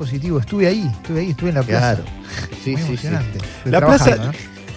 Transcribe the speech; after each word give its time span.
positivo. 0.00 0.40
Estuve 0.40 0.66
ahí, 0.66 0.90
estuve 0.92 1.20
ahí, 1.20 1.30
estuve 1.30 1.50
en 1.50 1.54
la 1.56 1.62
plaza. 1.62 1.96
Claro. 1.96 2.04
Sí, 2.64 2.70
Muy 2.72 2.80
sí, 2.80 2.86
sí. 2.86 3.06
emocionante. 3.06 3.38
La 3.66 3.80
plaza- 3.80 4.16
¿no? 4.16 4.32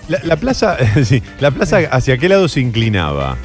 La, 0.10 0.20
la 0.24 0.36
plaza, 0.36 0.78
sí, 1.06 1.24
la 1.40 1.50
plaza, 1.52 1.78
¿hacia 1.92 2.18
qué 2.18 2.28
lado 2.28 2.48
se 2.50 2.60
inclinaba? 2.60 3.38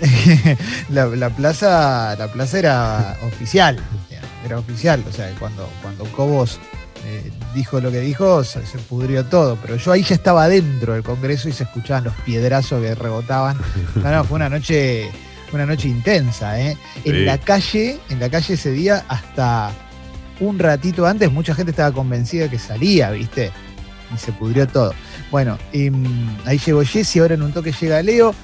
la, 0.88 1.06
la 1.06 1.28
plaza, 1.30 2.16
la 2.18 2.28
plaza 2.32 2.58
era 2.58 3.16
oficial, 3.26 3.78
era 4.46 4.58
oficial, 4.58 5.04
o 5.06 5.12
sea, 5.12 5.30
cuando, 5.38 5.68
cuando 5.82 6.04
Cobos 6.12 6.58
eh, 7.04 7.30
dijo 7.54 7.78
lo 7.80 7.90
que 7.90 8.00
dijo, 8.00 8.42
se, 8.42 8.64
se 8.64 8.78
pudrió 8.78 9.26
todo, 9.26 9.58
pero 9.60 9.76
yo 9.76 9.92
ahí 9.92 10.02
ya 10.02 10.14
estaba 10.14 10.48
dentro 10.48 10.94
del 10.94 11.02
Congreso 11.02 11.50
y 11.50 11.52
se 11.52 11.64
escuchaban 11.64 12.04
los 12.04 12.14
piedrazos 12.24 12.80
que 12.82 12.94
rebotaban. 12.94 13.58
No, 13.96 14.10
no, 14.10 14.24
fue 14.24 14.36
una 14.36 14.48
noche, 14.48 15.10
una 15.52 15.66
noche 15.66 15.88
intensa, 15.88 16.58
¿eh? 16.58 16.76
En 17.04 17.14
Sí. 17.14 17.24
la 17.26 17.36
calle, 17.36 17.98
en 18.08 18.18
la 18.20 18.30
calle 18.30 18.54
ese 18.54 18.70
día, 18.70 19.04
hasta 19.08 19.70
un 20.40 20.58
ratito 20.58 21.06
antes, 21.06 21.30
mucha 21.30 21.54
gente 21.54 21.70
estaba 21.70 21.92
convencida 21.92 22.48
que 22.48 22.58
salía, 22.58 23.10
¿viste? 23.10 23.50
Y 24.14 24.18
se 24.18 24.32
pudrió 24.32 24.66
todo. 24.66 24.94
Bueno, 25.30 25.58
em, 25.72 26.04
ahí 26.44 26.58
llegó 26.58 26.82
Jesse, 26.82 27.18
ahora 27.18 27.34
en 27.34 27.42
un 27.42 27.52
toque 27.52 27.72
llega 27.72 28.02
Leo. 28.02 28.34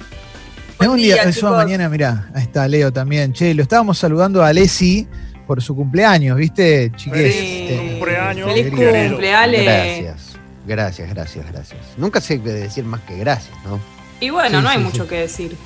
Buen 0.77 0.91
un 0.91 0.97
día, 0.97 1.25
día, 1.25 1.49
mañana, 1.49 1.89
mirá, 1.89 2.29
ahí 2.33 2.43
está 2.43 2.67
Leo 2.67 2.93
también. 2.93 3.33
Che, 3.33 3.53
lo 3.53 3.63
estábamos 3.63 3.97
saludando 3.97 4.43
a 4.43 4.49
Alessi 4.49 5.07
por 5.47 5.61
su 5.61 5.75
cumpleaños, 5.75 6.37
¿viste? 6.37 6.91
Sí. 6.97 7.09
Este, 7.13 7.89
Cumpleaños, 7.93 8.49
Feliz 8.51 8.69
cumple, 8.69 9.33
Ale. 9.33 9.63
Gracias. 9.63 10.37
Gracias, 10.67 11.09
gracias, 11.09 11.45
gracias. 11.51 11.79
Nunca 11.97 12.21
sé 12.21 12.37
decir 12.37 12.83
más 12.83 13.01
que 13.01 13.17
gracias, 13.17 13.55
¿no? 13.65 13.79
Y 14.19 14.29
bueno, 14.29 14.57
Sí, 14.57 14.63
no 14.63 14.69
hay 14.69 14.77
sí, 14.77 14.83
mucho 14.83 15.03
sí. 15.03 15.09
que 15.09 15.15
decir. 15.15 15.57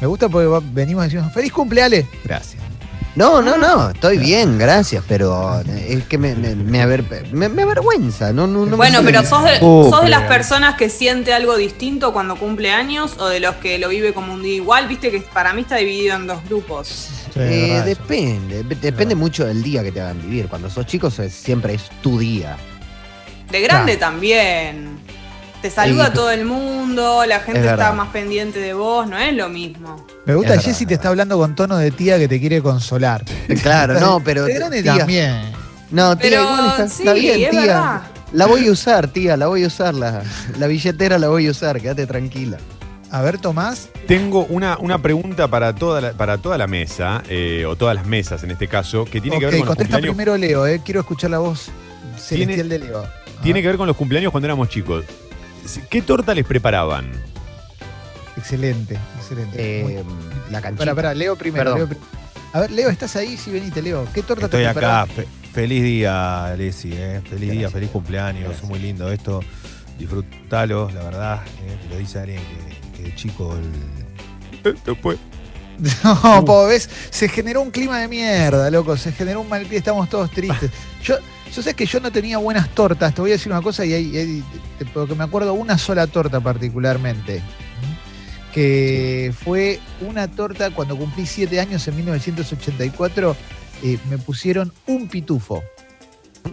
Me 0.00 0.06
gusta 0.06 0.28
porque 0.28 0.66
venimos 0.72 1.04
diciendo, 1.04 1.30
feliz 1.30 1.52
cumple, 1.52 1.82
Ale. 1.82 2.06
Gracias. 2.24 2.59
No, 3.16 3.42
no, 3.42 3.56
no, 3.56 3.90
estoy 3.90 4.18
bien, 4.18 4.56
gracias, 4.56 5.02
pero 5.08 5.60
es 5.66 6.04
que 6.04 6.16
me, 6.16 6.36
me, 6.36 6.54
me 6.54 6.80
aver- 6.80 7.28
me- 7.32 7.48
me 7.48 7.62
avergüenza, 7.62 8.32
no, 8.32 8.46
no, 8.46 8.64
no 8.66 8.76
Bueno, 8.76 9.00
pero 9.04 9.24
sos 9.24 9.42
de, 9.44 9.58
sos 9.58 10.02
de 10.02 10.08
las 10.08 10.22
personas 10.28 10.76
que 10.76 10.88
siente 10.88 11.34
algo 11.34 11.56
distinto 11.56 12.12
cuando 12.12 12.36
cumple 12.36 12.70
años 12.70 13.16
o 13.18 13.26
de 13.26 13.40
los 13.40 13.56
que 13.56 13.78
lo 13.80 13.88
vive 13.88 14.14
como 14.14 14.32
un 14.34 14.42
día 14.44 14.54
igual. 14.54 14.86
Viste 14.86 15.10
que 15.10 15.20
para 15.20 15.52
mí 15.52 15.62
está 15.62 15.76
dividido 15.76 16.14
en 16.16 16.28
dos 16.28 16.38
grupos. 16.48 16.86
Sí, 16.86 17.40
Eh, 17.40 17.82
depende, 17.84 18.62
de- 18.62 18.76
depende 18.76 19.16
mucho 19.16 19.44
del 19.44 19.60
día 19.62 19.82
que 19.82 19.90
te 19.90 20.00
hagan 20.00 20.22
vivir. 20.22 20.46
Cuando 20.46 20.70
sos 20.70 20.86
chico 20.86 21.10
siempre 21.10 21.74
es 21.74 21.90
tu 22.02 22.16
día. 22.16 22.56
De 23.50 23.60
grande 23.60 23.98
Claro. 23.98 24.12
también. 24.14 25.00
Te 25.62 25.70
saluda 25.70 26.06
Sí. 26.06 26.12
todo 26.14 26.30
el 26.30 26.44
mundo, 26.46 27.24
la 27.26 27.40
gente 27.40 27.60
Es 27.60 27.66
está 27.66 27.76
verdad. 27.76 27.94
más 27.94 28.08
pendiente 28.08 28.58
de 28.58 28.72
vos, 28.72 29.06
no 29.06 29.18
es 29.18 29.34
lo 29.34 29.48
mismo. 29.50 30.06
Me 30.24 30.34
gusta, 30.34 30.54
Es 30.54 30.64
Jessy 30.64 30.86
te 30.86 30.94
es 30.94 30.98
está 31.00 31.10
hablando 31.10 31.36
con 31.36 31.54
tono 31.54 31.76
de 31.76 31.90
tía 31.90 32.18
que 32.18 32.28
te 32.28 32.40
quiere 32.40 32.62
consolar. 32.62 33.24
Claro, 33.62 34.00
no, 34.00 34.20
pero 34.24 34.44
De 34.44 34.54
grande 34.54 34.82
tía, 34.82 34.96
también. 34.98 35.42
no, 35.90 36.16
tía, 36.16 36.30
Pero 36.30 36.42
igual 36.44 36.66
está, 36.70 36.88
sí, 36.88 37.02
está 37.02 37.12
bien, 37.12 37.40
es 37.42 37.50
tía. 37.50 37.60
verdad. 37.60 38.02
La 38.32 38.46
voy 38.46 38.68
a 38.68 38.72
usar, 38.72 39.08
tía, 39.08 39.36
la 39.36 39.48
voy 39.48 39.64
a 39.64 39.66
usar, 39.66 39.92
la, 39.94 40.22
la 40.58 40.66
billetera 40.66 41.18
la 41.18 41.28
voy 41.28 41.46
a 41.48 41.50
usar, 41.50 41.78
quédate 41.80 42.06
tranquila. 42.06 42.56
A 43.10 43.20
ver, 43.22 43.38
Tomás. 43.38 43.88
Tengo 44.06 44.44
una, 44.46 44.78
una 44.78 45.02
pregunta 45.02 45.48
para 45.48 45.74
toda 45.74 46.00
la, 46.00 46.12
para 46.12 46.38
toda 46.38 46.56
la 46.56 46.68
mesa, 46.68 47.22
eh, 47.28 47.64
o 47.68 47.74
todas 47.76 47.94
las 47.96 48.06
mesas 48.06 48.44
en 48.44 48.52
este 48.52 48.66
caso, 48.68 49.04
que 49.04 49.20
tiene 49.20 49.38
que 49.40 49.46
ver 49.46 49.54
con 49.58 49.66
los 49.66 49.68
contesta 49.76 49.96
cumpleaños. 49.96 50.16
primero 50.16 50.36
Leo, 50.38 50.66
eh. 50.66 50.80
Quiero 50.84 51.00
escuchar 51.00 51.30
la 51.30 51.38
voz 51.40 51.66
celestial 52.16 52.68
de 52.68 52.78
Leo. 52.78 53.04
Tiene 53.42 53.60
que 53.60 53.66
ver 53.68 53.76
con 53.76 53.88
los 53.88 53.96
cumpleaños 53.96 54.30
cuando 54.30 54.46
éramos 54.46 54.68
chicos. 54.68 55.04
¿Qué 55.88 56.02
torta 56.02 56.34
les 56.34 56.44
preparaban? 56.46 57.10
Excelente, 58.36 58.98
excelente. 59.18 59.82
Muy- 59.82 59.92
Eh, 59.94 60.04
la 60.50 60.60
canchita. 60.60 60.84
Pará, 60.84 60.94
pará, 60.94 61.14
Leo 61.14 61.36
primero. 61.36 61.74
Leo 61.76 61.88
a 62.52 62.60
ver, 62.60 62.70
Leo, 62.72 62.88
¿estás 62.90 63.14
ahí? 63.16 63.36
Sí, 63.36 63.50
venite, 63.52 63.80
Leo. 63.80 64.06
¿Qué 64.12 64.22
torta 64.22 64.46
Estoy 64.46 64.62
te 64.62 64.68
acá. 64.68 65.06
Fe- 65.06 65.28
feliz 65.52 65.82
día, 65.84 66.46
Alessi. 66.46 66.90
eh. 66.92 67.20
Feliz 67.28 67.52
día, 67.52 67.70
feliz 67.70 67.90
cumpleaños. 67.90 68.44
Gracias. 68.48 68.68
Muy 68.68 68.78
lindo 68.80 69.10
esto. 69.12 69.40
Disfrutalo, 69.98 70.90
la 70.90 71.02
verdad. 71.04 71.42
eh. 71.66 71.76
Te 71.82 71.88
lo 71.94 71.98
dice 72.00 72.18
alguien 72.18 72.40
que, 72.42 72.96
que 72.96 73.02
de 73.10 73.14
chico 73.14 73.54
el- 73.56 74.74
Después. 74.84 75.18
No, 76.04 76.44
po, 76.44 76.66
ves, 76.66 76.90
se 77.10 77.28
generó 77.28 77.62
un 77.62 77.70
clima 77.70 78.00
de 78.00 78.08
mierda, 78.08 78.68
loco, 78.70 78.96
se 78.96 79.12
generó 79.12 79.40
un 79.42 79.48
mal 79.48 79.64
pie, 79.66 79.78
estamos 79.78 80.08
todos 80.10 80.30
tristes. 80.30 80.70
Yo, 81.04 81.16
yo 81.54 81.62
sé 81.62 81.74
que 81.74 81.86
yo 81.86 82.00
no 82.00 82.10
tenía 82.12 82.38
buenas 82.38 82.68
tortas, 82.70 83.14
te 83.14 83.20
voy 83.20 83.30
a 83.30 83.34
decir 83.34 83.50
una 83.52 83.60
cosa 83.62 83.84
y 83.84 83.92
hay, 83.92 84.16
hay- 84.16 84.44
porque 84.94 85.14
me 85.14 85.24
acuerdo 85.24 85.52
una 85.54 85.76
sola 85.78 86.06
torta 86.06 86.40
particularmente, 86.40 87.42
que 88.52 89.32
fue 89.44 89.78
una 90.00 90.28
torta 90.28 90.70
cuando 90.70 90.96
cumplí 90.96 91.26
siete 91.26 91.60
años 91.60 91.86
en 91.88 91.96
1984, 91.96 93.36
eh, 93.82 93.98
me 94.08 94.18
pusieron 94.18 94.72
un 94.86 95.08
pitufo, 95.08 95.62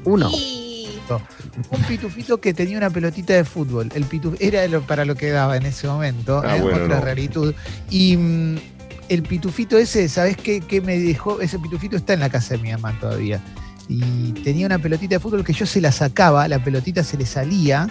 Uno. 0.04 0.30
un 0.30 1.82
pitufito 1.88 2.40
que 2.40 2.54
tenía 2.54 2.78
una 2.78 2.90
pelotita 2.90 3.34
de 3.34 3.44
fútbol, 3.46 3.90
el 3.96 4.04
pituf 4.06 4.36
era 4.40 4.68
lo- 4.68 4.82
para 4.82 5.06
lo 5.06 5.16
que 5.16 5.30
daba 5.30 5.58
en 5.58 5.66
ese 5.66 5.88
momento, 5.88 6.42
Ah, 6.46 6.58
eh, 6.58 6.62
bueno, 6.62 6.84
otra 6.86 7.00
no. 7.16 7.54
Y 7.90 8.18
mm, 8.18 8.56
el 9.10 9.24
pitufito 9.24 9.78
ese, 9.78 10.10
¿sabes 10.10 10.38
qué, 10.38 10.60
qué 10.62 10.82
me 10.82 11.00
dejó? 11.00 11.40
Ese 11.42 11.58
pitufito 11.60 11.96
está 11.96 12.14
en 12.14 12.20
la 12.20 12.30
casa 12.30 12.56
de 12.56 12.62
mi 12.62 12.72
mamá 12.72 12.98
todavía. 13.00 13.42
Y 13.90 14.34
tenía 14.44 14.66
una 14.66 14.80
pelotita 14.80 15.16
de 15.16 15.20
fútbol 15.20 15.44
que 15.44 15.54
yo 15.54 15.66
se 15.66 15.80
la 15.80 15.92
sacaba, 15.92 16.48
la 16.48 16.64
pelotita 16.64 17.04
se 17.04 17.18
le 17.18 17.26
salía 17.26 17.88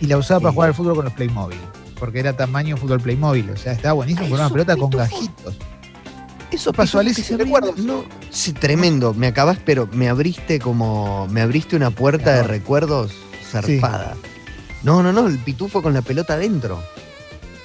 y 0.00 0.06
la 0.06 0.18
usaba 0.18 0.40
para 0.40 0.52
jugar 0.52 0.68
al 0.68 0.74
fútbol 0.74 0.96
con 0.96 1.04
los 1.06 1.14
Playmobil. 1.14 1.58
Porque 1.98 2.20
era 2.20 2.34
tamaño 2.34 2.76
fútbol 2.76 3.00
Playmobil. 3.00 3.50
O 3.50 3.56
sea, 3.56 3.72
estaba 3.72 3.94
buenísimo 3.94 4.28
con 4.28 4.40
una 4.40 4.50
pelota 4.50 4.76
con 4.76 4.90
gajitos. 4.90 5.56
Eso 6.50 6.72
pasó, 6.72 7.02
se 7.02 7.36
¿recuerdos? 7.36 7.78
No, 7.78 8.04
sí, 8.30 8.52
tremendo. 8.52 9.14
Me 9.14 9.28
acabas, 9.28 9.58
pero 9.64 9.88
me 9.92 10.08
abriste 10.08 10.58
como. 10.58 11.28
Me 11.28 11.40
abriste 11.42 11.76
una 11.76 11.90
puerta 11.90 12.34
de 12.34 12.42
recuerdos 12.42 13.12
zarpada. 13.44 14.16
No, 14.82 15.02
no, 15.02 15.12
no, 15.12 15.28
el 15.28 15.38
pitufo 15.38 15.82
con 15.82 15.94
la 15.94 16.02
pelota 16.02 16.34
adentro. 16.34 16.82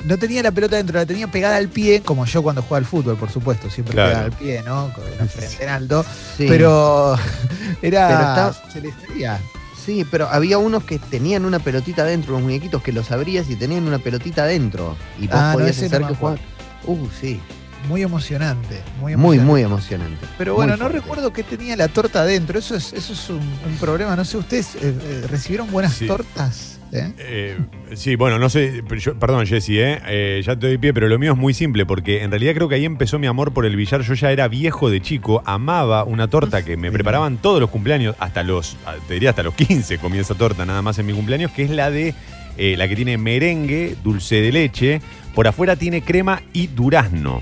No 0.06 0.18
tenía 0.18 0.44
la 0.44 0.52
pelota 0.52 0.76
dentro, 0.76 1.00
la 1.00 1.06
tenía 1.06 1.28
pegada 1.28 1.58
al 1.58 1.68
pie, 1.68 2.02
como 2.02 2.26
yo 2.26 2.44
cuando 2.44 2.62
jugaba 2.62 2.78
al 2.78 2.86
fútbol, 2.86 3.18
por 3.18 3.32
supuesto, 3.32 3.70
siempre 3.70 3.94
Claro. 3.94 4.10
pegada 4.10 4.26
al 4.26 4.32
pie, 4.34 4.62
¿no? 4.64 4.94
Con 4.94 5.04
la 5.18 5.26
frente 5.26 5.64
en 5.64 5.70
alto. 5.70 6.06
Sí. 6.38 6.46
Pero 6.48 7.16
era. 7.82 8.08
Pero 8.08 8.20
está-. 8.22 9.40
Sí, 9.86 10.04
pero 10.10 10.28
había 10.30 10.58
unos 10.58 10.84
que 10.84 10.98
tenían 10.98 11.46
una 11.46 11.60
pelotita 11.60 12.02
adentro, 12.04 12.34
unos 12.34 12.44
muñequitos 12.46 12.82
que 12.82 12.92
los 12.92 13.12
abrías 13.12 13.50
y 13.50 13.56
tenían 13.56 13.88
una 13.88 14.00
pelotita 14.00 14.44
adentro. 14.44 14.96
Y 15.20 15.28
vos 15.28 15.36
Ah, 15.40 15.52
podías 15.54 15.78
hacer 15.78 16.02
no 16.02 16.08
me 16.08 16.14
que 16.14 16.20
jugar. 16.20 16.40
Uh, 16.86 17.08
sí. 17.22 17.40
Muy 17.88 18.02
emocionante. 18.02 18.82
Muy, 19.00 19.16
Muy, 19.16 19.38
emocionante. 19.38 19.46
muy 19.46 19.62
emocionante. 19.62 20.28
Pero 20.40 20.54
Muy 20.54 20.58
bueno, 20.66 20.74
no 20.74 20.86
fuerte. 20.86 20.98
recuerdo 21.00 21.32
qué 21.34 21.44
tenía 21.44 21.76
la 21.76 21.88
torta 21.88 22.22
adentro. 22.22 22.58
Eso 22.58 22.76
es, 22.76 22.94
eso 22.94 23.14
es 23.14 23.30
un, 23.30 23.38
un 23.38 23.78
problema. 23.80 24.16
No 24.16 24.26
sé, 24.26 24.38
¿ustedes 24.38 24.74
eh, 24.76 24.80
eh, 25.00 25.26
recibieron 25.30 25.70
buenas 25.72 25.94
Sí. 25.94 26.08
tortas? 26.08 26.75
¿Eh? 26.96 27.14
Eh, 27.20 27.58
sí, 27.96 28.16
bueno, 28.16 28.40
no 28.40 28.50
sé, 28.50 28.84
yo- 28.98 29.20
perdón 29.20 29.46
Jesse, 29.46 29.70
¿eh? 29.70 30.00
Eh, 30.08 30.42
ya 30.46 30.58
te 30.58 30.68
doy 30.68 30.78
pie, 30.78 30.94
pero 30.94 31.08
lo 31.08 31.20
mío 31.20 31.34
es 31.34 31.38
muy 31.38 31.54
simple, 31.54 31.86
porque 31.86 32.24
en 32.24 32.32
realidad 32.32 32.54
creo 32.54 32.70
que 32.70 32.76
ahí 32.76 32.86
empezó 32.86 33.20
mi 33.20 33.28
amor 33.28 33.54
por 33.54 33.66
el 33.66 33.76
billar. 33.76 34.02
Yo 34.02 34.14
ya 34.14 34.32
era 34.32 34.48
viejo 34.48 34.90
de 34.90 35.02
chico, 35.02 35.44
amaba 35.46 36.04
una 36.04 36.28
torta 36.30 36.64
que 36.64 36.78
me 36.78 36.92
preparaban 36.92 37.38
todos 37.38 37.60
los 37.60 37.70
cumpleaños, 37.70 38.16
hasta 38.20 38.44
los, 38.44 38.78
ah, 38.86 38.96
te 39.08 39.16
diría 39.16 39.32
hasta 39.32 39.44
los 39.44 39.54
15 39.56 39.98
comía 39.98 40.22
esa 40.22 40.36
torta 40.36 40.66
nada 40.66 40.82
más 40.82 40.98
en 41.00 41.06
mi 41.06 41.14
cumpleaños, 41.14 41.52
que 41.52 41.64
es 41.64 41.70
la 41.70 41.92
de, 41.92 42.14
eh, 42.58 42.76
la 42.78 42.88
que 42.88 42.96
tiene 42.96 43.18
merengue, 43.18 43.96
dulce 44.04 44.42
de 44.42 44.52
leche, 44.52 45.02
por 45.34 45.48
afuera 45.48 45.76
tiene 45.76 46.02
crema 46.02 46.42
y 46.54 46.68
durazno. 46.68 47.42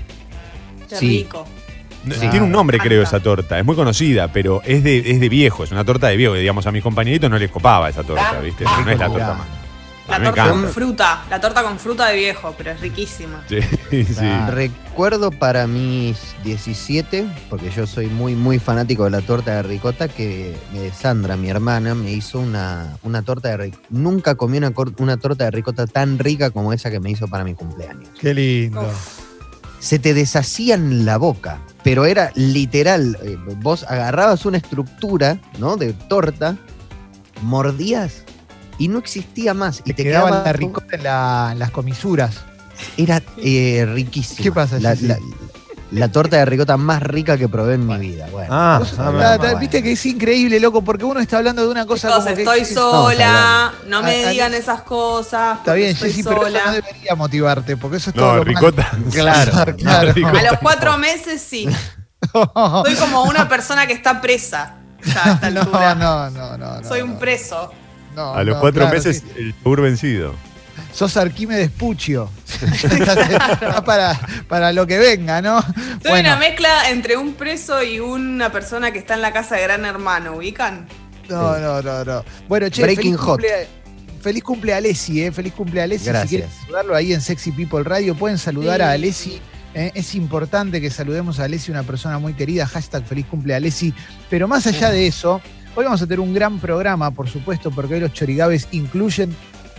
Qué 0.88 0.96
Sí. 0.96 1.08
rico. 1.18 1.46
No, 2.04 2.14
Sí. 2.14 2.28
Tiene 2.28 2.42
un 2.42 2.52
nombre, 2.52 2.78
creo, 2.78 3.02
esa 3.02 3.20
torta. 3.20 3.58
Es 3.58 3.64
muy 3.64 3.76
conocida, 3.76 4.28
pero 4.28 4.60
es 4.64 4.82
de, 4.84 5.10
es 5.10 5.20
de 5.20 5.28
viejo. 5.28 5.64
Es 5.64 5.72
una 5.72 5.84
torta 5.84 6.08
de 6.08 6.16
viejo. 6.16 6.34
Digamos, 6.34 6.66
a 6.66 6.72
mis 6.72 6.82
compañeritos 6.82 7.30
no 7.30 7.38
les 7.38 7.50
copaba 7.50 7.88
esa 7.88 8.02
torta, 8.02 8.40
¿viste? 8.40 8.64
No 8.64 8.90
es 8.90 8.98
la 8.98 9.08
torta 9.08 9.34
más. 9.34 9.64
La 10.08 10.22
torta 10.22 10.50
con 10.50 10.68
fruta. 10.68 11.24
La 11.30 11.40
torta 11.40 11.62
con 11.62 11.78
fruta 11.78 12.08
de 12.08 12.16
viejo, 12.16 12.54
pero 12.58 12.72
es 12.72 12.80
riquísima. 12.80 13.42
Sí, 13.48 13.62
sí. 13.90 14.04
Claro. 14.14 14.54
Recuerdo 14.54 15.30
para 15.30 15.66
mis 15.66 16.34
17, 16.44 17.26
porque 17.48 17.70
yo 17.70 17.86
soy 17.86 18.06
muy, 18.08 18.34
muy 18.34 18.58
fanático 18.58 19.04
de 19.04 19.10
la 19.10 19.22
torta 19.22 19.56
de 19.56 19.62
ricota, 19.62 20.08
que 20.08 20.54
Sandra, 20.94 21.36
mi 21.36 21.48
hermana, 21.48 21.94
me 21.94 22.10
hizo 22.10 22.38
una, 22.38 22.98
una 23.02 23.22
torta 23.22 23.48
de 23.48 23.56
ricota. 23.56 23.86
Nunca 23.88 24.34
comí 24.34 24.58
una, 24.58 24.72
una 24.98 25.16
torta 25.16 25.44
de 25.44 25.50
ricota 25.50 25.86
tan 25.86 26.18
rica 26.18 26.50
como 26.50 26.72
esa 26.72 26.90
que 26.90 27.00
me 27.00 27.10
hizo 27.10 27.26
para 27.26 27.42
mi 27.44 27.54
cumpleaños. 27.54 28.10
Qué 28.20 28.34
lindo. 28.34 28.82
Uf. 28.82 29.23
Se 29.84 29.98
te 29.98 30.14
deshacía 30.14 30.76
en 30.76 31.04
la 31.04 31.18
boca, 31.18 31.60
pero 31.82 32.06
era 32.06 32.30
literal. 32.34 33.18
eh, 33.22 33.36
vos 33.60 33.84
agarrabas 33.86 34.46
una 34.46 34.56
estructura, 34.56 35.38
¿no? 35.58 35.76
De 35.76 35.92
torta, 35.92 36.56
mordías 37.42 38.22
y 38.78 38.88
no 38.88 38.98
existía 38.98 39.52
más. 39.52 39.80
Y 39.80 39.82
Te, 39.82 39.94
te, 39.94 40.02
quedaba 40.04 40.28
quedaba 40.30 40.44
la 40.46 40.52
ricota 40.54 40.96
en, 40.96 41.02
la- 41.04 41.50
en 41.52 41.58
las 41.58 41.70
comisuras. 41.70 42.40
Era 42.96 43.22
eh, 43.36 43.86
riquísimo. 43.92 44.42
¿Qué 44.42 44.52
pasa, 44.52 44.78
la- 44.80 44.96
la 45.94 46.10
torta 46.10 46.36
de 46.38 46.44
ricota 46.44 46.76
más 46.76 47.02
rica 47.02 47.36
que 47.38 47.48
probé 47.48 47.74
en 47.74 47.86
mi 47.86 47.96
vida. 47.98 48.26
Bueno, 48.30 48.48
Ah, 48.52 48.76
Vos- 48.80 48.94
ah, 48.98 49.54
Viste 49.60 49.82
que 49.82 49.92
es 49.92 50.06
increíble, 50.06 50.58
loco, 50.60 50.82
porque 50.82 51.04
uno 51.04 51.20
está 51.20 51.38
hablando 51.38 51.62
de 51.62 51.68
una 51.68 51.86
cosa 51.86 52.08
Chicos, 52.08 52.24
como 52.24 52.36
estoy 52.36 52.64
sola, 52.64 53.72
no 53.88 54.02
me 54.02 54.24
A- 54.26 54.30
digan 54.30 54.54
esas 54.54 54.82
cosas. 54.82 55.58
Está 55.58 55.74
bien, 55.74 55.94
Jessy, 55.96 56.22
pero 56.22 56.36
eso 56.46 56.50
no 56.50 56.58
sola. 56.60 56.72
debería 56.72 57.14
motivarte, 57.14 57.76
porque 57.76 57.96
eso 57.98 58.10
es 58.10 58.16
todo 58.16 58.26
No, 58.32 58.36
lo 58.36 58.44
ricota. 58.44 58.90
Claro, 59.12 59.52
No, 59.68 59.76
claro. 59.76 60.12
ricota. 60.12 60.38
A 60.38 60.42
los 60.42 60.58
cuatro 60.60 60.98
meses 60.98 61.40
sí. 61.42 61.68
Soy 62.32 62.94
como 62.96 63.24
una 63.24 63.48
persona 63.48 63.86
que 63.86 63.92
está 63.92 64.20
presa. 64.20 64.76
ya 65.04 65.24
a 65.24 65.32
esta 65.34 65.50
No, 65.50 65.60
altura. 65.60 65.94
no, 65.94 66.30
no, 66.30 66.56
no. 66.58 66.80
no, 66.80 66.88
Soy 66.88 67.02
un 67.02 67.18
preso. 67.18 67.70
No, 68.14 68.32
A 68.34 68.42
los 68.44 68.54
no, 68.56 68.60
cuatro 68.60 68.82
claro, 68.82 68.96
meses 68.96 69.22
sí. 69.24 69.32
el 69.36 69.54
yogur 69.58 69.80
vencido. 69.82 70.34
Sos 70.94 71.16
Arquímedes 71.16 71.70
Puccio. 71.70 72.30
Para, 73.84 74.18
para 74.48 74.72
lo 74.72 74.86
que 74.86 74.98
venga, 74.98 75.42
¿no? 75.42 75.60
Soy 75.62 75.72
Bueno. 76.10 76.30
una 76.30 76.36
mezcla 76.38 76.88
entre 76.90 77.16
un 77.16 77.34
preso 77.34 77.82
y 77.82 77.98
una 78.00 78.52
persona 78.52 78.92
que 78.92 78.98
está 78.98 79.14
en 79.14 79.22
la 79.22 79.32
casa 79.32 79.56
de 79.56 79.62
Gran 79.62 79.84
Hermano, 79.84 80.36
¿ubican? 80.36 80.86
No, 81.28 81.58
no, 81.58 81.82
no, 81.82 82.04
no. 82.04 82.24
Bueno, 82.48 82.68
che, 82.68 82.82
Breaking 82.82 83.12
feliz 83.14 83.16
hot. 83.20 83.40
cumple, 83.40 83.66
feliz 84.20 84.42
cumple 84.44 84.74
a 84.74 84.76
Alessi, 84.76 85.22
¿eh? 85.24 85.32
Feliz 85.32 85.52
cumple 85.54 85.80
a 85.80 85.84
Alessi. 85.84 86.04
Si 86.04 86.10
Gracias. 86.10 86.28
quieren 86.28 86.48
saludarlo 86.62 86.94
ahí 86.94 87.12
en 87.12 87.20
Sexy 87.20 87.50
People 87.52 87.82
Radio, 87.82 88.14
pueden 88.14 88.38
saludar 88.38 88.80
a. 88.82 88.92
Alessi. 88.92 89.40
¿eh? 89.74 89.90
Es 89.94 90.14
importante 90.14 90.80
que 90.80 90.90
saludemos 90.90 91.40
a 91.40 91.44
Alessi, 91.44 91.70
una 91.72 91.82
persona 91.82 92.18
muy 92.18 92.34
querida. 92.34 92.66
Hashtag 92.66 93.04
feliz 93.04 93.26
cumple 93.26 93.54
a 93.54 93.56
Alessi. 93.56 93.92
Pero 94.30 94.46
más 94.48 94.66
allá 94.66 94.90
de 94.90 95.06
eso, 95.06 95.40
hoy 95.74 95.84
vamos 95.84 96.00
a 96.02 96.06
tener 96.06 96.20
un 96.20 96.32
gran 96.34 96.58
programa, 96.60 97.10
por 97.10 97.28
supuesto, 97.28 97.70
porque 97.70 97.94
hoy 97.94 98.00
los 98.00 98.12
chorigabes 98.12 98.68
incluyen 98.72 99.34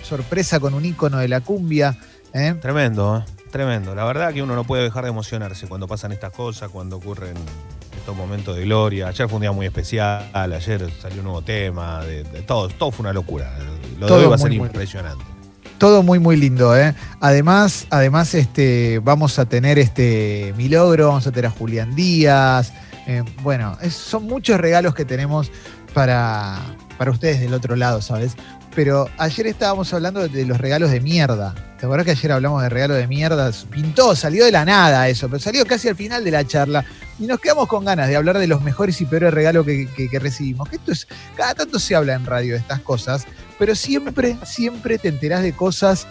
sorpresa 0.06 0.60
con 0.60 0.74
un 0.74 0.86
ícono 0.86 1.18
de 1.18 1.28
la 1.28 1.42
cumbia. 1.42 1.98
¿eh? 2.34 2.56
Tremendo, 2.62 3.18
¿eh? 3.28 3.32
tremendo. 3.52 3.94
La 3.96 4.06
verdad 4.06 4.34
que 4.34 4.42
uno 4.44 4.56
no 4.56 4.64
puede 4.64 4.84
dejar 4.84 5.04
de 5.04 5.10
emocionarse 5.10 5.68
cuando 5.68 5.88
pasan 5.88 6.12
estas 6.12 6.32
cosas, 6.32 6.70
cuando 6.70 6.98
ocurren 6.98 7.34
estos 7.98 8.16
momentos 8.16 8.56
de 8.56 8.64
gloria. 8.64 9.08
Ayer 9.08 9.28
fue 9.28 9.36
un 9.38 9.42
día 9.42 9.52
muy 9.52 9.66
especial, 9.66 10.30
ayer 10.34 10.90
salió 11.02 11.18
un 11.20 11.24
nuevo 11.26 11.42
tema, 11.42 12.04
de, 12.06 12.24
de 12.24 12.42
todo, 12.44 12.70
todo 12.70 12.92
fue 12.92 13.04
una 13.04 13.14
locura. 13.14 13.52
Lo 14.00 14.08
Todo 14.08 14.18
de 14.20 14.24
hoy 14.26 14.30
va 14.30 14.36
a 14.36 14.40
ser 14.40 14.54
impresionante. 14.54 15.24
Todo 15.78 16.04
muy, 16.04 16.20
muy 16.20 16.38
lindo, 16.38 16.78
¿eh? 16.78 16.94
Además, 17.20 17.88
además 17.90 18.34
este, 18.34 19.00
vamos 19.04 19.40
a 19.40 19.46
tener 19.46 19.78
este 19.80 20.54
Milogro, 20.56 21.08
vamos 21.10 21.28
a 21.28 21.32
tener 21.32 21.48
a 21.48 21.50
Julián 21.52 21.96
Díaz. 21.96 22.72
eh, 23.08 23.24
bueno, 23.44 23.78
es- 23.82 23.94
son 23.94 24.24
muchos 24.26 24.60
regalos 24.60 24.96
que 24.96 25.04
tenemos 25.06 25.52
para, 25.94 26.60
para 26.98 27.12
ustedes 27.12 27.40
del 27.42 27.54
otro 27.54 27.76
lado, 27.76 28.02
¿sabes? 28.02 28.36
Pero 28.76 29.10
ayer 29.18 29.48
estábamos 29.48 29.94
hablando 29.94 30.28
de 30.28 30.46
los 30.46 30.58
regalos 30.58 30.92
de 30.92 31.00
mierda. 31.00 31.56
¿Te 31.80 31.86
acuerdas 31.86 32.06
que 32.06 32.12
ayer 32.12 32.32
hablamos 32.34 32.62
de 32.62 32.70
regalos 32.70 32.98
de 32.98 33.08
mierda? 33.08 33.50
Pintó, 33.70 34.16
salió 34.16 34.44
de 34.46 34.52
la 34.52 34.66
nada 34.66 35.08
eso, 35.08 35.28
pero 35.30 35.40
salió 35.40 35.66
casi 35.66 35.88
al 35.88 35.96
final 35.96 36.24
de 36.26 36.32
la 36.32 36.46
charla. 36.46 36.84
Y 37.18 37.26
nos 37.26 37.40
quedamos 37.40 37.68
con 37.70 37.86
ganas 37.86 38.10
de 38.10 38.18
hablar 38.18 38.38
de 38.38 38.48
los 38.48 38.62
mejores 38.62 39.00
y 39.00 39.06
peores 39.06 39.34
regalos 39.34 39.66
que, 39.66 39.88
que- 39.96 40.10
que 40.10 40.20
recibimos. 40.20 40.68
Que 40.68 40.76
esto 40.76 40.92
es, 40.92 41.08
cada 41.38 41.54
tanto 41.56 41.80
se 41.80 41.96
habla 41.96 42.16
en 42.16 42.26
radio 42.26 42.54
de 42.54 42.60
estas 42.60 42.82
cosas, 42.82 43.26
pero 43.58 43.76
siempre, 43.76 44.36
siempre 44.46 44.98
te 44.98 45.08
enterás 45.08 45.42
de 45.42 45.54
cosas, 45.54 46.06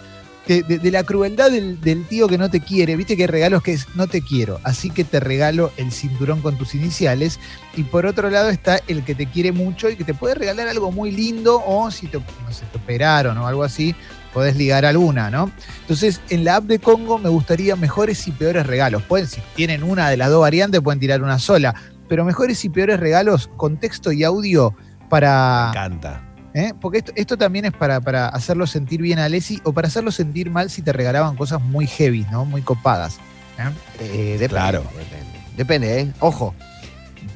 de, 0.47 0.91
la 0.91 1.03
crueldad 1.03 1.51
del, 1.51 2.05
tío 2.07 2.27
que 2.27 2.37
no 2.37 2.49
te 2.49 2.59
quiere. 2.59 2.95
Viste 2.95 3.15
que 3.17 3.23
hay 3.23 3.27
regalos 3.27 3.63
que 3.63 3.73
es 3.73 3.87
no 3.95 4.07
te 4.07 4.21
quiero, 4.21 4.59
así 4.63 4.89
que 4.89 5.03
te 5.03 5.19
regalo 5.19 5.71
el 5.77 5.91
cinturón 5.91 6.41
con 6.41 6.57
tus 6.57 6.75
iniciales. 6.75 7.39
Y 7.75 7.83
por 7.83 8.05
otro 8.05 8.29
lado 8.29 8.49
está 8.49 8.79
el 8.87 9.03
que 9.03 9.15
te 9.15 9.25
quiere 9.25 9.51
mucho 9.51 9.89
y 9.89 9.95
que 9.95 10.03
te 10.03 10.13
puede 10.13 10.35
regalar 10.35 10.67
algo 10.67 10.91
muy 10.91 11.11
lindo 11.11 11.61
o 11.65 11.89
si 11.91 12.07
te, 12.07 12.19
no 12.19 12.25
te 12.71 12.77
operaron 12.77 13.37
o 13.37 13.47
algo 13.47 13.63
así, 13.63 13.95
podés 14.33 14.55
ligar 14.55 14.85
alguna, 14.85 15.29
¿no? 15.29 15.51
Entonces, 15.81 16.21
en 16.29 16.43
la 16.43 16.57
app 16.57 16.65
de 16.65 16.79
Congo 16.79 17.17
me 17.17 17.29
gustaría 17.29 17.75
mejores 17.75 18.27
y 18.27 18.31
peores 18.31 18.67
regalos. 18.67 19.01
Pueden, 19.03 19.27
si 19.27 19.41
tienen 19.55 19.83
una 19.83 20.09
de 20.09 20.17
las 20.17 20.29
dos 20.29 20.41
variantes, 20.41 20.81
pueden 20.81 20.99
tirar 20.99 21.23
una 21.23 21.39
sola. 21.39 21.73
Pero 22.07 22.23
mejores 22.23 22.63
y 22.63 22.69
peores 22.69 22.99
regalos 22.99 23.49
con 23.57 23.77
texto 23.77 24.11
y 24.11 24.23
audio 24.23 24.75
para, 25.09 25.71
Me 25.73 25.79
encanta. 25.79 26.34
¿Eh? 26.55 26.73
Porque 26.81 26.97
esto, 26.99 27.11
esto 27.15 27.37
también 27.37 27.65
es 27.65 27.73
para, 27.73 28.01
para 28.01 28.27
hacerlo 28.29 28.65
sentir 28.65 29.01
bien 29.01 29.19
a 29.19 29.29
Leslie 29.29 29.61
o 29.63 29.73
para 29.73 29.87
hacerlo 29.87 30.11
sentir 30.11 30.49
mal 30.49 30.71
si 30.71 30.81
te 30.81 30.91
regalaban 30.93 31.35
cosas 31.35 31.61
muy 31.61 31.85
heavy, 31.85 32.25
¿no? 32.31 32.45
Muy 32.45 32.63
copadas. 32.63 33.17
¿eh? 33.59 33.69
Eh, 33.99 34.07
depende, 34.39 34.47
Claro. 34.47 34.83
Depende, 34.97 35.39
Depende, 35.55 35.99
¿eh? 36.01 36.11
Ojo. 36.19 36.55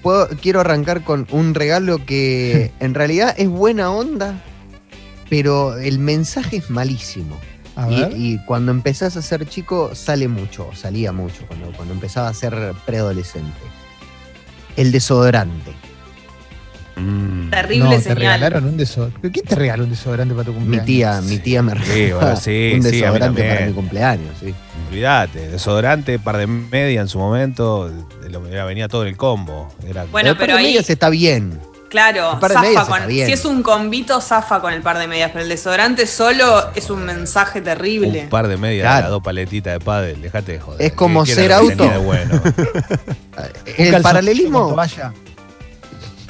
Puedo- 0.02 0.28
quiero 0.42 0.62
arrancar 0.62 1.04
con 1.04 1.28
un 1.32 1.54
regalo 1.54 2.04
que 2.06 2.72
en 2.80 2.94
realidad 2.96 3.36
es 3.38 3.50
buena 3.50 3.92
onda, 3.92 4.42
pero 5.30 5.78
el 5.78 6.00
mensaje 6.00 6.58
es 6.58 6.70
malísimo. 6.70 7.38
Y 8.14 8.40
cuando 8.40 8.72
empezás 8.74 9.16
a 9.16 9.22
ser 9.22 9.48
chico, 9.48 9.96
sale 9.96 10.28
mucho, 10.28 10.70
salía 10.74 11.14
mucho, 11.14 11.46
cuando, 11.48 11.72
cuando 11.72 11.94
empezaba 11.94 12.28
a 12.28 12.34
ser 12.34 12.74
preadolescente. 12.86 13.56
El 14.76 14.92
desodorante. 14.92 15.72
Mm. 17.00 17.50
Terrible 17.50 17.84
no, 17.86 17.90
te 17.96 18.02
señal. 18.02 18.18
regalaron 18.18 18.66
un 18.66 18.78
desodorante. 18.78 19.32
¿Quién 19.32 19.46
te 19.46 19.56
regaló 19.56 19.84
un 19.86 19.90
desodorante 19.90 20.34
para 20.36 20.46
tu 20.46 20.52
Mi 20.54 20.58
cumpleaños? 20.60 20.86
tía, 20.86 21.22
mi 21.22 21.38
tía 21.40 21.62
me 21.64 21.72
Sí, 21.74 21.80
regaló 21.80 22.20
bueno, 22.20 22.36
sí, 22.42 22.72
un 22.76 22.84
sí, 22.84 22.92
desodorante 22.92 23.44
para 23.44 23.66
mi 23.66 23.74
cumpleaños, 23.74 24.36
sí. 24.40 24.54
Olvídate, 24.90 25.50
desodorante, 25.50 26.20
par 26.20 26.38
de 26.38 26.48
media 26.48 27.02
en 27.02 27.08
su 27.08 27.20
momento, 27.20 27.92
venía 28.66 28.88
todo 28.88 29.04
en 29.04 29.10
el 29.10 29.18
combo. 29.18 29.68
Era 29.88 30.06
Bueno, 30.06 30.30
el 30.32 30.36
par 30.36 30.46
pero 30.48 30.54
de 30.58 30.60
ahí- 30.60 30.66
medias 30.68 30.90
está 30.90 31.10
bien. 31.10 31.60
Claro, 31.90 32.34
El 32.34 32.40
par 32.40 32.52
de 32.52 32.56
zafa 32.56 32.68
medias 32.68 32.86
con. 32.86 32.96
está 32.98 33.08
bien. 33.08 33.26
Si 33.28 33.34
es 33.34 33.46
un 33.46 33.64
combito, 33.64 34.22
zafa 34.22 34.60
con 34.62 34.74
el 34.74 34.84
par 34.84 35.00
de 35.00 35.08
medias, 35.08 35.32
pero 35.32 35.42
el 35.42 35.50
desodorante 35.50 36.06
solo 36.06 36.70
es 36.76 36.92
un 36.92 37.04
mensaje 37.04 37.62
terrible. 37.62 38.22
un 38.26 38.30
par 38.30 38.48
de 38.48 38.58
medias, 38.58 38.84
Claro. 38.84 39.02
las 39.02 39.10
dos 39.10 39.24
paletitas 39.24 39.74
de 39.74 39.80
pádel, 39.80 40.22
dejate 40.22 40.52
de 40.52 40.60
joder. 40.60 40.82
Es 40.84 40.94
como 40.94 41.24
¿Qué- 41.24 41.30
qué 41.32 41.36
ser 41.36 41.52
auto. 41.54 41.90
bueno? 42.02 42.40
El 43.78 44.02
paralelismo, 44.04 44.70
toalla. 44.74 45.14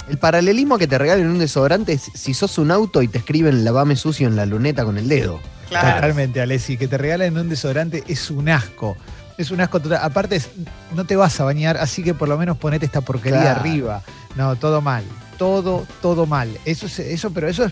El 0.09 0.17
paralelismo 0.17 0.77
que 0.77 0.87
te 0.87 0.97
regalen 0.97 1.27
un 1.27 1.39
desodorante 1.39 1.93
es 1.93 2.09
si 2.13 2.33
sos 2.33 2.57
un 2.57 2.71
auto 2.71 3.01
y 3.01 3.07
te 3.07 3.19
escriben 3.19 3.63
lavame 3.63 3.95
sucio 3.95 4.27
en 4.27 4.35
la 4.35 4.45
luneta 4.45 4.83
con 4.83 4.97
el 4.97 5.07
dedo. 5.07 5.39
Claro. 5.69 5.95
Totalmente, 5.95 6.41
Alessi. 6.41 6.77
Que 6.77 6.87
te 6.87 6.97
regalen 6.97 7.37
un 7.37 7.47
desodorante 7.49 8.03
es 8.07 8.31
un 8.31 8.49
asco. 8.49 8.97
Es 9.37 9.51
un 9.51 9.61
asco 9.61 9.79
total. 9.79 9.99
Aparte, 10.03 10.35
es- 10.37 10.49
no 10.95 11.05
te 11.05 11.15
vas 11.15 11.39
a 11.39 11.43
bañar, 11.45 11.77
así 11.77 12.03
que 12.03 12.13
por 12.13 12.27
lo 12.27 12.37
menos 12.37 12.57
ponete 12.57 12.85
esta 12.85 13.01
porquería 13.01 13.41
Claro. 13.41 13.59
arriba. 13.61 14.01
No, 14.35 14.55
todo 14.55 14.81
mal. 14.81 15.03
Todo, 15.37 15.85
todo 16.01 16.25
mal. 16.25 16.49
Eso 16.65 16.87
es, 16.87 16.99
eso, 16.99 17.31
pero 17.31 17.47
eso 17.47 17.63
es, 17.65 17.71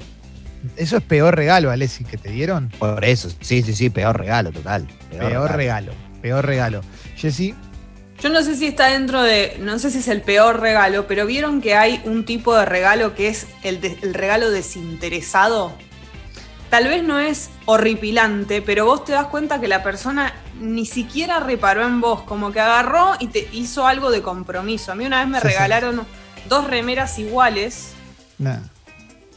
eso 0.78 0.96
es 0.98 1.04
peor 1.04 1.36
regalo, 1.36 1.70
Alessi, 1.72 2.04
que 2.06 2.18
te 2.18 2.30
dieron. 2.30 2.70
Por 2.80 3.04
eso, 3.04 3.30
sí, 3.42 3.62
sí, 3.64 3.74
sí, 3.74 3.90
peor 3.90 4.18
regalo, 4.18 4.52
total. 4.52 4.88
Peor, 5.12 5.52
regalo. 5.52 5.92
Peor 6.22 6.46
regalo. 6.46 6.82
Jessy, 7.18 7.54
Yo 8.22 8.30
no 8.30 8.42
sé 8.42 8.56
si 8.56 8.66
está 8.68 8.88
dentro 8.88 9.22
de. 9.22 9.58
No 9.60 9.78
sé 9.78 9.92
si 9.92 10.00
es 10.00 10.08
el 10.08 10.22
peor 10.22 10.60
regalo, 10.60 11.06
pero 11.08 11.26
vieron 11.26 11.62
que 11.62 11.76
hay 11.76 12.02
un 12.04 12.26
tipo 12.26 12.56
de 12.56 12.66
regalo 12.66 13.14
que 13.14 13.28
es 13.28 13.46
el, 13.64 13.80
de- 13.80 13.98
el 14.02 14.14
regalo 14.16 14.50
desinteresado. 14.50 15.72
Tal 16.72 16.88
vez 16.88 17.04
no 17.04 17.20
es 17.20 17.50
horripilante, 17.66 18.62
pero 18.62 18.86
vos 18.86 19.06
te 19.06 19.14
das 19.14 19.28
cuenta 19.28 19.62
que 19.62 19.68
la 19.68 19.84
persona 19.84 20.34
ni 20.60 20.86
siquiera 20.86 21.40
reparó 21.40 21.86
en 21.86 22.02
vos, 22.02 22.24
como 22.24 22.52
que 22.52 22.60
agarró 22.60 23.12
y 23.20 23.28
te 23.28 23.48
hizo 23.54 23.86
algo 23.88 24.10
de 24.12 24.22
compromiso. 24.22 24.92
A 24.92 24.96
mí 24.96 25.06
una 25.06 25.20
vez 25.20 25.28
me 25.30 25.40
Sí, 25.40 25.48
sí. 25.48 25.54
regalaron 25.54 26.06
dos 26.50 26.68
remeras 26.68 27.20
iguales 27.20 27.94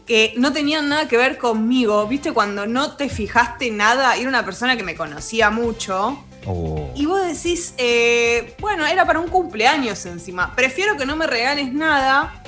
que 0.07 0.35
no 0.39 0.53
tenían 0.53 0.89
nada 0.89 1.07
que 1.07 1.17
ver 1.19 1.39
conmigo. 1.39 2.07
¿Viste? 2.09 2.33
Cuando 2.33 2.67
no 2.67 2.97
te 2.97 3.09
fijaste 3.09 3.71
nada, 3.71 4.17
era 4.17 4.29
una 4.29 4.45
persona 4.45 4.77
que 4.77 4.83
me 4.83 4.97
conocía 4.97 5.51
mucho. 5.51 6.25
Oh. 6.47 6.91
Y 6.95 7.07
vos 7.07 7.27
decís, 7.27 7.75
eh, 7.77 8.55
bueno, 8.61 8.87
era 8.87 9.05
para 9.07 9.21
un 9.21 9.29
cumpleaños 9.29 10.05
encima. 10.07 10.55
Prefiero 10.57 10.97
que 10.97 11.07
no 11.07 11.17
me 11.17 11.27
regales 11.27 11.73
nada 11.73 12.43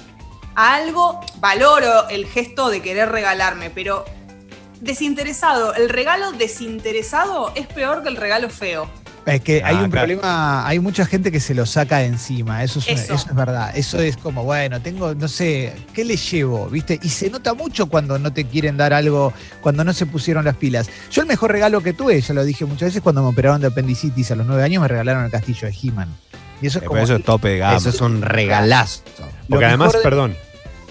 a 0.55 0.75
algo, 0.75 1.21
valoro 1.37 2.09
el 2.09 2.27
gesto 2.27 2.69
de 2.69 2.83
querer 2.83 3.11
regalarme, 3.11 3.71
pero 3.71 4.05
desinteresado, 4.81 5.75
el 5.75 5.89
regalo 5.89 6.33
desinteresado 6.33 7.53
es 7.55 7.67
peor 7.67 8.03
que 8.03 8.09
el 8.09 8.17
regalo 8.17 8.51
feo. 8.51 8.89
Es 9.25 9.41
que 9.41 9.63
Ah, 9.63 9.69
hay 9.69 9.75
un 9.77 9.91
claro. 9.91 10.07
problema, 10.09 10.67
hay 10.67 10.81
mucha 10.81 11.07
gente 11.07 11.31
que 11.31 11.39
se 11.39 11.55
lo 11.55 11.65
saca 11.65 11.99
de 11.99 12.07
encima, 12.07 12.65
eso 12.65 12.81
es, 12.81 12.87
una- 12.89 12.95
Eso. 13.01 13.15
eso 13.15 13.27
es 13.31 13.35
verdad, 13.37 13.71
eso 13.77 14.01
es 14.01 14.17
como, 14.17 14.43
bueno, 14.43 14.81
tengo, 14.81 15.15
no 15.15 15.29
sé, 15.29 15.73
¿qué 15.95 16.05
le 16.05 16.17
llevo? 16.17 16.67
¿Viste? 16.69 16.99
Y 17.01 17.09
se 17.09 17.31
nota 17.31 17.55
mucho 17.55 17.87
cuando 17.87 18.19
no 18.19 18.33
te 18.33 18.45
quieren 18.47 18.77
dar 18.77 18.93
algo, 18.93 19.33
cuando 19.61 19.85
no 19.85 19.93
se 19.93 20.07
pusieron 20.07 20.45
las 20.45 20.57
pilas. 20.57 20.91
Yo 21.11 21.23
el 21.23 21.29
mejor 21.29 21.53
regalo 21.53 21.81
que 21.83 21.93
tuve, 21.93 22.21
ya 22.21 22.35
lo 22.35 22.45
dije 22.45 22.65
muchas 22.65 22.89
veces, 22.89 23.01
cuando 23.01 23.23
me 23.23 23.29
operaron 23.29 23.61
de 23.61 23.69
apendicitis 23.69 24.33
a 24.33 24.35
los 24.35 24.45
nueve 24.47 24.65
años, 24.65 24.83
me 24.83 24.89
regalaron 24.89 25.25
el 25.25 25.31
castillo 25.31 25.69
de 25.69 25.75
He-Man. 25.81 26.09
Y 26.61 26.67
eso 26.67 26.79
es 26.79 26.85
Eh, 26.85 26.87
como... 26.89 27.01
eso 27.01 27.15
es 27.15 27.23
tope 27.25 27.49
de 27.51 27.59
gama. 27.59 27.77
Eso 27.77 27.91
es 27.91 28.01
un 28.01 28.23
regalazo. 28.23 29.03
Porque 29.49 29.67
además, 29.67 29.93
de- 29.93 29.99
perdón, 30.01 30.37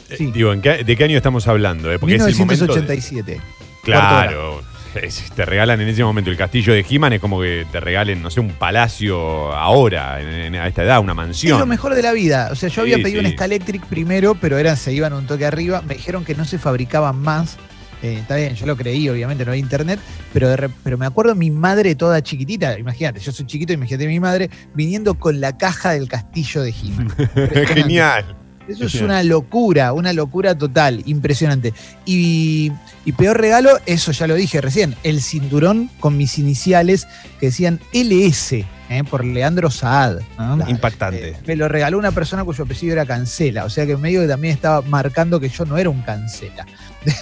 eh, 0.10 0.16
Sí. 0.18 0.32
digo, 0.32 0.54
¿en 0.54 0.62
qué- 0.62 0.86
¿de 0.86 0.96
qué 0.96 1.04
año 1.04 1.18
estamos 1.18 1.48
hablando? 1.50 1.92
eh? 1.92 2.00
Porque 2.00 2.16
es 2.16 2.22
el 2.26 2.36
momento. 2.38 2.66
de- 2.66 2.80
1987. 2.82 3.42
Claro. 3.84 4.62
es- 5.02 5.32
te 5.32 5.46
regalan 5.46 5.80
en 5.82 5.88
ese 5.88 6.04
momento 6.04 6.30
el 6.30 6.38
castillo 6.38 6.74
de 6.74 6.86
He-Man, 6.90 7.14
es 7.14 7.20
como 7.22 7.40
que 7.42 7.66
te 7.72 7.80
regalen, 7.80 8.22
no 8.22 8.30
sé, 8.30 8.40
un 8.40 8.52
palacio 8.54 9.52
ahora, 9.54 10.22
en- 10.22 10.28
en- 10.28 10.56
a 10.56 10.68
esta 10.68 10.84
edad, 10.84 11.00
una 11.00 11.14
Es 11.14 11.18
mansión. 11.18 11.60
lo 11.60 11.66
mejor 11.66 11.96
de 11.96 12.02
la 12.02 12.12
vida. 12.14 12.50
O 12.52 12.56
sea, 12.56 12.70
yo 12.70 12.82
había 12.82 12.98
Sí, 12.98 13.04
pedido 13.04 13.22
sí. 13.22 13.28
un 13.28 13.32
Scalectric 13.34 13.86
primero, 13.86 14.36
pero 14.36 14.58
eran, 14.58 14.78
se 14.78 14.94
iban 14.94 15.14
un 15.14 15.26
toque 15.28 15.46
arriba. 15.46 15.82
Me 15.88 15.96
dijeron 15.96 16.26
que 16.26 16.36
no 16.36 16.46
se 16.46 16.58
fabricaban 16.58 17.18
más. 17.20 17.58
Eh, 18.04 18.18
está 18.20 18.36
bien, 18.36 18.56
yo 18.56 18.66
lo 18.66 18.76
creí, 18.76 19.08
obviamente, 19.10 19.46
no 19.46 19.52
había 19.52 19.62
internet, 19.62 20.00
pero, 20.34 20.50
de 20.50 20.58
re- 20.58 20.70
pero 20.84 20.98
me 20.98 21.06
acuerdo 21.06 21.36
mi 21.36 21.52
madre 21.52 21.94
toda 21.94 22.20
chiquitita, 22.24 22.80
imagínate, 22.80 23.20
yo 23.20 23.32
soy 23.32 23.46
chiquito, 23.46 23.74
imagínate 23.74 24.08
mi 24.08 24.20
madre, 24.20 24.50
viniendo 24.74 25.14
con 25.14 25.40
la 25.40 25.56
caja 25.56 25.92
del 25.92 26.08
castillo 26.08 26.64
de 26.64 26.72
He-Man. 26.72 27.10
Impresionante. 27.20 27.66
Genial. 27.76 28.36
Eso 28.72 28.86
es 28.86 29.02
una 29.02 29.24
locura, 29.24 29.94
una 29.94 30.14
locura 30.14 30.58
total, 30.58 31.04
impresionante. 31.06 31.74
Y, 32.06 32.72
y 33.06 33.12
peor 33.14 33.40
regalo, 33.40 33.72
eso 33.86 34.12
ya 34.12 34.28
lo 34.28 34.36
dije 34.36 34.62
recién, 34.62 34.96
el 35.04 35.22
cinturón 35.22 35.90
con 36.00 36.18
mis 36.18 36.38
iniciales 36.40 37.08
que 37.40 37.48
decían 37.48 37.80
LS 37.94 38.66
¿eh? 38.92 39.04
por 39.04 39.24
Leandro 39.24 39.72
Saad. 39.72 40.20
¿no? 40.38 40.68
Impactante. 40.68 41.30
Eh, 41.30 41.38
me 41.46 41.56
lo 41.56 41.68
regaló 41.68 41.98
una 41.98 42.12
persona 42.12 42.44
cuyo 42.44 42.64
apellido 42.64 42.94
era 42.94 43.06
Cancela, 43.06 43.66
o 43.66 43.70
sea 43.70 43.86
que 43.86 43.98
medio 43.98 44.22
que 44.22 44.28
también 44.28 44.54
estaba 44.54 44.82
marcando 44.82 45.40
que 45.40 45.50
yo 45.50 45.66
no 45.66 45.78
era 45.78 45.90
un 45.90 46.02
Cancela. 46.02 46.66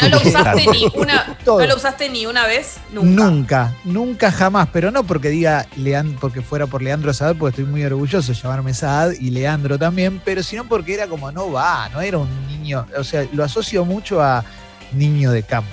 No 0.00 0.08
lo 0.08 0.22
usaste 0.26 0.66
ni 0.72 0.86
una, 0.94 1.38
Todo. 1.44 1.60
no 1.60 1.66
lo 1.66 1.76
usaste 1.76 2.08
ni 2.08 2.24
una 2.24 2.46
vez, 2.46 2.78
nunca. 2.92 3.24
Nunca, 3.24 3.74
nunca 3.84 4.32
jamás, 4.32 4.68
pero 4.72 4.90
no 4.90 5.04
porque 5.04 5.28
diga 5.28 5.66
Leand 5.76 6.18
porque 6.18 6.40
fuera 6.40 6.66
por 6.66 6.80
Leandro 6.80 7.12
Saad, 7.12 7.36
porque 7.36 7.60
estoy 7.60 7.70
muy 7.70 7.84
orgulloso 7.84 8.32
de 8.32 8.38
llamarme 8.38 8.72
Saad 8.72 9.12
y 9.20 9.30
Leandro 9.30 9.78
también, 9.78 10.20
pero 10.24 10.42
sino 10.42 10.64
porque 10.64 10.94
era 10.94 11.08
como 11.08 11.30
no 11.30 11.52
va, 11.52 11.90
no 11.90 12.00
era 12.00 12.18
un 12.18 12.46
niño, 12.46 12.86
o 12.96 13.04
sea, 13.04 13.26
lo 13.32 13.44
asocio 13.44 13.84
mucho 13.84 14.22
a 14.22 14.44
niño 14.92 15.30
de 15.30 15.42
campo, 15.42 15.70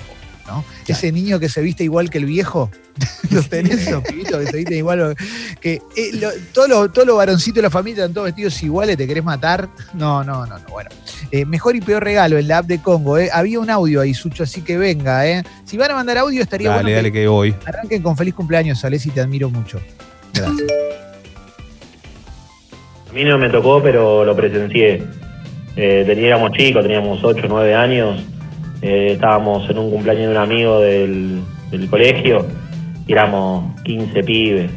¿no? 0.50 0.64
Ese 0.88 1.12
niño 1.12 1.38
que 1.38 1.48
se 1.48 1.60
viste 1.62 1.84
igual 1.84 2.10
que 2.10 2.18
el 2.18 2.24
viejo, 2.26 2.70
los 3.30 3.48
tenés 3.48 3.86
esos 3.86 4.02
pibitos 4.02 4.40
que 4.40 4.46
se 4.50 4.56
visten 4.56 4.78
igual, 4.78 5.14
que 5.60 5.74
eh, 5.96 6.10
lo- 6.14 6.30
todos 6.52 6.68
los 6.68 6.92
todos 6.92 7.06
los 7.06 7.16
varoncitos 7.16 7.54
de 7.56 7.62
la 7.62 7.70
familia 7.70 8.02
están 8.04 8.14
todos 8.14 8.26
vestidos 8.26 8.60
iguales, 8.62 8.96
¿te 8.96 9.06
querés 9.06 9.22
matar? 9.24 9.68
No, 9.94 10.24
no, 10.24 10.44
no, 10.46 10.58
no, 10.58 10.64
bueno. 10.70 10.90
Eh, 11.30 11.44
mejor 11.44 11.76
y 11.76 11.80
peor 11.80 12.02
regalo 12.02 12.36
en 12.38 12.48
la 12.48 12.58
app 12.58 12.66
de 12.66 12.82
Congo, 12.82 13.16
¿eh? 13.18 13.30
Había 13.32 13.60
un 13.60 13.70
audio 13.70 14.00
ahí, 14.00 14.12
Sucho, 14.14 14.42
así 14.42 14.62
que 14.62 14.76
venga, 14.76 15.26
¿eh? 15.28 15.44
Si 15.64 15.76
van 15.76 15.92
a 15.92 15.94
mandar 15.94 16.18
audio 16.18 16.42
estaría 16.42 16.70
Dale, 16.70 16.82
bueno 16.82 16.96
dale 16.96 17.12
que 17.12 17.20
que 17.20 17.28
voy. 17.28 17.54
Arranquen 17.66 18.02
con 18.02 18.16
feliz 18.16 18.34
cumpleaños, 18.34 18.84
Alex, 18.84 19.06
y 19.06 19.10
te 19.10 19.20
admiro 19.20 19.48
mucho. 19.50 19.80
Gracias. 20.34 20.68
A 23.08 23.12
mí 23.12 23.24
no 23.24 23.38
me 23.38 23.48
tocó, 23.50 23.82
pero 23.82 24.24
lo 24.24 24.36
presencié. 24.36 25.02
Eh, 25.76 26.04
teníamos 26.06 26.52
chicos, 26.52 26.82
teníamos 26.82 27.22
8 27.22 27.42
o 27.46 27.48
9 27.48 27.74
años. 27.74 28.22
Eh, 28.82 29.12
estábamos 29.12 29.68
en 29.68 29.78
un 29.78 29.90
cumpleaños 29.90 30.24
de 30.24 30.30
un 30.30 30.36
amigo 30.36 30.80
del, 30.80 31.42
del 31.70 31.90
colegio 31.90 32.46
y 33.06 33.12
éramos 33.12 33.80
15 33.82 34.22
pibes. 34.22 34.70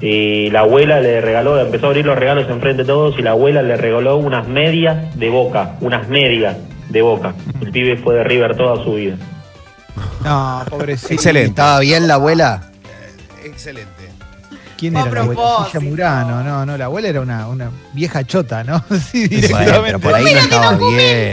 Y 0.00 0.48
la 0.50 0.60
abuela 0.60 1.00
le 1.00 1.20
regaló, 1.20 1.60
empezó 1.60 1.86
a 1.86 1.88
abrir 1.90 2.06
los 2.06 2.18
regalos 2.18 2.48
enfrente 2.48 2.82
de 2.82 2.86
todos 2.86 3.18
y 3.18 3.22
la 3.22 3.32
abuela 3.32 3.62
le 3.62 3.76
regaló 3.76 4.16
unas 4.16 4.48
medias 4.48 5.18
de 5.18 5.28
boca, 5.28 5.76
unas 5.80 6.08
medias 6.08 6.56
de 6.88 7.02
boca. 7.02 7.34
El 7.60 7.70
pibe 7.70 7.96
fue 7.96 8.14
de 8.14 8.24
River 8.24 8.56
toda 8.56 8.82
su 8.82 8.94
vida. 8.94 9.16
No, 10.24 10.64
pobrecito. 10.68 11.12
Excelente. 11.12 11.50
¿Estaba 11.50 11.80
bien 11.80 12.08
la 12.08 12.14
abuela? 12.14 12.62
Excelente. 13.44 13.99
¿Quién 14.80 14.96
era 14.96 15.10
la 15.10 15.20
abuela? 15.20 15.66
Silla 15.70 15.80
Murano, 15.80 16.42
no, 16.42 16.64
no, 16.66 16.76
la 16.78 16.86
abuela 16.86 17.08
era 17.08 17.20
una, 17.20 17.46
una 17.48 17.70
vieja 17.92 18.24
chota, 18.24 18.64
¿no? 18.64 18.82
Sí, 19.12 19.28
Bueno, 19.28 19.36
directamente. 19.38 19.82
pero 19.84 20.00
por 20.00 20.14
ahí 20.14 20.24
no 20.24 20.40
estaba 20.40 20.76
bien. 20.78 21.32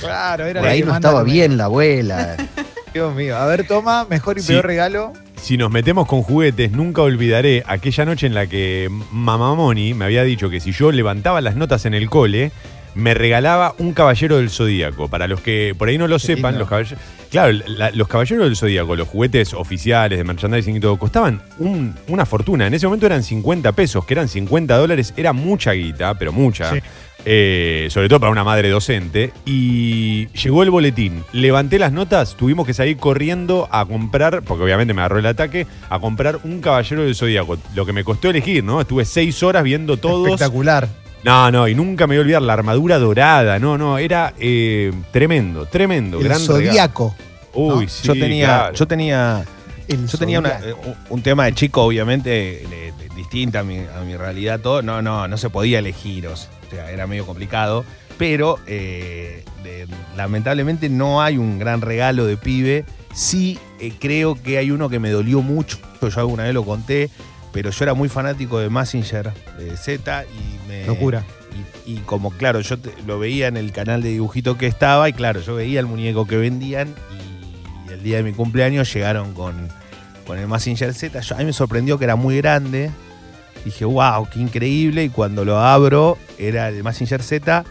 Claro, 0.00 0.46
era 0.46 0.60
Por 0.60 0.68
ahí 0.68 0.82
no 0.82 0.94
estaba 0.94 1.22
bien 1.24 1.56
la 1.56 1.64
abuela. 1.64 2.36
Dios 2.94 3.14
mío. 3.14 3.36
A 3.36 3.46
ver, 3.46 3.66
toma, 3.66 4.06
mejor 4.08 4.38
y 4.38 4.42
Sí. 4.42 4.52
peor 4.52 4.66
regalo. 4.66 5.12
Si 5.42 5.56
nos 5.56 5.70
metemos 5.70 6.06
con 6.06 6.22
juguetes, 6.22 6.72
nunca 6.72 7.02
olvidaré 7.02 7.62
aquella 7.66 8.04
noche 8.04 8.26
en 8.26 8.34
la 8.34 8.46
que 8.46 8.88
Mamá 9.12 9.54
Moni 9.54 9.94
me 9.94 10.04
había 10.04 10.22
dicho 10.24 10.48
que 10.50 10.58
si 10.60 10.72
yo 10.72 10.90
levantaba 10.90 11.40
las 11.40 11.54
notas 11.56 11.84
en 11.84 11.94
el 11.94 12.08
cole, 12.10 12.50
me 12.98 13.14
regalaba 13.14 13.74
un 13.78 13.92
caballero 13.94 14.36
del 14.38 14.50
zodíaco. 14.50 15.08
Para 15.08 15.26
los 15.28 15.40
que 15.40 15.74
por 15.78 15.88
ahí 15.88 15.96
no 15.98 16.06
lo 16.08 16.18
sepan, 16.18 16.52
lindo. 16.52 16.60
los 16.60 16.68
caballeros. 16.68 16.98
Claro, 17.30 17.58
la- 17.66 17.90
los 17.90 18.08
caballeros 18.08 18.44
del 18.44 18.56
zodíaco, 18.56 18.96
los 18.96 19.08
juguetes 19.08 19.54
oficiales 19.54 20.18
de 20.18 20.24
merchandising 20.24 20.76
y 20.76 20.80
todo, 20.80 20.98
costaban 20.98 21.42
un- 21.58 21.94
una 22.08 22.26
fortuna. 22.26 22.66
En 22.66 22.74
ese 22.74 22.86
momento 22.86 23.06
eran 23.06 23.22
50 23.22 23.72
pesos, 23.72 24.04
que 24.04 24.14
eran 24.14 24.28
50 24.28 24.76
dólares, 24.76 25.14
era 25.16 25.32
mucha 25.32 25.72
guita, 25.72 26.14
pero 26.18 26.32
mucha. 26.32 26.72
Sí. 26.72 26.80
eh, 27.30 27.88
sobre 27.90 28.08
todo 28.08 28.20
para 28.20 28.32
una 28.32 28.44
madre 28.44 28.70
docente. 28.70 29.32
Y 29.44 30.28
llegó 30.28 30.62
el 30.62 30.70
boletín. 30.70 31.24
Levanté 31.32 31.78
las 31.78 31.92
notas, 31.92 32.36
tuvimos 32.36 32.64
que 32.66 32.72
salir 32.72 32.96
corriendo 32.96 33.68
a 33.70 33.84
comprar, 33.84 34.42
porque 34.44 34.62
obviamente 34.64 34.94
me 34.94 35.00
agarró 35.02 35.18
el 35.18 35.26
ataque, 35.26 35.66
a 35.90 35.98
comprar 35.98 36.38
un 36.44 36.60
caballero 36.60 37.02
del 37.02 37.14
zodíaco. 37.16 37.58
Lo 37.74 37.84
que 37.84 37.92
me 37.92 38.04
costó 38.04 38.30
elegir, 38.30 38.62
¿no? 38.64 38.80
Estuve 38.80 39.04
seis 39.04 39.42
horas 39.42 39.64
viendo 39.64 39.96
todos. 39.98 40.28
Espectacular. 40.28 40.88
No, 41.24 41.50
no, 41.50 41.66
y 41.68 41.74
nunca 41.74 42.06
me 42.06 42.14
voy 42.14 42.18
a 42.18 42.20
olvidar 42.22 42.42
la 42.42 42.52
armadura 42.52 42.98
dorada. 42.98 43.58
No, 43.58 43.76
no, 43.76 43.98
era 43.98 44.34
eh, 44.38 44.92
tremendo, 45.12 45.66
tremendo. 45.66 46.18
El 46.18 46.24
gran 46.24 46.38
regalo. 46.40 46.54
zodíaco. 46.54 47.16
Uy, 47.54 47.84
¿no? 47.84 47.88
sí, 47.90 48.06
yo 48.06 48.12
tenía, 48.14 48.46
claro. 48.46 48.74
yo 48.74 48.86
tenía, 48.86 49.44
El 49.88 50.06
yo 50.06 50.18
tenía 50.18 50.38
una- 50.38 50.60
eh, 50.60 50.74
un, 51.10 51.22
tema 51.22 51.46
de 51.46 51.54
chico, 51.54 51.82
obviamente, 51.82 52.28
de- 52.30 52.92
distinta 53.16 53.60
a 53.60 53.62
mi, 53.64 53.78
a 53.78 54.00
mi 54.06 54.16
realidad, 54.16 54.60
todo. 54.60 54.80
No, 54.80 55.02
no, 55.02 55.26
no 55.26 55.36
se 55.36 55.50
podía 55.50 55.80
elegir, 55.80 56.28
o 56.28 56.36
sea, 56.36 56.90
era 56.92 57.06
medio 57.08 57.26
complicado. 57.26 57.84
Pero 58.16 58.58
eh, 58.66 59.44
de- 59.64 59.86
lamentablemente 60.16 60.88
no 60.88 61.20
hay 61.20 61.36
un 61.36 61.58
gran 61.58 61.80
regalo 61.80 62.26
de 62.26 62.36
pibe. 62.36 62.84
Sí 63.12 63.58
eh, 63.80 63.92
creo 63.98 64.40
que 64.40 64.58
hay 64.58 64.70
uno 64.70 64.88
que 64.88 64.98
me 65.00 65.10
dolió 65.10 65.40
mucho. 65.42 65.78
Yo 66.00 66.08
alguna 66.20 66.44
vez 66.44 66.54
lo 66.54 66.64
conté, 66.64 67.10
pero 67.52 67.70
yo 67.70 67.84
era 67.84 67.94
muy 67.94 68.08
fanático 68.08 68.58
de 68.58 68.68
Massinger 68.70 69.32
de 69.58 69.76
Z 69.76 70.24
y 70.24 70.68
me. 70.68 70.86
Locura. 70.86 71.24
Y, 71.86 71.92
y 71.92 71.96
como, 71.98 72.30
claro, 72.30 72.60
yo 72.60 72.78
te- 72.78 72.92
lo 73.06 73.18
veía 73.18 73.48
en 73.48 73.56
el 73.56 73.72
canal 73.72 74.02
de 74.02 74.10
dibujito 74.10 74.56
que 74.58 74.66
estaba, 74.66 75.08
y 75.08 75.12
claro, 75.12 75.40
yo 75.40 75.54
veía 75.54 75.80
el 75.80 75.86
muñeco 75.86 76.26
que 76.26 76.36
vendían, 76.36 76.94
y 77.88 77.92
el 77.92 78.02
día 78.02 78.18
de 78.18 78.22
mi 78.22 78.32
cumpleaños 78.32 78.92
llegaron 78.92 79.32
con, 79.34 79.68
con 80.26 80.38
el 80.38 80.46
Massinger 80.46 80.92
Z. 80.94 81.20
Yo- 81.20 81.34
a 81.34 81.38
mí 81.38 81.44
me 81.46 81.52
sorprendió 81.52 81.98
que 81.98 82.04
era 82.04 82.16
muy 82.16 82.36
grande. 82.36 82.90
Dije, 83.64 83.84
wow, 83.84 84.28
qué 84.32 84.38
increíble. 84.38 85.04
Y 85.04 85.08
cuando 85.08 85.44
lo 85.44 85.58
abro, 85.58 86.16
era 86.38 86.68
el 86.68 86.82
Massinger 86.84 87.22
Z 87.22 87.64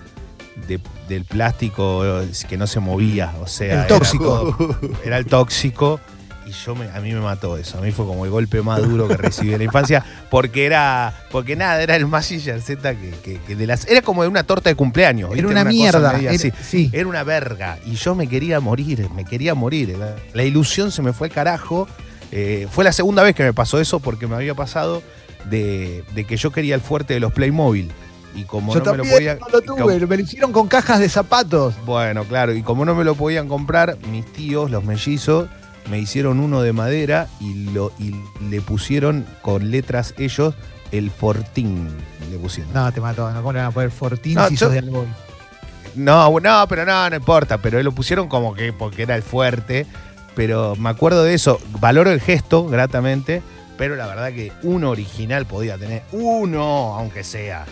de- 0.67 0.79
del 1.07 1.23
plástico 1.23 2.03
que 2.49 2.57
no 2.57 2.67
se 2.67 2.79
movía. 2.81 3.33
O 3.41 3.47
sea, 3.47 3.67
El 3.67 3.79
era 3.79 3.87
tóxico. 3.87 4.55
todo- 4.57 4.79
Era, 5.05 5.17
el 5.17 5.25
tóxico. 5.27 5.99
Y 6.47 6.51
yo 6.51 6.75
me- 6.75 6.89
a 6.89 7.01
mí 7.01 7.11
me 7.13 7.19
mató 7.19 7.57
eso. 7.57 7.77
A 7.77 7.81
mí 7.81 7.91
fue 7.91 8.05
como 8.05 8.23
el 8.23 8.31
golpe 8.31 8.61
más 8.61 8.81
duro 8.81 9.07
que 9.09 9.17
recibí 9.17 9.51
en 9.51 9.57
la 9.57 9.65
infancia. 9.65 10.05
Porque 10.29 10.65
era. 10.65 11.13
Porque 11.29 11.57
nada, 11.57 11.81
era 11.83 11.95
el 11.97 12.07
Massinger 12.07 12.61
Z 12.61 12.95
que, 12.95 13.09
que- 13.23 13.39
que 13.41 13.55
de 13.57 13.67
las. 13.67 13.85
Era 13.87 14.01
como 14.01 14.21
de 14.23 14.29
una 14.29 14.43
torta 14.43 14.69
de 14.69 14.75
cumpleaños. 14.75 15.31
Era 15.35 15.47
una 15.47 15.61
cosa 15.63 15.69
mierda. 15.69 16.13
media 16.13 16.29
Era- 16.31 16.35
así. 16.35 16.51
sí. 16.63 16.89
Era 16.93 17.07
una 17.07 17.23
verga. 17.23 17.79
Y 17.85 17.95
yo 17.95 18.15
me 18.15 18.27
quería 18.27 18.59
morir, 18.61 19.09
me 19.13 19.25
quería 19.25 19.55
morir. 19.55 19.97
La, 19.97 20.15
la 20.33 20.43
ilusión 20.43 20.91
se 20.91 21.01
me 21.01 21.11
fue 21.11 21.27
al 21.27 21.33
carajo. 21.33 21.87
Eh, 22.31 22.67
fue 22.71 22.83
la 22.85 22.93
segunda 22.93 23.23
vez 23.23 23.35
que 23.35 23.43
me 23.43 23.53
pasó 23.53 23.79
eso 23.81 23.99
porque 23.99 24.25
me 24.27 24.35
había 24.35 24.53
pasado 24.55 25.03
de, 25.49 26.03
de 26.15 26.23
que 26.25 26.37
yo 26.37 26.51
quería 26.51 26.75
el 26.75 26.81
fuerte 26.81 27.13
de 27.13 27.19
los 27.19 27.33
Playmobil. 27.33 27.91
Y 28.35 28.43
como 28.43 28.73
Yo 28.73 28.79
no 28.81 28.91
me 28.91 28.97
lo 28.97 29.03
también 29.03 29.15
podía. 29.15 29.35
no 29.35 29.47
lo 29.49 29.61
tuve, 29.61 30.05
me 30.07 30.15
lo 30.17 30.21
hicieron 30.23 30.51
con 30.51 30.67
cajas 30.67 30.99
de 30.99 31.09
zapatos. 31.09 31.73
Bueno, 31.85 32.23
claro, 32.25 32.53
y 32.53 32.61
como 32.61 32.85
no 32.85 32.93
me 32.95 33.03
lo 33.03 33.15
podían 33.15 33.47
comprar, 33.49 33.97
mis 34.11 34.25
tíos, 34.31 34.69
los 34.69 34.83
mellizos, 34.83 35.47
me 35.89 35.99
hicieron 35.99 36.39
uno 36.39 36.61
de 36.61 36.73
madera 36.73 37.27
y, 37.39 37.65
lo, 37.71 37.91
y 37.99 38.15
le 38.49 38.61
pusieron 38.61 39.25
con 39.41 39.71
letras 39.71 40.13
ellos 40.17 40.53
el 40.91 41.11
Fortín. 41.11 41.89
Le 42.31 42.37
pusieron. 42.37 42.73
No, 42.73 42.91
te 42.91 43.01
mató. 43.01 43.29
¿no? 43.31 43.37
¿Cómo 43.41 43.53
le 43.53 43.59
van 43.59 43.67
a 43.67 43.71
poner 43.71 43.91
Fortín 43.91 44.35
No, 44.35 44.47
si 44.49 44.55
yo- 44.55 44.65
sos 44.67 44.73
de 44.73 44.79
algo? 44.79 45.05
No, 45.95 46.39
no, 46.39 46.65
pero 46.67 46.85
no, 46.85 47.09
no 47.09 47.15
importa. 47.15 47.57
Pero 47.57 47.81
lo 47.81 47.91
pusieron 47.91 48.27
como 48.27 48.53
que 48.53 48.71
porque 48.73 49.03
era 49.03 49.15
el 49.15 49.23
fuerte. 49.23 49.85
Pero 50.35 50.75
me 50.75 50.89
acuerdo 50.89 51.23
de 51.23 51.33
eso. 51.33 51.59
Valoro 51.79 52.11
el 52.11 52.21
gesto, 52.21 52.67
gratamente. 52.67 53.41
Pero 53.77 53.95
la 53.95 54.05
verdad 54.07 54.29
que 54.29 54.51
uno 54.63 54.91
original 54.91 55.45
podía 55.45 55.77
tener. 55.77 56.03
Uno, 56.11 56.95
aunque 56.95 57.23
sea. 57.23 57.65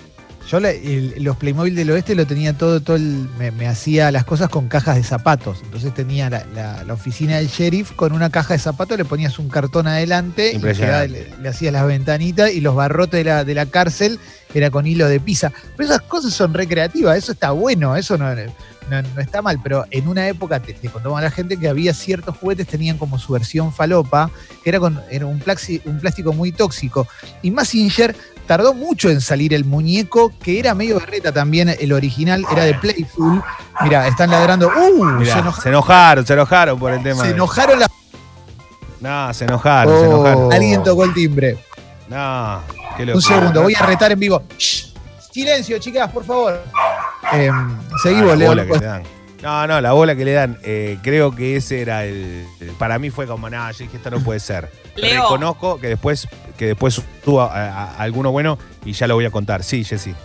Yo 0.47 0.59
le- 0.59 0.77
el- 0.77 1.23
los 1.23 1.37
Playmobil 1.37 1.73
del 1.75 1.89
oeste 1.89 2.13
lo 2.13 2.27
tenía 2.27 2.53
todo, 2.55 2.79
todo 2.79 2.97
el- 2.97 3.27
me, 3.39 3.49
me 3.51 3.67
hacía 3.67 4.11
las 4.11 4.25
cosas 4.25 4.49
con 4.49 4.67
cajas 4.67 4.95
de 4.95 5.03
zapatos. 5.03 5.59
Entonces 5.63 5.93
tenía 5.93 6.29
la, 6.29 6.45
la- 6.53 6.83
la 6.83 6.93
oficina 6.93 7.37
del 7.37 7.47
sheriff 7.47 7.91
con 7.93 8.13
una 8.13 8.29
caja 8.29 8.53
de 8.53 8.59
zapatos, 8.59 8.97
le 8.97 9.05
ponías 9.05 9.39
un 9.39 9.49
cartón 9.49 9.87
adelante 9.87 10.51
y 10.55 10.59
le 11.41 11.49
hacías 11.49 11.73
las 11.73 11.87
ventanitas 11.87 12.51
y 12.51 12.61
los 12.61 12.75
barrotes 12.75 13.17
de 13.19 13.23
la, 13.23 13.43
de 13.43 13.55
la 13.55 13.65
cárcel 13.65 14.19
era 14.53 14.69
con 14.69 14.85
hilo 14.85 15.07
de 15.09 15.19
pizza. 15.19 15.51
Pero 15.75 15.89
esas 15.89 16.01
cosas 16.03 16.31
son 16.33 16.53
recreativas, 16.53 17.17
eso 17.17 17.31
está 17.31 17.49
bueno, 17.51 17.95
eso 17.95 18.15
no, 18.17 18.33
no- 18.35 19.01
no 19.15 19.19
está 19.21 19.41
mal, 19.41 19.59
pero 19.63 19.83
en 19.89 20.07
una 20.07 20.27
época 20.27 20.59
te, 20.59 20.73
te 20.73 20.89
contamos 20.89 21.17
a 21.17 21.23
la 21.23 21.31
gente 21.31 21.57
que 21.57 21.67
había 21.67 21.91
ciertos 21.95 22.37
juguetes 22.37 22.67
tenían 22.67 22.99
como 22.99 23.17
su 23.17 23.33
versión 23.33 23.73
falopa, 23.73 24.29
que 24.63 24.69
era 24.69 24.79
con 24.79 25.01
era 25.09 25.25
un, 25.25 25.39
plaxi- 25.41 25.81
un 25.85 25.99
plástico 25.99 26.33
muy 26.33 26.51
tóxico. 26.51 27.07
Y 27.41 27.49
Massinger 27.49 28.15
tardó 28.47 28.73
mucho 28.73 29.09
en 29.09 29.21
salir 29.21 29.53
el 29.53 29.65
muñeco, 29.65 30.31
que 30.41 30.59
era 30.59 30.73
medio 30.73 30.99
berreta 30.99 31.31
también, 31.31 31.69
el 31.69 31.91
original 31.93 32.45
era 32.51 32.63
de 32.63 32.73
Playful. 32.75 33.41
Mira, 33.81 34.07
están 34.07 34.29
ladrando. 34.31 34.67
¡Uh! 34.69 35.05
Mirá, 35.05 35.25
se, 35.25 35.31
se, 35.33 35.39
enojaron, 35.39 35.65
enojaron, 35.73 36.25
se 36.25 36.33
enojaron 36.33 36.79
por 36.79 36.91
el 36.93 37.03
tema. 37.03 37.21
se 37.21 37.27
de- 37.29 37.33
enojaron 37.33 37.79
las- 37.79 37.89
No, 39.01 39.33
se 39.33 39.45
enojaron, 39.45 39.99
se 39.99 40.05
Oh. 40.07 40.11
enojaron. 40.15 40.53
Alguien 40.53 40.83
tocó 40.83 41.03
el 41.03 41.13
timbre. 41.13 41.57
No, 42.09 42.59
qué 42.97 43.03
Un 43.03 43.09
locura. 43.09 43.27
segundo, 43.35 43.61
voy 43.63 43.73
a 43.75 43.85
retar 43.85 44.11
en 44.11 44.19
vivo. 44.19 44.43
Shh, 44.57 44.93
Silencio, 45.31 45.77
chicas, 45.79 46.09
por 46.11 46.23
favor. 46.23 46.63
Eh, 47.33 47.49
seguimos, 48.01 48.37
Leo. 48.37 48.53
No, 49.45 49.67
no, 49.67 49.79
la 49.79 49.91
bola 49.93 50.15
que 50.15 50.25
le 50.25 50.31
dan. 50.33 50.57
eh, 50.63 50.97
creo 51.03 51.29
que 51.35 51.55
ese 51.55 51.79
era 51.81 52.03
el, 52.03 52.45
el- 52.59 52.71
Para 52.79 52.97
mí 52.97 53.11
fue 53.11 53.27
como, 53.27 53.47
nada, 53.47 53.71
yo 53.73 53.83
dije, 53.85 53.97
esto 53.97 54.09
no 54.09 54.19
puede 54.19 54.39
ser. 54.39 54.71
Leo. 54.95 55.21
Reconozco 55.21 55.79
que 55.79 55.87
después, 55.89 56.27
que 56.57 56.65
después 56.65 56.99
tuvo 57.23 57.41
a, 57.41 57.53
a- 57.53 57.83
a 57.91 57.97
alguno 58.01 58.31
bueno 58.31 58.57
y 58.83 58.93
ya 58.93 59.05
lo 59.05 59.13
voy 59.13 59.25
a 59.25 59.29
contar. 59.29 59.63
Sí, 59.63 59.83
Jessy. 59.83 60.15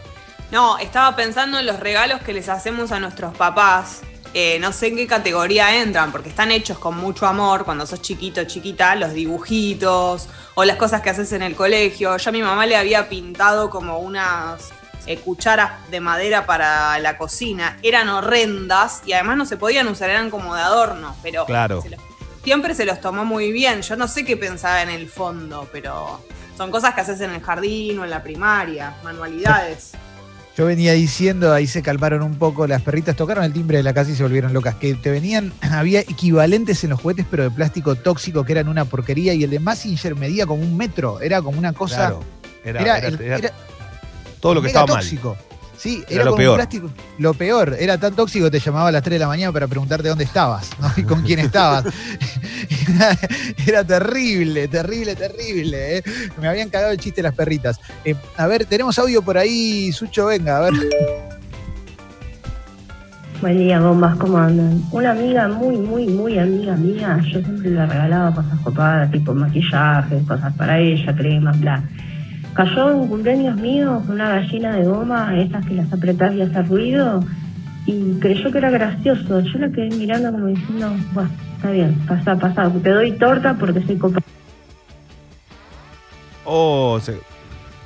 No, 0.51 0.79
estaba 0.79 1.15
pensando 1.17 1.59
en 1.59 1.67
los 1.67 1.79
regalos 1.81 2.23
que 2.23 2.33
les 2.33 2.49
hacemos 2.49 2.93
a 2.93 2.99
nuestros 2.99 3.37
papás. 3.37 4.01
Eh, 4.33 4.59
no 4.61 4.73
sé 4.73 4.87
en 4.87 4.97
qué 4.97 5.07
categoría 5.07 5.83
entran, 5.83 6.13
porque 6.13 6.29
están 6.31 6.51
hechos 6.51 6.79
con 6.79 6.97
mucho 6.97 7.27
amor 7.27 7.65
cuando 7.67 7.85
sos 7.87 8.01
chiquito, 8.01 8.45
chiquita, 8.45 8.95
los 8.95 9.13
dibujitos 9.13 10.29
o 10.55 10.65
las 10.65 10.77
cosas 10.77 11.03
que 11.03 11.11
haces 11.11 11.31
en 11.33 11.43
el 11.43 11.55
colegio. 11.55 12.17
Yo 12.17 12.31
a 12.31 12.33
mi 12.33 12.41
mamá 12.41 12.65
le 12.65 12.77
había 12.77 13.09
pintado 13.09 13.69
como 13.71 13.99
unas 13.99 14.71
eh, 15.07 15.17
cucharas 15.19 15.73
de 15.91 16.01
madera 16.01 16.47
para 16.47 16.99
la 16.99 17.17
cocina. 17.19 17.79
Eran 17.83 18.09
horrendas 18.09 19.03
y 19.07 19.13
además 19.13 19.37
no 19.37 19.47
se 19.47 19.57
podían 19.57 19.89
usar, 19.89 20.11
eran 20.11 20.31
como 20.31 20.55
de 20.55 20.63
adorno, 20.63 21.17
pero 21.23 21.45
Claro. 21.47 21.83
se 21.83 21.91
los- 21.91 22.01
siempre 22.45 22.75
se 22.75 22.85
los 22.85 23.01
tomó 23.01 23.25
muy 23.25 23.53
bien. 23.53 23.83
Yo 23.83 23.97
no 23.97 24.09
sé 24.09 24.25
qué 24.25 24.37
pensaba 24.37 24.83
en 24.83 24.89
el 24.91 25.09
fondo, 25.09 25.69
pero 25.73 26.21
son 26.57 26.71
cosas 26.71 26.95
que 26.95 27.01
haces 27.03 27.21
en 27.21 27.31
el 27.31 27.41
jardín 27.43 27.99
o 27.99 28.05
en 28.05 28.11
la 28.11 28.23
primaria, 28.23 28.95
manualidades. 29.03 29.93
Yo 30.57 30.67
venía 30.67 30.93
diciendo, 30.93 31.55
ahí 31.55 31.67
se 31.67 31.81
calmaron 31.81 32.23
un 32.23 32.35
poco, 32.37 32.67
las 32.67 32.83
perritas 32.83 33.17
tocaron 33.17 33.45
el 33.45 33.53
timbre 33.53 33.79
de 33.79 33.83
la 33.83 33.95
casa 33.95 34.11
y 34.11 34.15
se 34.17 34.23
volvieron 34.23 34.53
locas. 34.53 34.75
Que 34.75 34.95
te 34.95 35.11
venían, 35.11 35.53
había 35.73 36.01
equivalentes 36.01 36.85
en 36.85 36.91
los 36.91 37.01
juguetes, 37.01 37.25
pero 37.31 37.45
de 37.45 37.51
plástico 37.51 37.95
tóxico, 37.95 38.45
que 38.45 38.53
eran 38.53 38.69
una 38.69 38.85
porquería, 38.85 39.33
y 39.33 39.45
el 39.45 39.51
de 39.51 39.59
Massinger 39.61 40.17
medía 40.17 40.45
como 40.47 40.63
un 40.63 40.77
metro. 40.77 41.21
Era 41.21 41.41
como 41.41 41.59
una 41.59 41.73
cosa. 41.73 41.97
Claro. 41.97 42.25
Era, 42.65 42.81
era, 42.83 42.99
era- 42.99 43.09
el- 43.09 43.21
era 43.23 43.37
era 43.39 43.53
todo 44.41 44.55
lo 44.55 44.61
que 44.63 44.69
mega 44.69 44.81
estaba 44.81 44.95
mal. 44.97 45.03
tóxico. 45.05 45.37
Sí, 45.77 46.03
Era 46.09 46.15
era, 46.17 46.25
lo 46.25 46.31
como 46.33 46.39
peor. 46.39 46.51
un 46.51 46.57
plástico. 46.57 46.91
Lo 47.19 47.33
peor, 47.35 47.77
era 47.79 47.97
tan 47.97 48.15
tóxico 48.15 48.45
que 48.47 48.51
te 48.51 48.61
llamaba 48.61 48.89
a 48.89 48.93
las 48.93 49.03
3 49.03 49.15
de 49.15 49.19
la 49.19 49.29
mañana 49.29 49.51
para 49.51 49.67
preguntarte 49.67 50.09
dónde 50.09 50.25
estabas 50.25 50.69
¿no? 50.79 50.91
y 50.97 51.03
con 51.05 51.23
quién 51.23 51.39
estabas. 51.39 51.87
era, 52.89 53.19
era 53.67 53.85
terrible, 53.85 54.69
terrible, 54.69 55.17
terrible. 55.17 55.97
¿eh? 55.99 56.03
Me 56.39 56.49
habían 56.49 56.69
cagado 56.69 56.93
el 56.93 56.99
chiste 56.99 57.23
las 57.23 57.35
perritas. 57.35 57.81
Eh, 58.05 58.15
a 58.37 58.47
ver, 58.47 58.67
tenemos 58.67 58.99
audio 58.99 59.23
por 59.23 59.39
ahí, 59.39 59.91
Sucho, 59.93 60.27
venga, 60.27 60.59
a 60.59 60.61
ver. 60.61 60.75
Buen 63.41 63.57
día, 63.57 63.81
bombas, 63.81 64.17
¿cómo 64.17 64.37
andan? 64.37 64.83
Una 64.93 65.13
amiga 65.13 65.49
muy, 65.49 65.79
muy, 65.79 66.07
muy 66.09 66.39
amiga 66.39 66.77
mía, 66.77 67.19
yo 67.23 67.41
siempre 67.41 67.71
le 67.71 67.87
regalaba 67.87 68.35
cosas 68.35 68.61
copadas, 68.63 69.11
tipo 69.11 69.33
maquillaje, 69.33 70.23
cosas 70.29 70.53
para 70.57 70.79
ella, 70.79 71.17
cremas, 71.17 71.59
bla. 71.59 71.83
Cayó 72.55 72.91
en 72.91 72.97
un 72.97 73.09
cumpleaños 73.09 73.57
mío 73.57 74.03
con 74.07 74.17
una 74.17 74.29
gallina 74.31 74.77
de 74.77 74.85
goma, 74.85 75.39
esas 75.41 75.65
que 75.67 75.75
las 75.75 75.93
apretás 75.93 76.35
y 76.35 76.43
hace 76.43 76.63
ruido, 76.63 77.25
y 77.87 78.19
creyó 78.21 78.51
que 78.51 78.59
era 78.59 78.71
gracioso. 78.71 79.41
Yo 79.41 79.59
la 79.59 79.71
quedé 79.71 79.89
mirando 79.97 80.33
como 80.33 80.47
diciendo, 80.49 80.93
bueno, 81.13 81.31
está 81.57 81.71
bien, 81.71 81.95
pasa, 82.09 82.37
pasa, 82.37 82.71
te 82.83 82.91
doy 82.91 83.13
torta 83.13 83.55
porque 83.59 83.81
soy 83.87 83.97
copada. 83.97 84.25
Oh, 86.45 86.99
se- 87.01 87.21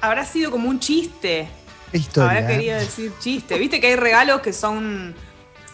Habrá 0.01 0.25
sido 0.25 0.51
como 0.51 0.69
un 0.69 0.79
chiste. 0.81 1.47
Historia. 1.93 2.39
Habrá 2.39 2.51
¿eh? 2.53 2.57
querido 2.57 2.79
decir 2.79 3.13
chiste. 3.21 3.59
Viste 3.59 3.81
que 3.81 3.89
hay 3.89 3.97
regalos 3.97 4.41
que 4.41 4.53
son 4.53 5.15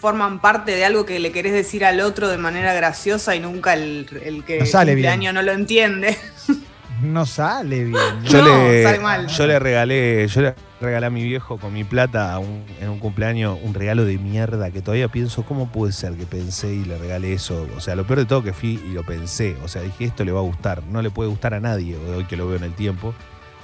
forman 0.00 0.40
parte 0.40 0.72
de 0.74 0.84
algo 0.84 1.04
que 1.04 1.18
le 1.18 1.30
querés 1.30 1.52
decir 1.52 1.84
al 1.84 2.00
otro 2.00 2.28
de 2.28 2.38
manera 2.38 2.72
graciosa 2.72 3.36
y 3.36 3.40
nunca 3.40 3.74
el, 3.74 4.06
el 4.24 4.44
que 4.44 4.60
No 4.60 4.66
sale 4.66 4.94
bien. 4.94 5.10
año 5.10 5.32
no 5.32 5.42
lo 5.42 5.52
entiende. 5.52 6.16
No 7.02 7.24
sale 7.26 7.84
bien. 7.84 7.96
yo, 8.24 8.42
No, 8.42 8.48
le, 8.48 8.82
sale 8.82 8.98
mal. 9.00 9.26
yo 9.28 9.46
le 9.46 9.58
regalé, 9.58 10.26
yo 10.28 10.40
le 10.42 10.54
regalé 10.80 11.06
a 11.06 11.10
mi 11.10 11.22
viejo 11.24 11.58
con 11.58 11.72
mi 11.72 11.84
plata 11.84 12.32
a 12.32 12.38
un- 12.38 12.64
en 12.80 12.88
un 12.88 12.98
cumpleaños 12.98 13.58
un 13.62 13.74
regalo 13.74 14.04
de 14.04 14.18
mierda 14.18 14.70
que 14.70 14.80
todavía 14.82 15.08
pienso, 15.08 15.42
¿cómo 15.44 15.70
puede 15.70 15.92
ser 15.92 16.14
que 16.14 16.26
pensé 16.26 16.72
y 16.74 16.84
le 16.84 16.98
regalé 16.98 17.32
eso? 17.32 17.66
O 17.76 17.80
sea, 17.80 17.94
lo 17.96 18.06
peor 18.06 18.20
de 18.20 18.24
todo 18.26 18.42
que 18.42 18.52
fui 18.52 18.80
y 18.88 18.92
lo 18.92 19.04
pensé. 19.04 19.56
O 19.64 19.68
sea, 19.68 19.82
dije, 19.82 20.04
esto 20.04 20.24
le 20.24 20.32
va 20.32 20.40
a 20.40 20.42
gustar. 20.44 20.82
No 20.84 21.02
le 21.02 21.10
puede 21.10 21.28
gustar 21.30 21.54
a 21.54 21.60
nadie 21.60 21.96
hoy 21.96 22.24
que 22.24 22.36
lo 22.36 22.46
veo 22.46 22.56
en 22.56 22.64
el 22.64 22.74
tiempo. 22.74 23.14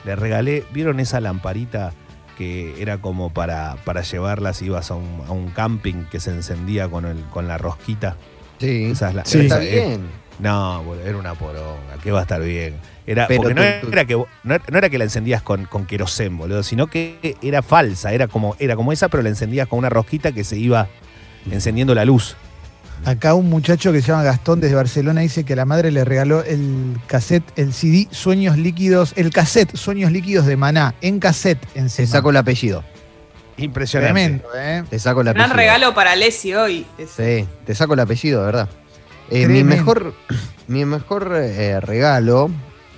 Le 0.04 0.14
regalé, 0.16 0.64
¿vieron 0.72 1.00
esa 1.00 1.20
lamparita 1.20 1.92
que 2.38 2.80
era 2.82 2.98
como 2.98 3.32
para, 3.32 3.76
para 3.84 4.02
llevarla 4.02 4.52
si 4.52 4.66
ibas 4.66 4.90
a 4.90 4.94
un, 4.94 5.22
a 5.26 5.32
un 5.32 5.48
camping 5.50 6.04
que 6.10 6.20
se 6.20 6.30
encendía 6.30 6.88
con, 6.88 7.04
el, 7.06 7.18
con 7.30 7.48
la 7.48 7.58
rosquita? 7.58 8.16
Sí. 8.58 8.84
Esa 8.90 9.08
es 9.10 9.14
la- 9.14 9.24
Sí. 9.24 9.40
Está 9.40 9.58
bien. 9.58 10.00
No, 10.38 10.82
boludo, 10.82 11.04
era 11.06 11.16
una 11.16 11.34
poronga, 11.34 11.96
que 12.02 12.10
va 12.12 12.20
a 12.20 12.22
estar 12.22 12.40
bien. 12.42 12.74
Era, 13.06 13.26
Pero 13.28 13.42
porque 13.42 13.54
no 13.54 13.62
tú- 13.62 13.86
tú- 13.86 13.92
era, 13.92 14.04
que, 14.04 14.14
no, 14.14 14.54
era- 14.54 14.64
no 14.68 14.78
era 14.78 14.90
que 14.90 14.98
la 14.98 15.04
encendías 15.04 15.40
con, 15.42 15.64
con 15.66 15.86
querosén, 15.86 16.36
boludo, 16.36 16.62
sino 16.62 16.88
que 16.88 17.36
era 17.40 17.62
falsa, 17.62 18.12
era 18.12 18.26
como, 18.26 18.56
era 18.58 18.74
como 18.76 18.92
esa, 18.92 19.08
pero 19.08 19.22
la 19.22 19.28
encendías 19.28 19.68
con 19.68 19.78
una 19.78 19.88
rosquita 19.88 20.32
que 20.32 20.42
se 20.44 20.56
iba 20.58 20.88
encendiendo 21.50 21.94
la 21.94 22.04
luz. 22.04 22.36
Acá 23.04 23.34
un 23.34 23.48
muchacho 23.48 23.92
que 23.92 24.00
se 24.00 24.08
llama 24.08 24.22
Gastón 24.24 24.58
desde 24.60 24.74
Barcelona 24.74 25.20
dice 25.20 25.44
que 25.44 25.54
la 25.54 25.64
madre 25.66 25.90
le 25.92 26.04
regaló 26.04 26.42
el 26.42 26.96
cassette, 27.06 27.44
el 27.56 27.72
CD 27.74 28.08
Sueños 28.10 28.56
Líquidos, 28.56 29.12
el 29.16 29.30
cassette 29.30 29.76
Sueños 29.76 30.10
Líquidos 30.10 30.46
de 30.46 30.56
Maná, 30.56 30.94
en 31.02 31.20
cassette 31.20 31.60
Te 31.74 31.78
encima. 31.80 32.08
saco 32.08 32.30
el 32.30 32.36
apellido. 32.38 32.82
Impresionante. 33.58 34.12
Tremendo, 34.14 34.48
¿eh? 34.56 34.82
Te 34.90 34.98
saco 34.98 35.20
el 35.20 35.26
Gran 35.26 35.36
apellido. 35.50 35.56
regalo 35.56 35.94
para 35.94 36.16
Leslie 36.16 36.56
hoy. 36.56 36.86
ese. 36.98 37.40
Sí, 37.42 37.48
te 37.64 37.74
saco 37.74 37.94
el 37.94 38.00
apellido, 38.00 38.40
de 38.40 38.46
verdad. 38.46 38.68
Eh, 39.30 39.46
mi 39.48 39.64
mejor, 39.64 40.14
mi 40.68 40.84
mejor 40.84 41.32
eh, 41.34 41.80
regalo 41.80 42.50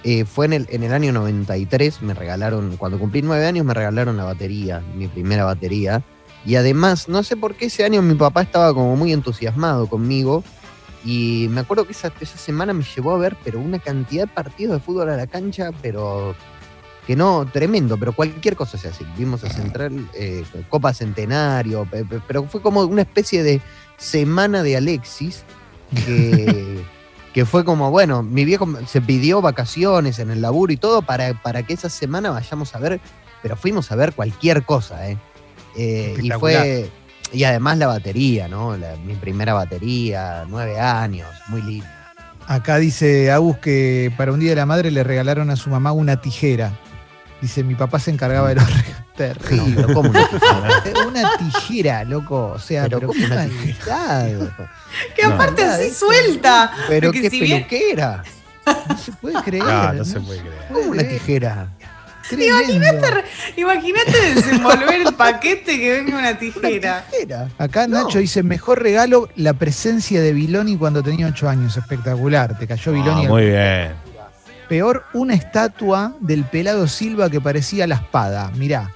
eh, 0.04 0.24
fue 0.24 0.46
en 0.46 0.52
el, 0.52 0.66
en 0.70 0.82
el 0.82 0.92
año 0.92 1.12
93. 1.12 2.02
Me 2.02 2.14
regalaron, 2.14 2.76
cuando 2.76 2.98
cumplí 2.98 3.22
nueve 3.22 3.46
años, 3.46 3.64
me 3.64 3.74
regalaron 3.74 4.16
la 4.16 4.24
batería, 4.24 4.82
mi 4.94 5.08
primera 5.08 5.44
batería. 5.44 6.02
Y 6.44 6.54
además, 6.54 7.08
no 7.08 7.22
sé 7.22 7.36
por 7.36 7.54
qué 7.56 7.66
ese 7.66 7.84
año 7.84 8.00
mi 8.00 8.14
papá 8.14 8.42
estaba 8.42 8.72
como 8.72 8.96
muy 8.96 9.12
entusiasmado 9.12 9.86
conmigo. 9.88 10.44
Y 11.04 11.46
me 11.50 11.60
acuerdo 11.60 11.84
que 11.84 11.92
esa, 11.92 12.12
esa 12.20 12.38
semana 12.38 12.72
me 12.72 12.84
llevó 12.84 13.12
a 13.12 13.18
ver, 13.18 13.36
pero 13.44 13.60
una 13.60 13.78
cantidad 13.78 14.24
de 14.26 14.32
partidos 14.32 14.74
de 14.74 14.80
fútbol 14.80 15.10
a 15.10 15.16
la 15.16 15.26
cancha, 15.26 15.70
pero 15.80 16.34
que 17.06 17.16
no, 17.16 17.46
tremendo, 17.50 17.96
pero 17.96 18.12
cualquier 18.12 18.54
cosa 18.56 18.76
se 18.78 18.88
hace. 18.88 19.04
Vimos 19.16 19.42
a 19.44 19.48
Central, 19.48 20.08
eh, 20.14 20.44
Copa 20.68 20.92
Centenario, 20.92 21.86
pe- 21.90 22.04
pe- 22.04 22.20
pero 22.26 22.44
fue 22.44 22.60
como 22.60 22.82
una 22.82 23.02
especie 23.02 23.42
de 23.42 23.60
semana 23.96 24.62
de 24.62 24.76
Alexis 24.76 25.44
que, 25.94 26.82
que 27.32 27.44
fue 27.44 27.64
como, 27.64 27.90
bueno, 27.90 28.22
mi 28.22 28.44
viejo 28.44 28.66
se 28.86 29.00
pidió 29.00 29.40
vacaciones 29.40 30.18
en 30.18 30.30
el 30.30 30.40
laburo 30.42 30.72
y 30.72 30.76
todo 30.76 31.02
para, 31.02 31.34
para 31.42 31.62
que 31.62 31.74
esa 31.74 31.88
semana 31.88 32.30
vayamos 32.30 32.74
a 32.74 32.78
ver, 32.78 33.00
pero 33.42 33.56
fuimos 33.56 33.90
a 33.92 33.96
ver 33.96 34.12
cualquier 34.14 34.64
cosa, 34.64 35.08
¿eh? 35.08 35.18
Eh, 35.76 36.16
y 36.20 36.30
fue, 36.40 36.90
y 37.32 37.44
además 37.44 37.78
la 37.78 37.86
batería, 37.86 38.48
¿no? 38.48 38.76
La- 38.76 38.96
mi 38.96 39.14
primera 39.14 39.54
batería, 39.54 40.44
nueve 40.48 40.80
años, 40.80 41.28
muy 41.48 41.62
lindo. 41.62 41.86
Acá 42.46 42.78
dice 42.78 43.30
Agus 43.30 43.58
que 43.58 44.10
para 44.16 44.32
un 44.32 44.40
día 44.40 44.50
de 44.50 44.56
la 44.56 44.64
madre 44.66 44.90
le 44.90 45.04
regalaron 45.04 45.50
a 45.50 45.56
su 45.56 45.68
mamá 45.68 45.92
una 45.92 46.20
tijera. 46.20 46.72
Dice, 47.42 47.62
mi 47.62 47.74
papá 47.74 47.98
se 47.98 48.10
encargaba 48.10 48.48
de 48.48 48.54
los 48.56 48.64
regalos. 48.82 49.07
No, 49.18 49.34
Terrible. 49.34 49.74
pero 49.76 49.94
¿cómo 49.94 50.10
una 50.10 50.28
tijera? 50.82 51.06
Una 51.08 51.36
tijera, 51.38 52.04
loco. 52.04 52.46
O 52.54 52.58
sea, 52.58 52.82
Pero 52.84 52.98
pero, 53.00 53.08
¿cómo 53.08 53.20
qué 53.20 53.26
una 53.26 53.36
maldad. 53.36 54.26
Que 55.16 55.22
No. 55.22 55.34
aparte 55.34 55.62
así 55.64 55.90
suelta. 55.90 56.72
Pero 56.88 57.12
qué 57.12 57.28
si 57.30 57.40
bien- 57.40 57.66
peluquera. 57.68 58.22
No 58.88 58.98
se 58.98 59.12
puede 59.12 59.42
creer. 59.42 59.64
Ah, 59.66 59.92
no 59.96 60.04
se 60.04 60.20
puede 60.20 60.40
creer. 60.40 60.54
¿Cómo 60.72 60.90
una 60.90 61.02
tijera? 61.08 61.68
Imagínate 63.56 64.34
desenvolver 64.34 65.00
el 65.06 65.14
paquete 65.14 65.78
que 65.78 65.90
venga 65.92 66.18
una 66.18 66.38
tijera. 66.38 67.04
Tijera. 67.10 67.48
Acá 67.58 67.86
No. 67.86 68.04
Nacho 68.04 68.18
dice, 68.18 68.42
mejor 68.42 68.82
regalo, 68.82 69.28
la 69.36 69.54
presencia 69.54 70.20
de 70.20 70.32
Viloni 70.32 70.76
cuando 70.76 71.02
tenía 71.02 71.26
ocho 71.26 71.48
años. 71.48 71.76
Espectacular. 71.76 72.58
Te 72.58 72.66
cayó 72.66 72.92
Viloni. 72.92 73.20
Ah, 73.22 73.24
al- 73.24 73.28
muy 73.28 73.44
bien. 73.46 73.92
Peor, 74.68 75.04
una 75.14 75.32
estatua 75.34 76.12
del 76.20 76.44
pelado 76.44 76.86
Silva 76.86 77.30
que 77.30 77.40
parecía 77.40 77.86
la 77.86 77.94
espada. 77.96 78.50
Mirá. 78.56 78.90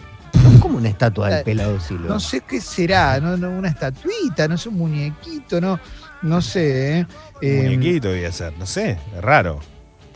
Como 0.62 0.78
una 0.78 0.88
estatua 0.88 1.28
del 1.28 1.44
pelado 1.44 1.80
Silva. 1.80 2.08
No 2.08 2.20
sé 2.20 2.40
qué 2.48 2.60
será, 2.60 3.18
no, 3.20 3.36
no, 3.36 3.50
una 3.50 3.68
estatuita, 3.68 4.46
no 4.46 4.56
sé, 4.56 4.68
un 4.68 4.76
muñequito, 4.78 5.60
no, 5.60 5.80
no 6.22 6.40
sé, 6.40 7.00
¿eh? 7.00 7.06
Eh, 7.40 7.62
Muñequito 7.64 8.08
debía 8.08 8.30
ser, 8.30 8.52
no 8.56 8.64
sé, 8.64 8.92
es 9.16 9.20
raro. 9.20 9.58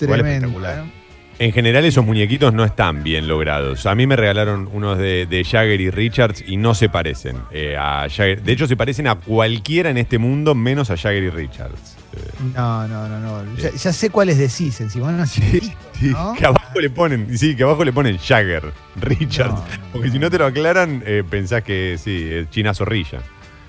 Igual 0.00 0.20
Tremendo. 0.20 0.46
espectacular. 0.46 0.84
¿eh? 0.86 0.92
En 1.38 1.52
general 1.52 1.84
esos 1.84 2.04
muñequitos 2.06 2.54
no 2.54 2.64
están 2.64 3.02
bien 3.02 3.28
logrados. 3.28 3.84
A 3.86 3.94
mí 3.94 4.06
me 4.06 4.16
regalaron 4.16 4.70
unos 4.72 4.96
de, 4.98 5.26
de 5.26 5.44
Jagger 5.44 5.80
y 5.80 5.90
Richards 5.90 6.42
y 6.46 6.56
no 6.56 6.74
se 6.74 6.88
parecen 6.88 7.36
eh, 7.50 7.76
a 7.76 8.06
Jagger. 8.08 8.42
De 8.42 8.52
hecho 8.52 8.66
se 8.66 8.76
parecen 8.76 9.06
a 9.08 9.16
cualquiera 9.16 9.90
en 9.90 9.98
este 9.98 10.18
mundo 10.18 10.54
menos 10.54 10.90
a 10.90 10.96
Jagger 10.96 11.24
y 11.24 11.30
Richards. 11.30 11.95
Eh, 12.16 12.52
No, 12.54 12.86
no, 12.88 13.08
no, 13.08 13.18
no. 13.20 13.56
Ya, 13.56 13.70
ya 13.70 13.92
sé 13.92 14.10
cuáles 14.10 14.38
decís 14.38 14.80
encima, 14.80 15.12
no, 15.12 15.26
sí, 15.26 15.72
¿no? 16.02 16.34
Que 16.34 16.46
abajo 16.46 16.80
le 16.80 16.90
ponen, 16.90 17.36
sí, 17.38 17.54
que 17.56 17.62
abajo 17.62 17.84
le 17.84 17.92
ponen 17.92 18.18
Jagger, 18.18 18.72
Richards. 18.96 19.54
No, 19.54 19.64
Porque 19.92 20.10
si 20.10 20.18
no 20.18 20.30
te 20.30 20.38
lo 20.38 20.46
aclaran, 20.46 21.02
eh, 21.06 21.22
pensás 21.28 21.62
que 21.62 21.98
sí, 22.02 22.28
es 22.30 22.50
China 22.50 22.74
Zorrilla. 22.74 23.20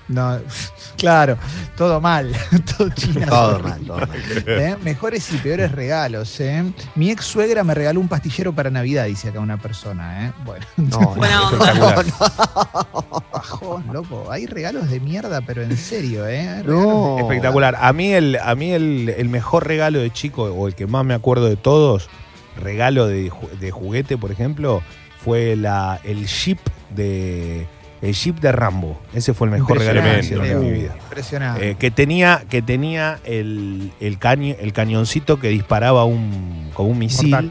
No, 0.08 0.38
claro, 0.96 1.36
todo 1.76 2.00
mal, 2.00 2.32
todo 2.78 2.88
china. 2.90 3.26
Todo 3.26 3.58
mal, 3.60 3.80
todo 3.86 3.98
mal. 3.98 4.08
¿Eh? 4.46 4.76
Mejores 4.82 5.30
y 5.32 5.36
peores 5.36 5.72
regalos, 5.72 6.40
¿eh? 6.40 6.64
Mi 6.94 7.10
ex 7.10 7.24
suegra 7.24 7.62
me 7.64 7.74
regaló 7.74 8.00
un 8.00 8.08
pastillero 8.08 8.52
para 8.54 8.70
Navidad, 8.70 9.04
dice 9.04 9.28
acá 9.28 9.40
una 9.40 9.58
persona, 9.58 10.26
¿eh? 10.26 10.32
Bueno, 10.44 10.64
No, 10.76 10.98
no, 11.00 11.08
onda. 11.10 11.74
no, 11.74 12.02
no. 12.02 13.24
bajón, 13.32 13.84
loco. 13.92 14.30
Hay 14.30 14.46
regalos 14.46 14.90
de 14.90 15.00
mierda, 15.00 15.40
pero 15.42 15.62
en 15.62 15.76
serio, 15.76 16.26
¿eh? 16.26 16.62
No. 16.64 17.18
Espectacular. 17.18 17.76
A 17.78 17.92
mí, 17.92 18.12
el, 18.12 18.38
a 18.42 18.54
mí 18.54 18.72
el, 18.72 19.10
el 19.10 19.28
mejor 19.28 19.66
regalo 19.66 19.98
de 19.98 20.10
chico, 20.10 20.44
o 20.44 20.66
el 20.68 20.74
que 20.74 20.86
más 20.86 21.04
me 21.04 21.14
acuerdo 21.14 21.46
de 21.46 21.56
todos, 21.56 22.08
regalo 22.56 23.06
de, 23.06 23.30
de 23.60 23.70
juguete, 23.70 24.16
por 24.16 24.32
ejemplo, 24.32 24.82
fue 25.22 25.54
la, 25.56 26.00
el 26.04 26.26
Jeep 26.26 26.58
de 26.90 27.66
el 28.02 28.14
Jeep 28.14 28.38
de 28.40 28.52
Rambo. 28.52 29.00
Ese 29.12 29.34
fue 29.34 29.46
el 29.48 29.52
mejor 29.54 29.78
regalo 29.78 30.02
que 30.02 30.08
me 30.08 30.18
hicieron 30.20 30.46
en 30.46 30.60
mi 30.60 30.70
vida. 30.70 30.94
Impresionante. 31.04 31.70
Eh, 31.70 31.74
que 31.76 31.90
tenía, 31.90 32.44
que 32.48 32.62
tenía 32.62 33.18
el, 33.24 33.92
el, 34.00 34.18
caño- 34.18 34.56
el 34.60 34.72
cañoncito 34.72 35.38
que 35.40 35.48
disparaba 35.48 36.04
un, 36.04 36.70
como 36.74 36.90
un 36.90 36.98
misil. 36.98 37.50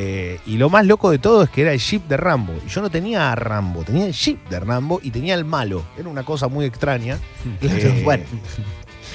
Eh, 0.00 0.38
y 0.46 0.58
lo 0.58 0.70
más 0.70 0.86
loco 0.86 1.10
de 1.10 1.18
todo 1.18 1.42
es 1.42 1.50
que 1.50 1.62
era 1.62 1.72
el 1.72 1.80
Jeep 1.80 2.06
de 2.06 2.16
Rambo. 2.16 2.54
Y 2.64 2.68
yo 2.68 2.80
no 2.80 2.88
tenía 2.90 3.32
a 3.32 3.34
Rambo, 3.34 3.82
tenía 3.84 4.06
el 4.06 4.12
Jeep 4.12 4.48
de 4.48 4.60
Rambo 4.60 5.00
y 5.02 5.10
tenía 5.10 5.34
el 5.34 5.44
malo. 5.44 5.82
Era 5.98 6.08
una 6.08 6.22
cosa 6.22 6.46
muy 6.48 6.64
extraña. 6.66 7.18
Eh, 7.62 8.02
Bueno, 8.04 8.24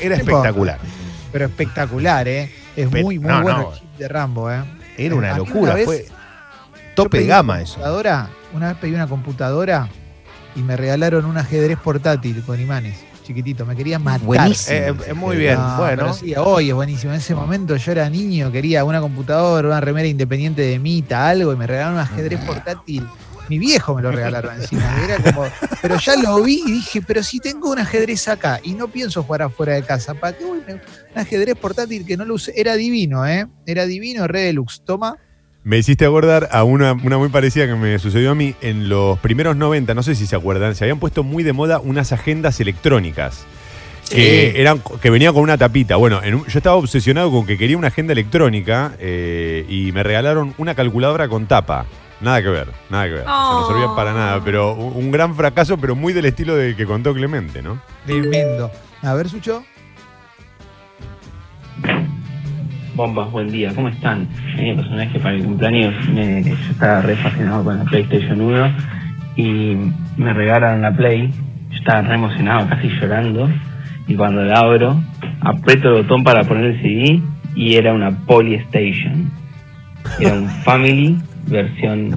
Era 0.01 0.15
espectacular. 0.15 0.79
Pero 1.31 1.45
espectacular, 1.45 2.27
¿eh? 2.27 2.51
Es 2.75 2.89
Pe- 2.89 3.01
muy, 3.03 3.17
muy 3.19 3.29
no, 3.31 3.41
bueno 3.43 3.57
no. 3.59 3.73
el 3.73 3.79
chip 3.79 3.97
de 3.97 4.07
Rambo, 4.07 4.51
¿eh? 4.51 4.63
Era 4.97 5.15
una 5.15 5.37
locura. 5.37 5.73
vez 5.73 5.85
fue 5.85 6.05
tope 6.95 7.19
de 7.19 7.27
gama 7.27 7.61
eso. 7.61 7.79
Una 8.53 8.67
vez 8.69 8.77
pedí 8.77 8.93
una 8.93 9.07
computadora 9.07 9.87
y 10.55 10.61
me 10.61 10.75
regalaron 10.77 11.25
un 11.25 11.37
ajedrez 11.37 11.77
portátil 11.79 12.43
con 12.45 12.59
imanes. 12.59 12.97
Chiquitito, 13.23 13.65
me 13.65 13.75
quería 13.75 13.99
matar. 13.99 14.25
Buenísimo. 14.25 14.75
Eh, 14.77 14.93
eh, 15.07 15.13
muy 15.13 15.37
bien, 15.37 15.55
No, 15.55 15.77
bueno. 15.77 16.13
sí, 16.13 16.33
hoy 16.35 16.69
es 16.69 16.75
buenísimo. 16.75 17.13
En 17.13 17.19
ese 17.19 17.33
momento 17.33 17.75
yo 17.77 17.91
era 17.93 18.09
niño, 18.09 18.51
quería 18.51 18.83
una 18.83 18.99
computadora, 18.99 19.67
una 19.67 19.79
remera 19.79 20.07
independiente 20.07 20.61
de 20.61 20.77
Mita, 20.77 21.29
algo, 21.29 21.53
y 21.53 21.55
me 21.55 21.65
regalaron 21.65 21.95
un 21.95 22.01
ajedrez 22.01 22.39
portátil. 22.41 23.07
Mi 23.49 23.59
viejo 23.59 23.93
me 23.95 24.01
lo 24.01 24.11
regalaron 24.11 24.55
encima. 24.55 24.83
y 25.01 25.03
Era 25.11 25.17
como, 25.31 25.45
pero 25.81 25.97
ya 25.99 26.15
lo 26.17 26.41
vi 26.43 26.63
y 26.65 26.71
dije, 26.73 27.01
pero 27.01 27.23
si 27.23 27.39
tengo 27.39 27.71
un 27.71 27.79
ajedrez 27.79 28.27
acá 28.27 28.59
y 28.63 28.73
no 28.73 28.87
pienso 28.89 29.23
jugar 29.23 29.43
afuera 29.43 29.73
de 29.73 29.83
casa, 29.83 30.13
¿para 30.13 30.37
qué 30.37 30.45
voy 30.45 30.59
a 30.67 30.71
un 30.73 30.81
ajedrez 31.15 31.55
portátil 31.55 32.05
que 32.05 32.15
no 32.17 32.25
lo 32.25 32.35
usé? 32.35 32.53
Era 32.55 32.75
divino, 32.75 33.25
¿eh? 33.25 33.47
Era 33.65 33.85
divino, 33.85 34.27
Red 34.27 34.45
Deluxe. 34.47 34.81
Toma. 34.85 35.17
Me 35.63 35.77
hiciste 35.77 36.05
acordar 36.05 36.49
a 36.51 36.63
una, 36.65 36.91
una 36.93 37.17
muy 37.17 37.29
parecida 37.29 37.65
que 37.67 37.75
me 37.75 37.97
sucedió 37.97 38.31
a 38.31 38.35
mí 38.35 38.53
en 38.61 38.89
los 38.89 39.17
primeros 39.19 39.55
90, 39.55 39.93
no 39.93 40.03
sé 40.03 40.13
si 40.15 40.27
se 40.27 40.35
acuerdan, 40.35 40.75
se 40.75 40.83
habían 40.83 40.99
puesto 40.99 41.23
muy 41.23 41.41
de 41.43 41.53
moda 41.53 41.79
unas 41.79 42.11
agendas 42.11 42.59
electrónicas. 42.59 43.45
Que, 44.09 44.59
eran, 44.61 44.81
que 45.01 45.09
venía 45.09 45.31
con 45.31 45.41
una 45.41 45.57
tapita. 45.57 45.95
Bueno, 45.95 46.21
en 46.21 46.35
un- 46.35 46.45
yo 46.45 46.59
estaba 46.59 46.75
obsesionado 46.75 47.31
con 47.31 47.45
que 47.47 47.57
quería 47.57 47.77
una 47.77 47.87
agenda 47.87 48.11
electrónica 48.11 48.93
eh, 48.99 49.65
y 49.69 49.91
me 49.93 50.03
regalaron 50.03 50.53
una 50.57 50.75
calculadora 50.75 51.29
con 51.29 51.47
tapa. 51.47 51.85
Nada 52.19 52.41
que 52.43 52.49
ver, 52.49 52.67
nada 52.89 53.05
que 53.05 53.11
ver. 53.13 53.21
O 53.21 53.25
sea, 53.25 53.33
no 53.33 53.59
Oh. 53.65 53.67
servía 53.69 53.95
para 53.95 54.13
nada, 54.13 54.41
pero 54.43 54.73
un, 54.75 55.05
un 55.05 55.11
gran 55.11 55.33
fracaso, 55.35 55.77
pero 55.77 55.95
muy 55.95 56.11
del 56.13 56.25
estilo 56.25 56.55
del 56.55 56.75
que 56.75 56.85
contó 56.85 57.13
Clemente, 57.13 57.61
¿no? 57.61 57.81
Tremendo. 58.05 58.69
A 59.01 59.13
ver, 59.13 59.29
Sucho. 59.29 59.63
Bombas, 62.95 63.31
buen 63.31 63.49
día, 63.51 63.71
¿cómo 63.73 63.87
están? 63.89 64.27
Vez 64.55 65.11
que 65.11 65.19
para 65.19 65.35
el 65.35 65.43
cumpleaños 65.43 65.93
me- 66.09 66.43
yo 66.43 66.53
estaba 66.69 67.01
re 67.01 67.15
fascinado 67.15 67.63
con 67.63 67.77
la 67.79 67.83
PlayStation 67.85 68.39
1 68.39 68.71
y 69.35 69.75
me 70.17 70.33
regalan 70.33 70.81
la 70.81 70.91
Play. 70.91 71.29
Yo 71.71 71.77
estaba 71.77 72.01
re 72.01 72.15
emocionado, 72.15 72.69
casi 72.69 72.89
llorando. 72.89 73.49
Y 74.07 74.15
cuando 74.15 74.43
la 74.43 74.59
abro, 74.59 75.01
aprieto 75.41 75.89
el 75.89 76.03
botón 76.03 76.23
para 76.23 76.43
poner 76.43 76.65
el 76.65 76.81
CD 76.81 77.21
y 77.55 77.75
era 77.75 77.93
una 77.93 78.11
Polystation. 78.11 79.31
Era 80.19 80.33
un 80.33 80.47
Family 80.63 81.17
versión 81.47 82.15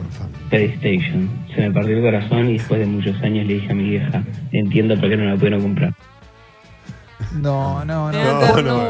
PlayStation. 0.51 1.31
Se 1.55 1.63
me 1.63 1.71
partió 1.71 1.97
el 1.97 2.03
corazón 2.03 2.51
y 2.51 2.55
después 2.55 2.81
de 2.81 2.87
muchos 2.87 3.21
años 3.23 3.47
le 3.47 3.55
dije 3.55 3.73
a 3.73 3.75
mi 3.75 3.85
vieja, 3.91 4.23
entiendo 4.53 4.95
por 5.01 5.09
qué 5.09 5.17
no 5.17 5.25
la 5.25 5.35
pudieron 5.37 5.63
comprar. 5.63 5.95
No, 7.35 7.83
no, 7.85 8.13
no. 8.13 8.19
no. 8.63 8.83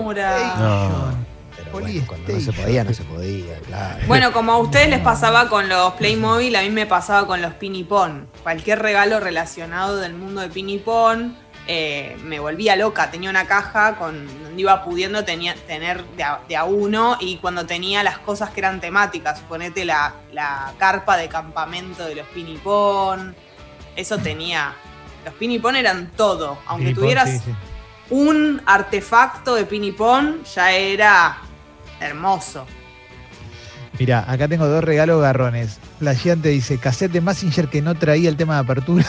No. 0.59 1.36
Bueno, 1.81 2.07
cuando 2.07 2.33
no 2.33 2.41
se 2.41 2.53
podía, 2.53 2.85
no 2.85 2.95
se 2.95 3.05
podía, 3.05 3.59
claro. 3.67 3.99
Bueno, 4.07 4.33
como 4.33 4.53
a 4.53 4.59
ustedes 4.59 4.89
les 4.89 5.01
pasaba 5.01 5.49
con 5.49 5.69
los 5.69 5.95
Playmobil, 5.95 6.55
a 6.57 6.63
mí 6.63 6.71
me 6.71 6.87
pasaba 6.87 7.27
con 7.27 7.43
los 7.43 7.55
Pinipón. 7.55 8.29
Cualquier 8.43 8.81
regalo 8.81 9.21
relacionado 9.21 9.97
del 9.97 10.15
mundo 10.15 10.41
de 10.41 10.49
Pinipón, 10.49 11.37
eh, 11.69 12.17
me 12.23 12.39
volvía 12.39 12.77
loca. 12.77 13.11
Tenía 13.11 13.29
una 13.29 13.47
caja 13.47 13.97
con 13.97 14.27
donde 14.45 14.61
iba 14.61 14.85
pudiendo 14.85 15.25
tenía, 15.25 15.55
tener 15.67 16.05
de 16.17 16.23
a, 16.23 16.41
de 16.49 16.57
a 16.57 16.65
uno 16.65 17.17
y 17.21 17.39
cuando 17.39 17.67
tenía 17.67 18.05
las 18.05 18.19
cosas 18.19 18.51
que 18.51 18.61
eran 18.61 18.81
temáticas, 18.81 19.41
ponete 19.41 19.85
la, 19.85 20.15
la 20.33 20.73
carpa 20.79 21.17
de 21.17 21.29
campamento 21.29 22.05
de 22.05 22.15
los 22.15 22.27
Pinipón, 22.29 23.35
eso 23.97 24.19
tenía. 24.19 24.75
Los 25.25 25.35
Pinipón 25.35 25.75
eran 25.75 26.13
todo. 26.17 26.59
Aunque 26.67 26.87
Pinipón, 26.87 27.03
tuvieras 27.03 27.31
sí, 27.31 27.39
sí. 27.45 27.53
un 28.11 28.63
artefacto 28.65 29.57
de 29.57 29.65
Pinipón, 29.65 30.45
ya 30.55 30.71
era 30.71 31.39
hermoso. 32.01 32.67
Mira, 33.99 34.31
acá 34.31 34.47
tengo 34.47 34.67
dos 34.67 34.85
regalos 34.85 35.23
garrones. 35.23 35.79
Flasheante 35.99 36.51
dice, 36.51 36.79
cassette 36.79 37.13
de 37.13 37.21
Messenger 37.21 37.69
que 37.69 37.81
no 37.81 37.95
traía 37.95 38.29
el 38.29 38.37
tema 38.37 38.55
de 38.55 38.61
apertura. 38.61 39.07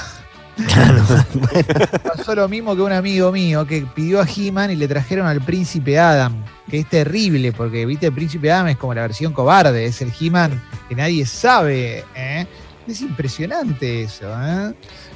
Pasó 2.04 2.36
lo 2.36 2.48
mismo 2.48 2.76
que 2.76 2.82
un 2.82 2.92
amigo 2.92 3.32
mío 3.32 3.66
que 3.66 3.86
pidió 3.94 4.22
a 4.22 4.28
He-Man 4.28 4.72
y 4.72 4.76
le 4.76 4.88
trajeron 4.88 5.28
al 5.28 5.42
príncipe 5.42 6.00
Adam, 6.00 6.44
que 6.70 6.80
es 6.80 6.90
terrible, 6.90 7.52
porque 7.52 7.86
viste, 7.86 8.08
el 8.08 8.14
príncipe 8.14 8.52
Adam 8.52 8.68
es 8.70 8.78
como 8.78 8.94
la 8.94 9.02
versión 9.02 9.34
cobarde, 9.34 9.86
es 9.86 10.02
el 10.02 10.12
He-Man 10.20 10.62
que 10.90 10.96
nadie 10.96 11.26
sabe. 11.26 12.06
¿eh? 12.16 12.48
Es 12.88 13.02
impresionante 13.02 14.04
eso. 14.04 14.26
¿eh? 14.42 14.74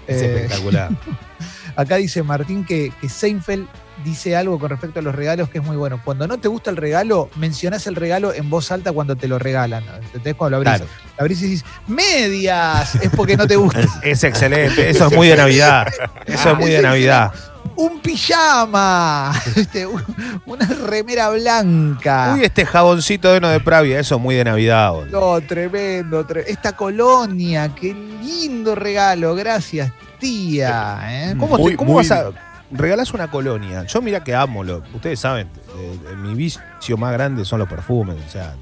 Es 0.07 0.21
Eh, 0.21 0.35
espectacular. 0.35 0.89
Acá 1.75 1.95
dice 1.95 2.21
Martín 2.21 2.65
que, 2.65 2.91
que 2.99 3.07
Seinfeld 3.07 3.67
dice 4.03 4.35
algo 4.35 4.59
con 4.59 4.69
respecto 4.69 4.99
a 4.99 5.01
los 5.01 5.13
regalos 5.15 5.49
que 5.49 5.59
es 5.59 5.63
muy 5.63 5.75
bueno. 5.77 5.99
Cuando 6.03 6.27
no 6.27 6.37
te 6.39 6.47
gusta 6.47 6.69
el 6.69 6.77
regalo, 6.77 7.29
mencionás 7.35 7.87
el 7.87 7.95
regalo 7.95 8.33
en 8.33 8.49
voz 8.49 8.71
alta 8.71 8.91
cuando 8.91 9.15
te 9.15 9.27
lo 9.27 9.39
regalan. 9.39 9.83
¿Entendés? 10.03 10.35
Cuando 10.35 10.57
lo 10.57 10.69
abrís. 10.69 10.85
Claro. 10.85 10.85
Lo 11.17 11.21
abrís 11.21 11.39
y 11.41 11.43
decís, 11.45 11.65
medias, 11.87 12.95
es 12.95 13.09
porque 13.15 13.37
no 13.37 13.47
te 13.47 13.55
gusta. 13.55 13.81
Es 14.03 14.23
excelente, 14.23 14.89
eso 14.89 15.07
es 15.07 15.13
muy 15.15 15.27
de 15.27 15.37
Navidad. 15.37 15.87
Eso 16.25 16.51
es 16.51 16.57
muy 16.57 16.71
de 16.71 16.81
Navidad. 16.81 17.31
Un 17.75 17.99
pijama, 18.01 19.31
este, 19.55 19.85
un- 19.87 20.03
una 20.45 20.65
remera 20.65 21.29
blanca. 21.29 22.33
Uy, 22.35 22.43
este 22.43 22.65
jaboncito 22.65 23.31
de 23.31 23.37
uno 23.37 23.49
de 23.49 23.59
Pravia, 23.59 23.99
eso 23.99 24.15
es 24.15 24.21
muy 24.21 24.35
de 24.35 24.43
Navidad. 24.43 24.91
boludo. 24.91 25.39
No, 25.39 25.47
tremendo, 25.47 26.27
tre- 26.27 26.43
Esta 26.47 26.75
colonia, 26.75 27.73
qué 27.73 27.93
lindo 27.93 28.75
regalo, 28.75 29.35
gracias, 29.35 29.91
tía. 30.19 30.99
¿eh? 31.05 31.35
¿Cómo, 31.39 31.55
te- 31.57 31.61
Muy- 31.63 31.75
cómo 31.75 31.93
muy- 31.93 32.07
vas 32.07 32.11
a.? 32.11 32.31
Regalás 32.71 33.13
una 33.13 33.29
colonia. 33.29 33.83
Yo 33.85 34.01
mira 34.01 34.23
que 34.23 34.33
amo, 34.33 34.63
lo, 34.63 34.83
ustedes 34.93 35.19
saben, 35.19 35.47
eh, 35.77 35.97
eh, 36.11 36.15
mi 36.15 36.33
vicio 36.35 36.97
más 36.97 37.11
grande 37.13 37.43
son 37.45 37.59
los 37.59 37.67
perfumes, 37.69 38.15
o 38.25 38.29
sea, 38.29 38.55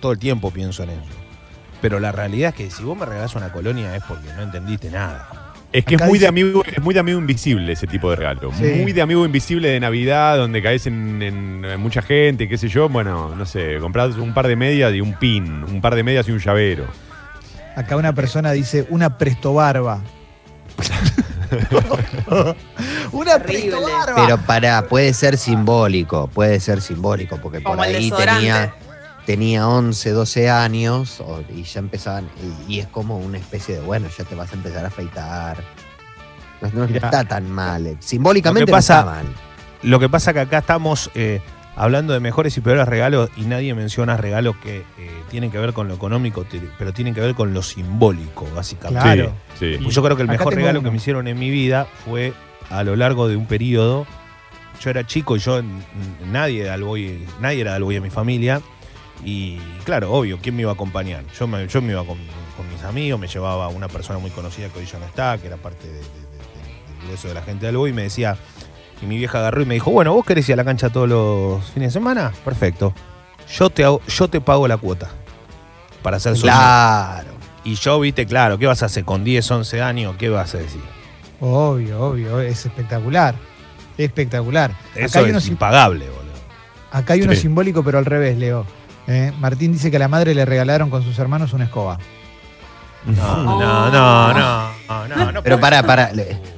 todo 0.00 0.12
el 0.12 0.18
tiempo 0.18 0.50
pienso 0.50 0.82
en 0.84 0.90
eso. 0.90 1.00
Pero 1.80 1.98
la 1.98 2.12
realidad 2.12 2.50
es 2.50 2.54
que 2.54 2.70
si 2.70 2.82
vos 2.84 2.96
me 2.96 3.06
regalás 3.06 3.34
una 3.34 3.50
colonia 3.50 3.96
es 3.96 4.02
porque 4.04 4.28
no 4.36 4.42
entendiste 4.42 4.90
nada. 4.90 5.28
Es 5.72 5.84
que 5.84 5.94
es 5.94 6.02
muy, 6.04 6.18
de 6.18 6.26
amigo, 6.26 6.64
es 6.66 6.82
muy 6.82 6.92
de 6.94 7.00
amigo 7.00 7.18
invisible 7.18 7.72
ese 7.72 7.86
tipo 7.86 8.10
de 8.10 8.16
regalo. 8.16 8.50
Sí. 8.58 8.64
Muy 8.82 8.92
de 8.92 9.02
amigo 9.02 9.24
invisible 9.24 9.68
de 9.68 9.78
Navidad, 9.80 10.36
donde 10.36 10.60
caes 10.62 10.86
en, 10.88 11.22
en- 11.22 11.64
en 11.64 11.80
mucha 11.80 12.02
gente, 12.02 12.48
qué 12.48 12.58
sé 12.58 12.68
yo. 12.68 12.88
Bueno, 12.88 13.34
no 13.36 13.46
sé, 13.46 13.78
compras 13.80 14.16
un 14.16 14.34
par 14.34 14.48
de 14.48 14.56
medias 14.56 14.92
y 14.92 15.00
un 15.00 15.14
pin, 15.14 15.62
un 15.64 15.80
par 15.80 15.94
de 15.94 16.02
medias 16.02 16.26
y 16.28 16.32
un 16.32 16.38
llavero. 16.40 16.86
Acá 17.76 17.96
una 17.96 18.12
persona 18.12 18.50
dice 18.50 18.86
una 18.90 19.16
prestobarba. 19.16 20.02
una 23.12 23.38
prestobarba. 23.38 24.14
Pero 24.16 24.38
para, 24.38 24.86
puede 24.86 25.12
ser 25.14 25.36
simbólico, 25.38 26.28
puede 26.28 26.60
ser 26.60 26.80
simbólico, 26.80 27.38
porque 27.38 27.62
Como 27.62 27.76
por 27.78 27.86
el 27.86 27.96
ahí 27.96 28.04
desodorante. 28.04 28.40
tenía, 28.40 28.74
tenía 29.26 29.68
11, 29.68 30.10
12 30.10 30.50
años 30.50 31.20
o- 31.20 31.42
y 31.54 31.62
ya 31.64 31.80
empezaban, 31.80 32.28
y, 32.68 32.74
y 32.74 32.80
es 32.80 32.86
como 32.88 33.18
una 33.18 33.38
especie 33.38 33.76
de, 33.76 33.80
bueno, 33.82 34.08
ya 34.16 34.24
te 34.24 34.34
vas 34.34 34.50
a 34.52 34.54
empezar 34.54 34.84
a 34.84 34.88
afeitar. 34.88 35.62
No, 36.60 36.68
no 36.72 36.86
Mirá. 36.86 37.06
está 37.08 37.24
tan 37.24 37.50
mal, 37.50 37.96
simbólicamente 38.00 38.60
Lo 38.62 38.66
que 38.66 38.72
no 38.72 38.76
pasa- 38.76 38.98
está 39.00 39.10
mal. 39.10 39.26
Lo 39.82 39.98
que 39.98 40.08
pasa 40.10 40.32
que 40.34 40.40
acá 40.40 40.58
estamos 40.58 41.10
eh, 41.14 41.40
hablando 41.82 42.12
de 42.12 42.20
mejores 42.20 42.56
y 42.56 42.60
peores 42.60 42.86
regalos 42.86 43.30
y 43.36 43.42
nadie 43.42 43.74
menciona 43.74 44.16
regalos 44.16 44.56
que 44.62 44.78
eh, 44.98 45.10
tienen 45.30 45.50
que 45.50 45.58
ver 45.58 45.72
con 45.72 45.88
lo 45.88 45.94
económico, 45.94 46.44
pero 46.78 46.92
tienen 46.92 47.14
que 47.14 47.20
ver 47.20 47.34
con 47.34 47.54
lo 47.54 47.62
simbólico, 47.62 48.46
básicamente. 48.54 49.02
Claro. 49.02 49.32
Sí, 49.58 49.76
sí. 49.76 49.82
Pues 49.82 49.94
yo 49.94 50.02
creo 50.02 50.16
que 50.16 50.22
el 50.22 50.28
Acá 50.30 50.38
mejor 50.38 50.54
regalo 50.54 50.80
uno. 50.80 50.86
que 50.88 50.90
me 50.90 50.96
hicieron 50.98 51.26
en 51.26 51.38
mi 51.38 51.48
vida 51.50 51.86
fue 52.04 52.32
a 52.68 52.84
lo 52.84 52.96
largo 52.96 53.28
de 53.28 53.36
un 53.36 53.46
periodo. 53.46 54.06
Yo 54.82 54.90
era 54.90 55.06
chico 55.06 55.36
y 55.36 55.38
yo 55.40 55.60
nadie 56.30 56.64
de 56.64 56.70
Alboy, 56.70 57.26
nadie 57.40 57.62
era 57.62 57.70
de 57.72 57.76
Alboy 57.78 57.96
en 57.96 58.02
mi 58.02 58.10
familia. 58.10 58.60
Y 59.24 59.58
claro, 59.84 60.12
obvio, 60.12 60.38
¿quién 60.40 60.56
me 60.56 60.62
iba 60.62 60.70
a 60.70 60.74
acompañar? 60.74 61.24
Yo 61.38 61.46
me, 61.46 61.66
yo 61.66 61.82
me 61.82 61.92
iba 61.92 62.04
con, 62.04 62.18
con 62.56 62.68
mis 62.72 62.82
amigos, 62.84 63.20
me 63.20 63.26
llevaba 63.26 63.68
una 63.68 63.88
persona 63.88 64.18
muy 64.18 64.30
conocida 64.30 64.68
que 64.68 64.78
hoy 64.80 64.86
ya 64.86 64.98
no 64.98 65.04
está, 65.06 65.36
que 65.38 65.46
era 65.46 65.56
parte 65.56 65.86
de- 65.86 65.94
de- 65.94 66.00
de- 66.00 66.02
del 66.02 67.06
grueso 67.06 67.28
de 67.28 67.34
la 67.34 67.42
gente 67.42 67.66
de 67.66 67.68
Alboy, 67.70 67.90
y 67.90 67.92
me 67.92 68.02
decía, 68.02 68.36
y 69.02 69.06
mi 69.06 69.16
vieja 69.16 69.38
agarró 69.38 69.62
y 69.62 69.66
me 69.66 69.74
dijo, 69.74 69.90
bueno, 69.90 70.12
¿vos 70.14 70.24
querés 70.24 70.48
ir 70.48 70.54
a 70.54 70.56
la 70.56 70.64
cancha 70.64 70.90
todos 70.90 71.08
los 71.08 71.64
fines 71.70 71.92
de 71.92 71.98
semana? 72.00 72.32
Perfecto. 72.44 72.92
Yo 73.56 73.70
te, 73.70 73.84
hago- 73.84 74.00
yo 74.06 74.28
te 74.28 74.40
pago 74.40 74.68
la 74.68 74.76
cuota 74.76 75.08
para 76.02 76.18
hacer 76.18 76.32
socio. 76.34 76.50
Claro. 76.50 77.30
Y 77.64 77.74
yo, 77.74 77.98
viste, 78.00 78.26
claro, 78.26 78.58
¿qué 78.58 78.66
vas 78.66 78.82
a 78.82 78.86
hacer 78.86 79.04
con 79.04 79.22
10, 79.24 79.50
11 79.50 79.82
años? 79.82 80.16
¿Qué 80.18 80.28
vas 80.28 80.54
a 80.54 80.58
decir? 80.58 80.80
Obvio, 81.40 82.00
obvio, 82.00 82.40
es 82.40 82.64
espectacular. 82.66 83.34
Espectacular. 83.98 84.70
Acá 84.70 84.80
Eso 85.04 85.18
hay, 85.18 85.24
es 85.26 85.30
uno, 85.44 85.52
impagable, 85.52 86.06
boludo. 86.06 86.32
acá 86.92 87.12
hay 87.14 87.22
uno 87.22 87.32
Sí. 87.34 87.40
simbólico, 87.42 87.82
pero 87.84 87.98
al 87.98 88.04
revés, 88.06 88.38
Leo. 88.38 88.64
Eh, 89.06 89.32
Martín 89.40 89.72
dice 89.72 89.90
que 89.90 89.96
a 89.96 90.00
la 90.00 90.08
madre 90.08 90.34
le 90.34 90.44
regalaron 90.44 90.88
con 90.90 91.02
sus 91.02 91.18
hermanos 91.18 91.52
una 91.52 91.64
escoba. 91.64 91.98
No, 93.06 93.44
no, 93.58 93.90
no, 93.90 94.32
no. 94.34 94.68
No, 94.90 95.06
no, 95.08 95.32
no. 95.32 95.42
Pero 95.42 95.60
para, 95.60 95.82
para. 95.84 96.10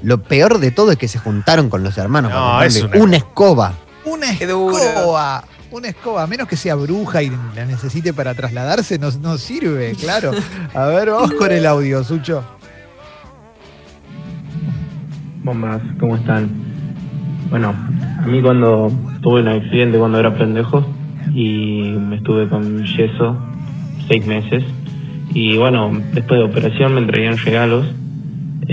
Lo 0.02 0.22
peor 0.22 0.58
de 0.58 0.70
todo 0.70 0.90
es 0.92 0.98
que 0.98 1.06
se 1.08 1.18
juntaron 1.18 1.68
con 1.68 1.82
los 1.82 1.98
hermanos 1.98 2.32
No, 2.32 2.36
para 2.38 2.66
es 2.66 2.82
una- 2.82 2.96
una 2.98 3.16
escoba. 3.18 3.72
Una 4.04 4.30
escoba. 4.32 5.44
Una 5.70 5.88
escoba, 5.88 6.22
a 6.22 6.26
menos 6.26 6.48
que 6.48 6.56
sea 6.56 6.74
bruja 6.74 7.22
y 7.22 7.30
la 7.56 7.64
necesite 7.64 8.12
para 8.12 8.34
trasladarse, 8.34 8.98
no, 8.98 9.10
no 9.22 9.38
sirve, 9.38 9.94
claro. 9.98 10.32
A 10.74 10.84
ver, 10.86 11.10
vamos 11.10 11.32
con 11.32 11.50
el 11.50 11.64
audio, 11.66 12.04
Sucho. 12.04 12.42
Bombas, 15.44 15.80
¿cómo 15.98 16.16
están? 16.16 16.50
Bueno, 17.50 17.74
a 18.18 18.26
mí 18.26 18.40
cuando 18.42 18.92
tuve 19.22 19.40
un 19.40 19.48
accidente 19.48 19.98
cuando 19.98 20.18
era 20.20 20.34
pendejo 20.34 20.86
y 21.34 21.82
me 21.98 22.16
estuve 22.16 22.48
con 22.48 22.84
yeso 22.84 23.36
seis 24.08 24.26
meses 24.26 24.62
y 25.34 25.56
bueno, 25.56 25.90
después 26.12 26.38
de 26.38 26.44
operación 26.44 26.94
me 26.94 27.00
entreguían 27.00 27.38
regalos 27.38 27.86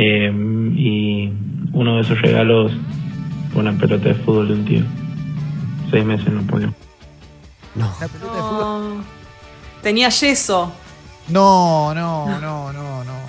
eh, 0.01 0.31
y 0.75 1.31
uno 1.73 1.95
de 1.95 2.01
esos 2.01 2.21
regalos 2.21 2.71
fue 3.51 3.61
una 3.61 3.73
pelota 3.77 4.09
de 4.09 4.15
fútbol 4.15 4.47
de 4.47 4.53
un 4.53 4.65
tío. 4.65 4.83
Seis 5.91 6.05
meses 6.05 6.31
no 6.31 6.41
puedo. 6.43 6.67
No. 7.75 7.91
La 7.99 8.07
pelota 8.07 8.35
de 8.35 8.41
fútbol. 8.41 8.97
No. 8.97 9.03
Tenía 9.81 10.09
yeso. 10.09 10.71
No, 11.29 11.93
no, 11.93 12.25
no, 12.27 12.39
no, 12.39 12.73
no, 12.73 13.03
no. 13.03 13.19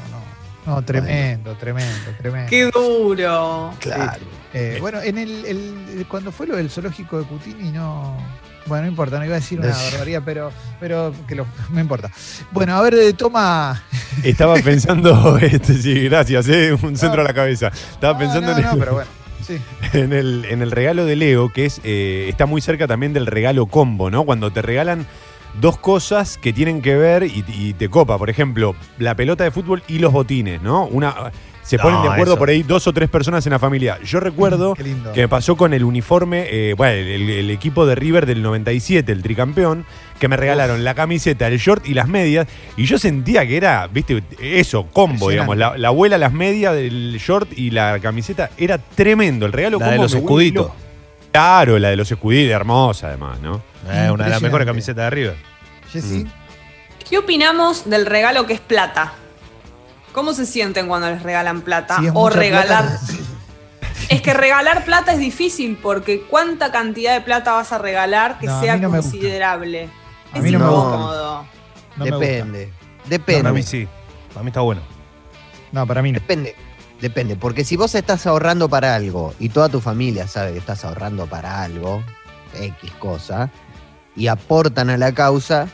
No, 0.67 0.83
tremendo, 0.83 1.55
tremendo, 1.55 2.11
tremendo. 2.19 2.49
Qué 2.51 2.71
duro. 2.71 3.73
Claro. 3.81 4.23
Eh, 4.53 4.79
bueno, 4.81 5.01
en 5.01 5.17
el, 5.19 5.45
el- 5.47 6.07
cuando 6.09 6.31
fue 6.31 6.47
lo 6.47 6.57
del 6.57 6.71
zoológico 6.71 7.19
de 7.19 7.25
Cutini, 7.25 7.71
no. 7.71 8.17
Bueno, 8.67 8.83
no 8.85 8.89
importa, 8.91 9.19
no 9.19 9.25
iba 9.25 9.37
a 9.37 9.41
decir 9.41 9.59
una 9.59 9.69
barbaridad, 9.93 10.23
pero, 10.25 10.53
pero 10.79 11.13
que 11.27 11.35
lo, 11.35 11.47
no 11.71 11.81
importa. 11.81 12.11
Bueno, 12.53 12.77
a 12.77 12.83
ver, 12.83 12.95
eh, 12.95 13.13
toma. 13.13 13.83
Estaba 14.25 14.55
pensando, 14.57 15.39
este, 15.39 15.75
sí, 15.75 16.05
gracias, 16.05 16.49
eh, 16.49 16.77
un 16.81 16.97
centro 16.97 17.23
a 17.23 17.25
la 17.25 17.35
cabeza. 17.35 17.69
Estaba 17.69 18.13
No, 18.15 18.19
pensando 18.19 18.53
no, 18.53 18.59
en, 18.59 18.65
no, 18.65 18.73
el, 18.73 18.79
pero 18.79 18.95
bueno, 18.95 19.11
sí. 19.47 19.59
en, 19.93 20.13
el, 20.13 20.45
en 20.49 20.63
el 20.63 20.71
regalo 20.71 21.05
de 21.07 21.17
Leo, 21.17 21.53
que 21.53 21.67
es 21.67 21.81
eh, 21.85 22.27
está 22.29 22.47
muy 22.47 22.61
cerca 22.61 22.87
también 22.87 23.13
del 23.13 23.27
regalo 23.27 23.67
combo, 23.67 24.11
¿no? 24.11 24.25
Cuando 24.25 24.53
te 24.53 24.63
regalan 24.63 25.07
dos 25.61 25.79
cosas 25.79 26.39
que 26.39 26.53
tienen 26.53 26.81
que 26.81 26.95
ver 26.97 27.25
y, 27.25 27.45
y 27.49 27.73
te 27.75 27.89
copa. 27.89 28.19
Por 28.19 28.31
ejemplo, 28.31 28.77
la 28.99 29.15
pelota 29.17 29.43
de 29.45 29.51
fútbol 29.51 29.83
y 29.89 29.99
los 29.99 30.13
botines, 30.13 30.63
¿no? 30.63 30.85
Una, 30.87 31.15
se 31.71 31.77
No, 31.77 31.85
ponen 31.85 32.03
de 32.03 32.09
acuerdo 32.09 32.33
eso. 32.33 32.39
por 32.39 32.49
ahí 32.49 32.65
dos 32.65 32.87
o 32.89 32.93
tres 32.93 33.09
personas 33.09 33.47
en 33.47 33.53
la 33.53 33.59
familia. 33.61 33.99
Yo 34.05 34.19
recuerdo 34.19 34.75
que 34.75 35.21
me 35.21 35.29
pasó 35.29 35.57
con 35.57 35.73
el 35.73 35.85
uniforme, 35.85 36.47
eh, 36.51 36.75
bueno, 36.77 36.95
el, 36.95 37.31
el 37.31 37.51
equipo 37.51 37.87
de 37.87 37.95
River 37.95 38.27
del 38.27 38.43
97, 38.43 39.13
el 39.13 39.23
tricampeón, 39.23 39.85
que 40.19 40.27
me 40.27 40.37
regalaron 40.37 40.83
la 40.83 40.95
camiseta, 40.95 41.47
el 41.47 41.59
short 41.59 41.87
y 41.87 41.95
las 41.95 42.09
medias, 42.09 42.49
y 42.77 42.85
yo 42.87 42.99
sentía 42.99 43.47
que 43.47 43.57
era, 43.57 43.87
viste, 43.87 44.23
eso, 44.41 44.87
combo, 44.87 45.31
digamos, 45.31 45.57
la, 45.57 45.79
la 45.79 45.89
abuela, 45.89 46.19
las 46.19 46.33
medias, 46.33 46.75
el 46.75 47.17
short 47.19 47.57
y 47.57 47.71
la 47.71 47.99
camiseta, 48.01 48.51
era 48.59 48.79
tremendo, 48.79 49.47
el 49.47 49.53
regalo 49.53 49.79
La 49.79 49.87
de 49.87 49.91
combo 49.93 50.03
los 50.03 50.15
escuditos. 50.15 50.73
Claro, 51.33 51.79
la 51.79 51.91
de 51.91 51.97
los 51.97 52.11
escuditos, 52.11 52.53
hermosa 52.53 53.07
además, 53.07 53.39
¿no? 53.41 53.63
Eh, 53.89 54.11
una 54.11 54.25
de 54.25 54.31
las 54.31 54.43
mejores 54.43 54.67
camisetas 54.67 55.05
de 55.05 55.11
River. 55.11 55.37
Jessy. 55.93 56.27
¿Qué 57.09 57.17
opinamos 57.19 57.89
del 57.89 58.07
regalo 58.07 58.47
que 58.47 58.55
es 58.55 58.61
plata? 58.61 59.13
¿Cómo 60.13 60.33
se 60.33 60.47
sienten 60.47 60.89
cuando 60.89 61.09
les 61.11 61.23
regalan 61.23 61.63
plata? 61.63 61.99
O 62.15 62.29
regalar. 62.31 62.85
plata, 62.99 63.01
Es 64.09 64.23
que 64.23 64.35
regalar 64.35 64.85
plata 64.85 65.13
es 65.13 65.19
difícil 65.19 65.79
porque 65.81 66.23
¿cuánta 66.23 66.73
cantidad 66.73 67.15
de 67.15 67.21
plata 67.21 67.53
vas 67.53 67.73
a 67.73 67.79
regalar 67.79 68.39
que 68.39 68.47
No, 68.47 68.61
sea 68.61 68.77
no 68.77 68.91
considerable? 68.91 69.89
A 70.33 70.39
es 70.39 70.45
mí 70.45 70.51
no 70.53 70.59
me 70.59 70.65
gusta. 70.67 70.89
incómodo. 70.89 71.45
no 71.97 72.05
me 72.05 72.11
gusta. 72.11 72.27
Depende. 72.27 72.73
Depende. 73.07 73.43
Para 73.43 73.55
mí 73.55 73.63
sí. 73.63 73.89
Para 74.35 74.43
mí 74.45 74.49
está 74.49 74.61
bueno. 74.61 74.81
No, 75.73 75.87
para 75.87 76.03
mí 76.03 76.13
no. 76.13 76.19
Depende. 76.21 76.57
Depende. 77.01 77.37
Porque 77.37 77.65
si 77.65 77.77
vos 77.77 77.95
estás 77.95 78.27
ahorrando 78.27 78.69
para 78.69 78.95
algo 78.95 79.35
y 79.39 79.49
toda 79.49 79.69
tu 79.69 79.81
familia 79.81 80.27
sabe 80.27 80.53
que 80.53 80.59
estás 80.59 80.85
ahorrando 80.85 81.27
para 81.27 81.63
algo, 81.63 82.03
X 82.59 82.93
cosa, 82.99 83.51
y 84.17 84.27
aportan 84.27 84.91
a 84.91 84.97
la 84.99 85.13
causa, 85.13 85.69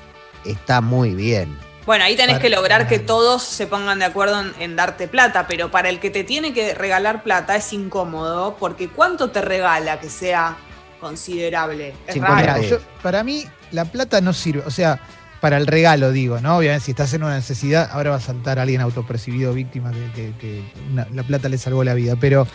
está 0.45 0.81
muy 0.81 1.15
bien. 1.15 1.57
Bueno, 1.87 2.05
ahí 2.05 2.17
tenés 2.17 2.35
Para- 2.37 2.43
que 2.43 2.51
lograr 2.51 2.89
que 2.89 2.99
todos 2.99 3.43
se 3.45 3.67
pongan 3.69 4.01
de 4.01 4.05
acuerdo 4.07 4.41
en, 4.41 4.53
en 4.61 4.75
darte 4.77 5.07
plata, 5.09 5.47
pero 5.47 5.71
para 5.71 5.89
el 5.89 6.01
que 6.01 6.11
te 6.11 6.25
tiene 6.25 6.53
que 6.53 6.75
regalar 6.75 7.23
plata 7.23 7.55
es 7.57 7.73
incómodo 7.73 8.57
porque 8.59 8.89
¿cuánto 8.89 9.31
te 9.31 9.41
regala 9.41 10.01
que 10.01 10.11
sea 10.11 10.57
considerable? 11.01 11.95
Es 12.09 12.15
50 12.15 12.43
raro. 12.43 12.63
Yo- 12.63 12.79
para 13.03 13.23
mí 13.23 13.45
la 13.71 13.85
plata 13.85 14.21
no 14.21 14.33
sirve, 14.33 14.63
o 14.67 14.71
sea, 14.71 14.99
para 15.41 15.59
el 15.59 15.67
regalo 15.69 16.11
digo, 16.11 16.41
¿no? 16.41 16.57
Obviamente 16.57 16.87
si 16.87 16.91
estás 16.91 17.13
en 17.15 17.23
una 17.23 17.37
necesidad, 17.37 17.89
ahora 17.93 18.11
va 18.11 18.17
a 18.17 18.21
saltar 18.21 18.59
alguien 18.59 18.81
autopercibido 18.81 19.53
víctima 19.53 19.93
que, 19.93 20.11
que- 20.15 20.33
que 20.41 20.65
una- 20.91 21.07
la 21.15 21.23
plata 21.23 21.49
le 21.49 21.57
salvó 21.59 21.85
la 21.85 21.95
vida, 21.95 22.15
pero 22.21 22.49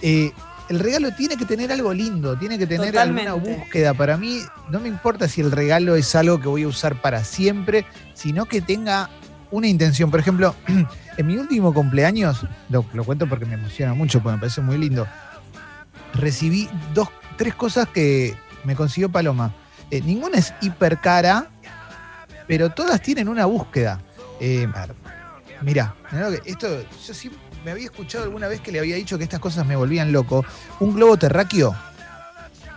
eh, 0.00 0.30
el 0.68 0.78
regalo 0.78 1.12
tiene 1.12 1.36
que 1.36 1.44
tener 1.44 1.72
algo 1.72 1.92
lindo, 1.94 2.36
tiene 2.36 2.58
que 2.58 2.66
tener 2.66 2.96
alguna 2.98 3.24
Totalmente. 3.24 3.60
búsqueda. 3.60 3.94
Para 3.94 4.16
mí 4.16 4.40
no 4.70 4.80
me 4.80 4.88
importa 4.88 5.28
si 5.28 5.40
el 5.40 5.50
regalo 5.50 5.96
es 5.96 6.14
algo 6.14 6.40
que 6.40 6.48
voy 6.48 6.64
a 6.64 6.68
usar 6.68 7.00
para 7.00 7.24
siempre, 7.24 7.86
sino 8.14 8.46
que 8.46 8.60
tenga 8.60 9.08
una 9.50 9.66
intención. 9.66 10.10
Por 10.10 10.20
ejemplo, 10.20 10.54
en 11.16 11.26
mi 11.26 11.36
último 11.36 11.72
cumpleaños, 11.72 12.46
lo, 12.68 12.84
lo 12.92 13.04
cuento 13.04 13.28
porque 13.28 13.46
me 13.46 13.54
emociona 13.54 13.94
mucho, 13.94 14.22
porque 14.22 14.34
me 14.34 14.40
parece 14.40 14.60
muy 14.60 14.76
lindo, 14.76 15.06
recibí 16.14 16.68
dos, 16.94 17.08
tres 17.36 17.54
cosas 17.54 17.88
que 17.88 18.36
me 18.64 18.74
consiguió 18.74 19.08
Paloma. 19.08 19.54
Eh, 19.90 20.02
ninguna 20.02 20.38
es 20.38 20.52
hiper 20.60 20.98
cara, 21.00 21.48
pero 22.46 22.70
todas 22.70 23.00
tienen 23.00 23.28
una 23.28 23.46
búsqueda. 23.46 24.00
Eh, 24.40 24.68
mirá, 25.62 25.94
esto, 26.44 26.82
yo 27.06 27.14
sí 27.14 27.30
me 27.68 27.72
había 27.72 27.84
escuchado 27.84 28.24
alguna 28.24 28.48
vez 28.48 28.62
que 28.62 28.72
le 28.72 28.78
había 28.78 28.96
dicho 28.96 29.18
que 29.18 29.24
estas 29.24 29.40
cosas 29.40 29.66
me 29.66 29.76
volvían 29.76 30.10
loco. 30.10 30.42
Un 30.80 30.94
globo 30.94 31.18
terráqueo. 31.18 31.76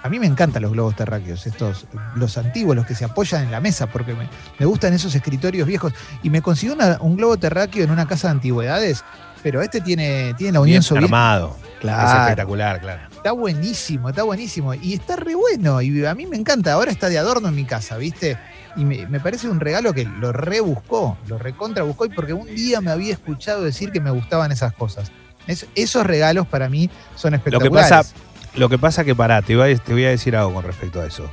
A 0.03 0.09
mí 0.09 0.19
me 0.19 0.25
encantan 0.25 0.63
los 0.63 0.71
globos 0.73 0.97
terráqueos, 0.97 1.47
estos, 1.47 1.85
los 2.15 2.37
antiguos, 2.37 2.75
los 2.75 2.85
que 2.85 2.93
se 2.93 3.05
apoyan 3.05 3.43
en 3.43 3.51
la 3.51 3.61
mesa, 3.61 3.87
porque 3.87 4.13
me, 4.13 4.27
me 4.59 4.65
gustan 4.65 4.93
esos 4.93 5.15
escritorios 5.15 5.65
viejos. 5.65 5.93
Y 6.23 6.29
me 6.29 6.41
consiguió 6.41 6.73
una- 6.75 6.97
un 6.99 7.15
globo 7.15 7.37
terráqueo 7.37 7.85
en 7.85 7.91
una 7.91 8.05
casa 8.05 8.27
de 8.27 8.31
antigüedades, 8.33 9.05
pero 9.41 9.61
este 9.61 9.79
tiene, 9.79 10.33
tiene 10.33 10.51
la 10.53 10.59
Unión 10.59 10.73
Bien 10.73 10.83
Soviética. 10.83 11.05
armado. 11.05 11.55
Es 11.61 11.79
Claro. 11.79 12.19
espectacular, 12.23 12.81
claro. 12.81 13.01
Está 13.15 13.31
buenísimo, 13.31 14.09
está 14.09 14.23
buenísimo. 14.23 14.73
Y 14.73 14.93
está 14.95 15.15
re 15.15 15.35
bueno. 15.35 15.81
Y 15.81 16.05
a 16.05 16.13
mí 16.15 16.25
me 16.27 16.35
encanta. 16.35 16.73
Ahora 16.73 16.91
está 16.91 17.07
de 17.07 17.17
adorno 17.17 17.47
en 17.47 17.55
mi 17.55 17.63
casa, 17.65 17.95
¿viste? 17.97 18.37
Y 18.75 18.85
me, 18.85 19.05
me 19.07 19.19
parece 19.19 19.49
un 19.49 19.59
regalo 19.59 19.93
que 19.93 20.05
lo 20.05 20.31
rebuscó, 20.31 21.17
lo 21.27 21.37
recontra 21.37 21.83
buscó. 21.83 22.05
Y 22.05 22.09
porque 22.09 22.33
un 22.33 22.47
día 22.55 22.79
me 22.81 22.91
había 22.91 23.13
escuchado 23.13 23.63
decir 23.63 23.91
que 23.91 23.99
me 23.99 24.11
gustaban 24.11 24.51
esas 24.51 24.73
cosas. 24.73 25.11
Es- 25.47 25.67
esos 25.75 26.05
regalos 26.05 26.47
para 26.47 26.69
mí 26.69 26.89
son 27.15 27.33
Lo 27.33 27.39
que 27.41 27.49
espectaculares. 27.49 27.89
pasa, 27.89 28.13
lo 28.55 28.69
que 28.69 28.77
pasa 28.77 29.03
que 29.03 29.15
pará, 29.15 29.41
te, 29.41 29.53
iba 29.53 29.65
a- 29.65 29.75
te 29.75 29.91
voy 29.93 30.05
a 30.05 30.09
decir 30.09 30.35
algo 30.35 30.53
con 30.53 30.63
respecto 30.63 31.01
a 31.01 31.05
eso. 31.05 31.29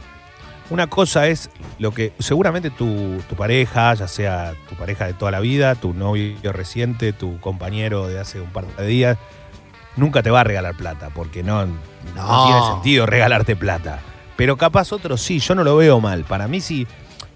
Una 0.70 0.86
cosa 0.88 1.28
es 1.28 1.48
lo 1.78 1.92
que 1.92 2.12
seguramente 2.18 2.70
tu, 2.70 3.18
tu 3.28 3.36
pareja, 3.36 3.94
ya 3.94 4.06
sea 4.08 4.52
tu 4.68 4.74
pareja 4.74 5.06
de 5.06 5.14
toda 5.14 5.30
la 5.30 5.40
vida, 5.40 5.74
tu 5.76 5.94
novio 5.94 6.52
reciente, 6.52 7.12
tu 7.14 7.38
compañero 7.40 8.06
de 8.06 8.18
hace 8.20 8.40
un 8.40 8.50
par 8.50 8.66
de 8.76 8.86
días, 8.86 9.16
nunca 9.96 10.22
te 10.22 10.30
va 10.30 10.40
a 10.40 10.44
regalar 10.44 10.74
plata, 10.74 11.08
porque 11.14 11.42
no, 11.42 11.64
no. 11.66 11.74
No. 12.16 12.44
tiene 12.46 12.66
sentido 12.74 13.06
regalarte 13.06 13.56
plata. 13.56 14.00
Pero 14.36 14.56
capaz 14.56 14.92
otro 14.92 15.16
sí, 15.16 15.38
yo 15.38 15.54
no 15.54 15.64
lo 15.64 15.76
veo 15.76 16.00
mal. 16.00 16.24
Para 16.24 16.46
mí 16.48 16.60
sí. 16.60 16.86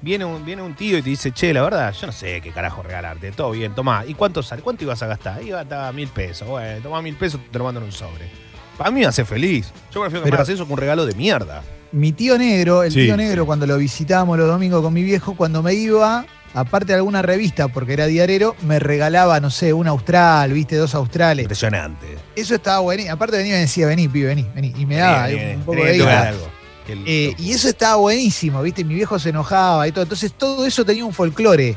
Viene 0.02 0.24
un, 0.24 0.44
viene 0.44 0.62
un 0.62 0.74
tío 0.74 0.98
y 0.98 1.02
te 1.02 1.10
dice, 1.10 1.30
che, 1.30 1.54
la 1.54 1.62
verdad, 1.62 1.92
yo 1.92 2.06
no 2.08 2.12
sé 2.12 2.40
qué 2.40 2.50
carajo 2.50 2.82
regalarte, 2.82 3.30
todo 3.30 3.52
bien, 3.52 3.72
tomá. 3.74 4.04
¿Y 4.06 4.14
cuánto 4.14 4.42
sale? 4.42 4.60
¿Cuánto 4.60 4.82
ibas 4.82 5.00
a 5.02 5.06
gastar? 5.06 5.42
Iba 5.42 5.60
a 5.60 5.64
gastar 5.64 5.94
mil 5.94 6.08
pesos. 6.08 6.48
Bueno, 6.48 6.80
tomá 6.82 7.00
mil 7.00 7.14
pesos, 7.14 7.40
te 7.52 7.58
lo 7.58 7.64
mando 7.64 7.78
en 7.80 7.86
un 7.86 7.92
sobre. 7.92 8.28
Para 8.76 8.90
mí 8.90 9.00
me 9.00 9.06
hace 9.06 9.24
feliz. 9.24 9.70
Yo 9.94 10.00
prefiero 10.00 10.24
que 10.24 10.30
Pero- 10.30 10.32
me 10.32 10.36
hagas 10.38 10.48
eso 10.48 10.66
que 10.66 10.72
un 10.72 10.78
regalo 10.78 11.06
de 11.06 11.14
mierda. 11.14 11.62
Mi 11.92 12.10
tío 12.12 12.36
negro, 12.36 12.82
el 12.82 12.90
Sí, 12.90 13.04
tío 13.04 13.16
negro, 13.16 13.46
cuando 13.46 13.66
lo 13.66 13.76
visitábamos 13.78 14.38
los 14.38 14.48
domingos 14.48 14.82
con 14.82 14.92
mi 14.92 15.02
viejo, 15.04 15.36
cuando 15.36 15.62
me 15.62 15.74
iba, 15.74 16.24
aparte 16.54 16.86
de 16.92 16.94
alguna 16.94 17.22
revista, 17.22 17.68
porque 17.68 17.92
era 17.92 18.06
diarero, 18.06 18.56
me 18.62 18.80
regalaba, 18.80 19.38
no 19.38 19.50
sé, 19.50 19.72
un 19.72 19.86
austral, 19.86 20.52
viste, 20.52 20.74
dos 20.76 20.94
australes. 20.96 21.44
Impresionante. 21.44 22.06
Eso 22.34 22.54
estaba 22.56 22.80
buenísimo. 22.80 23.14
Aparte 23.14 23.36
venía 23.36 23.52
y 23.52 23.56
me 23.56 23.60
decía, 23.60 23.86
vení, 23.86 24.08
pibe, 24.08 24.28
vení, 24.28 24.46
vení. 24.54 24.72
Y 24.76 24.84
me 24.86 24.96
daba 24.96 25.26
Vení, 25.28 25.54
un 25.56 25.62
poco 25.62 25.82
vení, 25.82 25.98
de 25.98 26.10
a 26.10 26.22
algo. 26.28 26.48
Eh, 26.88 27.34
y 27.38 27.52
eso 27.52 27.68
estaba 27.68 27.96
buenísimo, 27.96 28.60
¿viste? 28.62 28.84
Mi 28.84 28.94
viejo 28.94 29.18
se 29.18 29.28
enojaba 29.30 29.86
y 29.88 29.92
todo. 29.92 30.02
Entonces 30.02 30.32
todo 30.32 30.66
eso 30.66 30.84
tenía 30.84 31.04
un 31.04 31.12
folclore. 31.12 31.76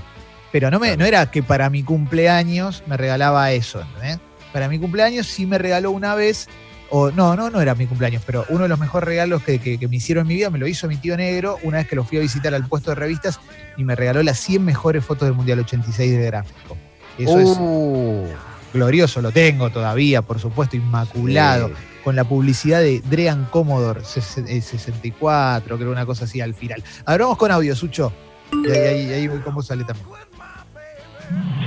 Pero 0.51 0.71
no, 0.71 0.79
me, 0.79 0.87
Claro. 0.87 0.99
no 0.99 1.05
era 1.05 1.31
que 1.31 1.43
para 1.43 1.69
mi 1.69 1.83
cumpleaños 1.83 2.81
me 2.87 2.95
regalaba 2.97 3.51
eso, 3.51 3.81
¿entendés? 3.81 4.19
Para 4.53 4.69
mi 4.69 4.79
cumpleaños 4.79 5.27
sí 5.27 5.45
me 5.45 5.57
regaló 5.57 5.91
una 5.91 6.15
vez, 6.15 6.47
o 6.89 7.11
no, 7.11 7.35
no, 7.35 7.49
no 7.49 7.59
era 7.61 7.75
mi 7.75 7.87
cumpleaños, 7.87 8.21
pero 8.25 8.45
uno 8.49 8.63
de 8.63 8.69
los 8.69 8.79
mejores 8.79 9.05
regalos 9.05 9.43
que, 9.43 9.59
que- 9.59 9.77
que 9.77 9.87
me 9.89 9.97
hicieron 9.97 10.21
en 10.21 10.27
mi 10.29 10.35
vida 10.35 10.49
me 10.49 10.57
lo 10.59 10.65
hizo 10.67 10.87
mi 10.87 10.95
tío 10.95 11.17
negro 11.17 11.57
una 11.63 11.77
vez 11.79 11.87
que 11.89 11.95
lo 11.97 12.05
fui 12.05 12.19
a 12.19 12.21
visitar 12.21 12.53
al 12.53 12.65
puesto 12.67 12.91
de 12.91 12.95
revistas 12.95 13.39
y 13.75 13.83
me 13.83 13.95
regaló 13.95 14.23
las 14.23 14.39
100 14.39 14.63
mejores 14.63 15.03
fotos 15.03 15.27
del 15.27 15.35
Mundial 15.35 15.59
86 15.59 16.11
de 16.17 16.25
gráfico. 16.25 16.77
Eso 17.17 17.37
es 17.39 17.47
Uh, 17.59 18.27
glorioso, 18.73 19.21
lo 19.21 19.31
tengo 19.31 19.69
todavía, 19.71 20.21
por 20.21 20.39
supuesto, 20.39 20.77
inmaculado 20.77 21.67
sí. 21.69 21.73
Con 22.05 22.15
la 22.15 22.23
publicidad 22.23 22.81
de 22.81 23.01
Drean 23.09 23.47
Commodore 23.49 24.01
ses- 24.01 24.45
eh, 24.47 24.61
64, 24.61 25.75
creo 25.75 25.91
una 25.91 26.05
cosa 26.05 26.25
así 26.25 26.39
al 26.39 26.53
final. 26.53 26.81
A 27.03 27.13
ver, 27.13 27.21
vamos 27.21 27.35
con 27.37 27.49
audio, 27.51 27.75
Sucho. 27.75 28.13
Y 28.53 28.69
ahí, 28.69 28.77
ahí, 29.09 29.13
ahí 29.13 29.27
voy 29.27 29.39
con 29.39 29.55
también. 29.65 30.05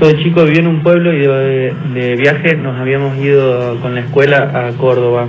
Yo 0.00 0.06
de 0.06 0.22
chico 0.22 0.44
viví 0.44 0.58
en 0.58 0.68
un 0.68 0.82
pueblo 0.84 1.12
y 1.12 1.18
de, 1.18 1.74
de 1.92 2.14
viaje 2.14 2.54
nos 2.54 2.78
habíamos 2.80 3.18
ido 3.18 3.80
con 3.80 3.96
la 3.96 4.02
escuela 4.02 4.68
a 4.68 4.70
Córdoba 4.76 5.26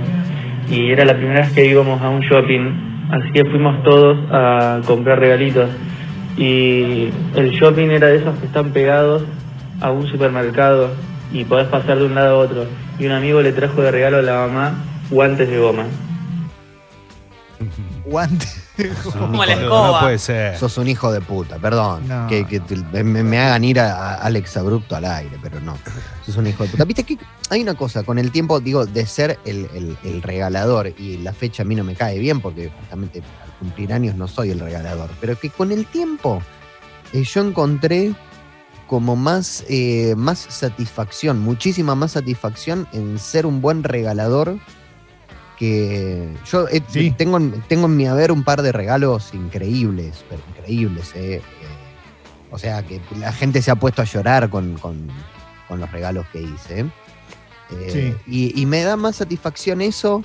y 0.70 0.92
era 0.92 1.04
la 1.04 1.16
primera 1.16 1.40
vez 1.40 1.50
que 1.52 1.66
íbamos 1.66 2.00
a 2.00 2.08
un 2.08 2.20
shopping, 2.20 3.08
así 3.10 3.32
que 3.32 3.44
fuimos 3.46 3.82
todos 3.82 4.16
a 4.30 4.80
comprar 4.86 5.18
regalitos 5.18 5.68
y 6.36 7.08
el 7.34 7.50
shopping 7.50 7.88
era 7.88 8.06
de 8.06 8.18
esos 8.18 8.38
que 8.38 8.46
están 8.46 8.70
pegados 8.70 9.24
a 9.80 9.90
un 9.90 10.06
supermercado 10.06 10.90
y 11.32 11.42
podés 11.44 11.66
pasar 11.66 11.98
de 11.98 12.04
un 12.04 12.14
lado 12.14 12.36
a 12.36 12.38
otro 12.38 12.64
y 13.00 13.06
un 13.06 13.12
amigo 13.12 13.42
le 13.42 13.50
trajo 13.50 13.82
de 13.82 13.90
regalo 13.90 14.18
a 14.18 14.22
la 14.22 14.46
mamá 14.46 14.74
guantes 15.10 15.48
de 15.48 15.58
goma. 15.58 15.86
Guante. 18.06 18.46
Como 19.12 19.44
la 19.44 19.52
escoba. 19.52 19.92
no 19.92 20.00
puede 20.00 20.18
ser. 20.18 20.56
Sos 20.56 20.78
un 20.78 20.88
hijo 20.88 21.12
de 21.12 21.20
puta, 21.20 21.58
perdón. 21.58 22.08
No. 22.08 22.26
Que, 22.26 22.46
que 22.46 22.60
te- 22.60 23.04
me, 23.04 23.22
me 23.22 23.38
hagan 23.38 23.62
ir 23.64 23.78
a, 23.78 23.94
a 23.94 24.14
Alex 24.22 24.56
Abrupto 24.56 24.96
al 24.96 25.04
aire, 25.04 25.36
pero 25.42 25.60
no. 25.60 25.76
Sos 26.24 26.36
un 26.38 26.46
hijo 26.46 26.64
de 26.64 26.70
puta. 26.70 26.84
Viste 26.84 27.04
que 27.04 27.18
hay 27.50 27.60
una 27.60 27.74
cosa, 27.74 28.02
con 28.02 28.18
el 28.18 28.32
tiempo, 28.32 28.58
digo, 28.60 28.86
de 28.86 29.04
ser 29.04 29.38
el, 29.44 29.68
el- 29.74 29.98
el 30.02 30.22
regalador, 30.22 30.88
y 30.98 31.18
la 31.18 31.34
fecha 31.34 31.62
a 31.62 31.66
mí 31.66 31.74
no 31.74 31.84
me 31.84 31.94
cae 31.94 32.18
bien, 32.18 32.40
porque 32.40 32.70
justamente 32.80 33.18
al 33.44 33.52
cumplir 33.58 33.92
años 33.92 34.14
no 34.16 34.26
soy 34.26 34.50
el 34.50 34.60
regalador, 34.60 35.10
pero 35.20 35.38
que 35.38 35.50
con 35.50 35.70
el 35.70 35.84
tiempo 35.84 36.40
eh, 37.12 37.22
yo 37.22 37.42
encontré 37.42 38.14
como 38.86 39.14
más, 39.14 39.64
eh, 39.68 40.14
más 40.16 40.38
satisfacción, 40.48 41.38
muchísima 41.38 41.94
más 41.94 42.12
satisfacción 42.12 42.88
en 42.94 43.18
ser 43.18 43.44
un 43.44 43.60
buen 43.60 43.84
regalador 43.84 44.56
que 45.60 46.26
yo 46.50 46.66
eh, 46.68 46.82
Sí. 46.88 47.10
tengo, 47.12 47.36
en- 47.36 47.60
tengo 47.68 47.84
en 47.86 47.94
mi 47.96 48.06
haber 48.06 48.32
un 48.32 48.42
par 48.44 48.62
de 48.62 48.72
regalos 48.72 49.34
increíbles, 49.34 50.24
pero 50.28 50.40
increíbles. 50.48 51.12
eh, 51.14 51.34
eh, 51.36 51.42
o 52.50 52.58
sea, 52.58 52.82
que 52.82 53.00
la 53.18 53.30
gente 53.32 53.60
se 53.62 53.70
ha 53.70 53.76
puesto 53.76 54.00
a 54.02 54.06
llorar 54.06 54.48
con, 54.50 54.78
con- 54.78 55.06
con 55.68 55.78
los 55.78 55.92
regalos 55.92 56.26
que 56.32 56.40
hice. 56.42 56.86
Eh, 57.72 58.16
y, 58.26 58.60
y 58.60 58.66
me 58.66 58.82
da 58.82 58.96
más 58.96 59.16
satisfacción 59.16 59.80
eso 59.82 60.24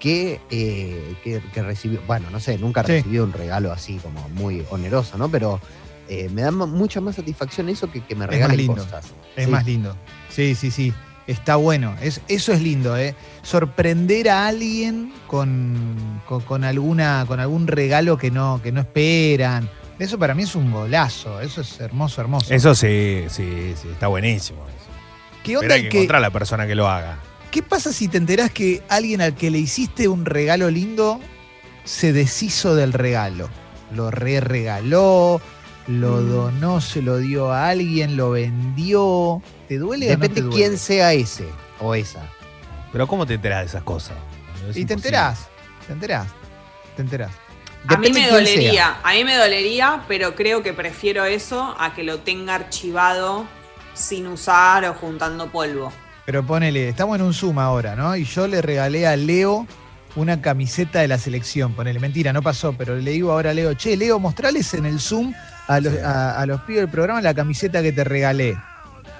que, 0.00 0.40
que, 0.48 1.40
que 1.52 1.62
recibir, 1.62 2.00
bueno, 2.06 2.28
no 2.30 2.40
sé, 2.40 2.56
nunca 2.58 2.80
he 2.80 2.86
Sí. 2.86 2.92
recibido 2.94 3.22
un 3.24 3.32
regalo 3.34 3.70
así 3.70 3.98
como 3.98 4.28
muy 4.30 4.64
oneroso, 4.70 5.16
¿no? 5.18 5.28
Pero 5.30 5.60
me 6.32 6.42
da 6.42 6.50
mucha 6.50 7.00
más 7.00 7.14
satisfacción 7.16 7.68
eso 7.68 7.88
que 7.92 8.00
que 8.00 8.14
me 8.16 8.20
más 8.26 8.30
regalen 8.30 8.56
lindo. 8.56 8.74
cosas. 8.82 9.04
Es 9.36 9.44
Sí. 9.44 9.50
más 9.50 9.64
lindo. 9.66 9.94
Sí, 10.30 10.54
sí, 10.56 10.70
sí. 10.72 10.92
Está 11.30 11.54
bueno. 11.54 11.94
Es, 12.02 12.20
eso 12.26 12.52
es 12.52 12.60
lindo, 12.60 12.96
¿eh? 12.96 13.14
Sorprender 13.42 14.28
a 14.28 14.48
alguien 14.48 15.12
con, 15.28 16.20
con, 16.26 16.40
con 16.40 16.64
alguna, 16.64 17.24
con 17.28 17.38
algún 17.38 17.68
regalo 17.68 18.18
que 18.18 18.32
no, 18.32 18.60
que 18.60 18.72
no 18.72 18.80
esperan. 18.80 19.70
Eso 20.00 20.18
para 20.18 20.34
mí 20.34 20.42
es 20.42 20.56
un 20.56 20.72
golazo. 20.72 21.40
Eso 21.40 21.60
es 21.60 21.78
hermoso, 21.78 22.20
hermoso. 22.20 22.52
Eso 22.52 22.74
sí, 22.74 23.26
sí, 23.28 23.74
sí, 23.80 23.88
está 23.92 24.08
buenísimo. 24.08 24.66
¿Qué 25.44 25.52
Pero 25.52 25.60
onda 25.60 25.74
hay 25.76 25.82
que 25.84 25.88
que, 25.88 25.98
encontrar 25.98 26.18
a 26.18 26.20
la 26.22 26.30
persona 26.30 26.66
que 26.66 26.74
lo 26.74 26.88
haga. 26.88 27.18
¿Qué 27.52 27.62
pasa 27.62 27.92
si 27.92 28.08
te 28.08 28.18
enterás 28.18 28.50
que 28.50 28.82
alguien 28.88 29.20
al 29.20 29.36
que 29.36 29.52
le 29.52 29.58
hiciste 29.58 30.08
un 30.08 30.24
regalo 30.24 30.68
lindo 30.68 31.20
se 31.84 32.12
deshizo 32.12 32.74
del 32.74 32.92
regalo? 32.92 33.48
Lo 33.94 34.10
re 34.10 34.40
regaló, 34.40 35.40
lo 35.90 36.22
donó, 36.22 36.80
se 36.80 37.02
lo 37.02 37.18
dio 37.18 37.52
a 37.52 37.68
alguien, 37.68 38.16
lo 38.16 38.30
vendió. 38.30 39.42
¿Te 39.68 39.78
duele 39.78 40.06
o 40.06 40.16
no 40.16 40.20
Depende 40.20 40.34
te 40.34 40.40
duele? 40.42 40.56
quién 40.56 40.78
sea 40.78 41.12
ese 41.12 41.48
o 41.80 41.94
esa. 41.94 42.20
Pero 42.92 43.06
¿cómo 43.06 43.26
te 43.26 43.34
enteras 43.34 43.60
de 43.60 43.66
esas 43.66 43.82
cosas? 43.82 44.16
Es 44.68 44.76
Y 44.76 44.84
te 44.84 44.94
enterás, 44.94 45.48
te 45.86 45.92
enterás, 45.92 46.26
te 46.96 47.02
enterás. 47.02 47.30
A 47.86 47.96
mí 47.96 48.10
me 48.12 48.24
sea. 48.24 48.32
dolería, 48.32 49.00
a 49.02 49.12
mí 49.12 49.24
me 49.24 49.36
dolería, 49.36 50.04
pero 50.06 50.34
creo 50.34 50.62
que 50.62 50.72
prefiero 50.72 51.24
eso 51.24 51.74
a 51.78 51.94
que 51.94 52.04
lo 52.04 52.20
tenga 52.20 52.54
archivado 52.54 53.46
sin 53.94 54.26
usar 54.26 54.84
o 54.84 54.94
juntando 54.94 55.50
polvo. 55.50 55.92
Pero 56.26 56.44
ponele, 56.44 56.88
estamos 56.88 57.16
en 57.18 57.22
un 57.22 57.34
Zoom 57.34 57.58
ahora, 57.58 57.96
¿no? 57.96 58.14
Y 58.16 58.24
yo 58.24 58.46
le 58.46 58.62
regalé 58.62 59.06
a 59.06 59.16
Leo 59.16 59.66
una 60.16 60.40
camiseta 60.42 61.00
de 61.00 61.08
la 61.08 61.18
selección. 61.18 61.72
Ponele, 61.72 61.98
mentira, 62.00 62.32
no 62.32 62.42
pasó, 62.42 62.72
pero 62.72 62.96
le 62.96 63.10
digo 63.12 63.32
ahora 63.32 63.50
a 63.50 63.54
Leo, 63.54 63.74
che, 63.74 63.96
Leo, 63.96 64.18
mostrales 64.18 64.74
en 64.74 64.86
el 64.86 65.00
Zoom 65.00 65.32
a 65.68 65.80
los, 65.80 65.94
a, 66.02 66.40
a 66.40 66.46
los 66.46 66.60
pibes 66.62 66.82
del 66.82 66.90
programa 66.90 67.20
la 67.20 67.34
camiseta 67.34 67.82
que 67.82 67.92
te 67.92 68.04
regalé. 68.04 68.56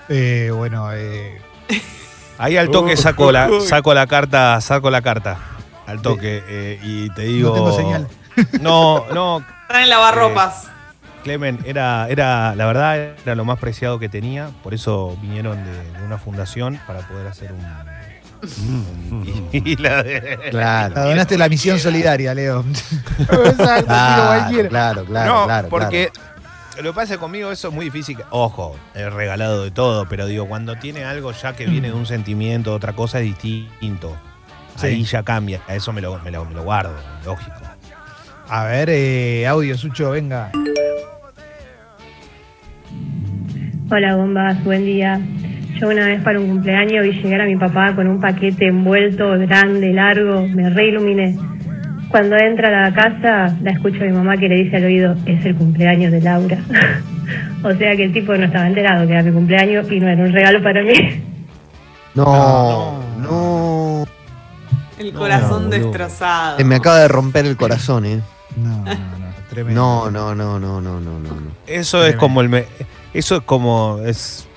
Eh, 0.08 0.50
bueno, 0.54 0.92
eh, 0.92 1.40
Ahí 2.38 2.56
al 2.56 2.70
toque 2.70 2.96
saco 2.96 3.30
la, 3.30 3.48
saco 3.60 3.92
la 3.94 4.06
carta, 4.06 4.60
saco 4.60 4.90
la 4.90 5.02
carta. 5.02 5.36
Al 5.86 6.00
toque. 6.02 6.42
eh, 6.48 6.78
y 6.82 7.10
te 7.10 7.22
digo. 7.22 7.48
no 7.50 7.54
tengo 7.54 7.76
señal. 7.76 8.08
No, 8.60 9.04
no, 9.12 9.44
Están 9.62 9.82
en 9.82 9.88
lavarropas. 9.90 10.68
Clemen, 11.24 11.58
era, 11.66 12.08
era, 12.08 12.54
la 12.54 12.64
verdad, 12.64 12.96
era 13.22 13.34
lo 13.34 13.44
más 13.44 13.58
preciado 13.58 13.98
que 13.98 14.08
tenía. 14.08 14.48
Por 14.62 14.72
eso 14.72 15.18
vinieron 15.20 15.62
de, 15.62 15.98
de 15.98 16.04
una 16.06 16.16
fundación 16.16 16.80
para 16.86 17.00
poder 17.00 17.26
hacer 17.26 17.52
un. 17.52 17.60
un- 17.62 19.48
y 19.52 19.76
la 19.76 20.02
de- 20.02 20.38
Claro. 20.50 20.94
La 20.94 21.04
donaste 21.04 21.36
la 21.36 21.48
misión 21.50 21.78
solidaria, 21.78 22.32
Leo. 22.34 22.64
Claro, 23.26 24.66
claro, 24.68 25.04
claro, 25.04 25.34
no, 25.34 25.44
claro, 25.44 25.68
porque 25.68 26.10
lo 26.82 26.92
que 26.92 26.96
pasa 26.96 27.18
conmigo 27.18 27.50
eso 27.50 27.68
es 27.68 27.74
muy 27.74 27.86
difícil. 27.86 28.18
Ojo, 28.30 28.76
he 28.94 29.08
regalado 29.10 29.64
de 29.64 29.70
todo, 29.70 30.06
pero 30.08 30.26
digo, 30.26 30.46
cuando 30.46 30.76
tiene 30.76 31.04
algo 31.04 31.32
ya 31.32 31.54
que 31.54 31.66
viene 31.66 31.88
de 31.88 31.94
un 31.94 32.06
sentimiento, 32.06 32.74
otra 32.74 32.94
cosa 32.94 33.20
es 33.20 33.24
distinto. 33.42 34.16
Sí. 34.76 34.86
Ahí 34.86 35.04
ya 35.04 35.22
cambia, 35.22 35.60
eso 35.68 35.92
me 35.92 36.00
lo, 36.00 36.18
me 36.20 36.30
lo, 36.30 36.44
me 36.44 36.54
lo 36.54 36.62
guardo, 36.62 36.94
lógico. 37.24 37.56
A 38.48 38.64
ver, 38.64 38.88
eh, 38.90 39.46
audio, 39.46 39.76
Sucho, 39.76 40.10
venga. 40.10 40.50
Hola 43.90 44.16
bombas, 44.16 44.64
buen 44.64 44.86
día. 44.86 45.20
Yo 45.78 45.88
una 45.88 46.06
vez 46.06 46.22
para 46.22 46.40
un 46.40 46.48
cumpleaños 46.48 47.02
vi 47.02 47.12
llegar 47.12 47.42
a 47.42 47.46
mi 47.46 47.56
papá 47.56 47.94
con 47.94 48.06
un 48.06 48.20
paquete 48.20 48.68
envuelto, 48.68 49.38
grande, 49.38 49.92
largo, 49.92 50.46
me 50.46 50.70
reiluminé. 50.70 51.36
Cuando 52.10 52.36
entra 52.36 52.68
a 52.68 52.90
la 52.90 52.94
casa, 52.94 53.56
la 53.62 53.70
escucho 53.70 54.02
a 54.02 54.06
mi 54.06 54.12
mamá 54.12 54.36
que 54.36 54.48
le 54.48 54.56
dice 54.64 54.76
al 54.76 54.84
oído, 54.84 55.14
es 55.26 55.44
el 55.44 55.54
cumpleaños 55.54 56.10
de 56.10 56.20
Laura. 56.20 56.58
o 57.62 57.72
sea 57.74 57.94
que 57.96 58.04
el 58.04 58.12
tipo 58.12 58.34
no 58.34 58.44
estaba 58.44 58.66
enterado 58.66 59.06
que 59.06 59.12
era 59.12 59.22
mi 59.22 59.30
cumpleaños 59.32 59.90
y 59.92 60.00
no 60.00 60.08
era 60.08 60.24
un 60.24 60.32
regalo 60.32 60.62
para 60.62 60.82
mí. 60.82 61.22
No, 62.14 62.98
no. 63.18 64.04
El 64.98 65.12
corazón 65.12 65.64
boludo. 65.64 65.70
destrozado. 65.70 66.58
Se 66.58 66.64
me 66.64 66.74
acaba 66.74 66.98
de 66.98 67.08
romper 67.08 67.46
el 67.46 67.56
corazón, 67.56 68.04
¿eh? 68.04 68.20
No, 68.56 68.78
no, 68.78 68.84
no, 68.84 68.94
tremendo. 69.48 69.80
No, 69.80 70.10
no, 70.10 70.34
no, 70.34 70.58
no, 70.58 70.80
no, 70.80 71.00
no, 71.00 71.18
no. 71.20 71.28
no. 71.28 71.50
Eso 71.66 72.04
es 72.04 72.16
como 72.16 72.40
el 72.40 72.48
me- 72.48 72.66
eso 73.14 73.36
es 73.36 73.42
como 73.42 74.00
es, 74.04 74.48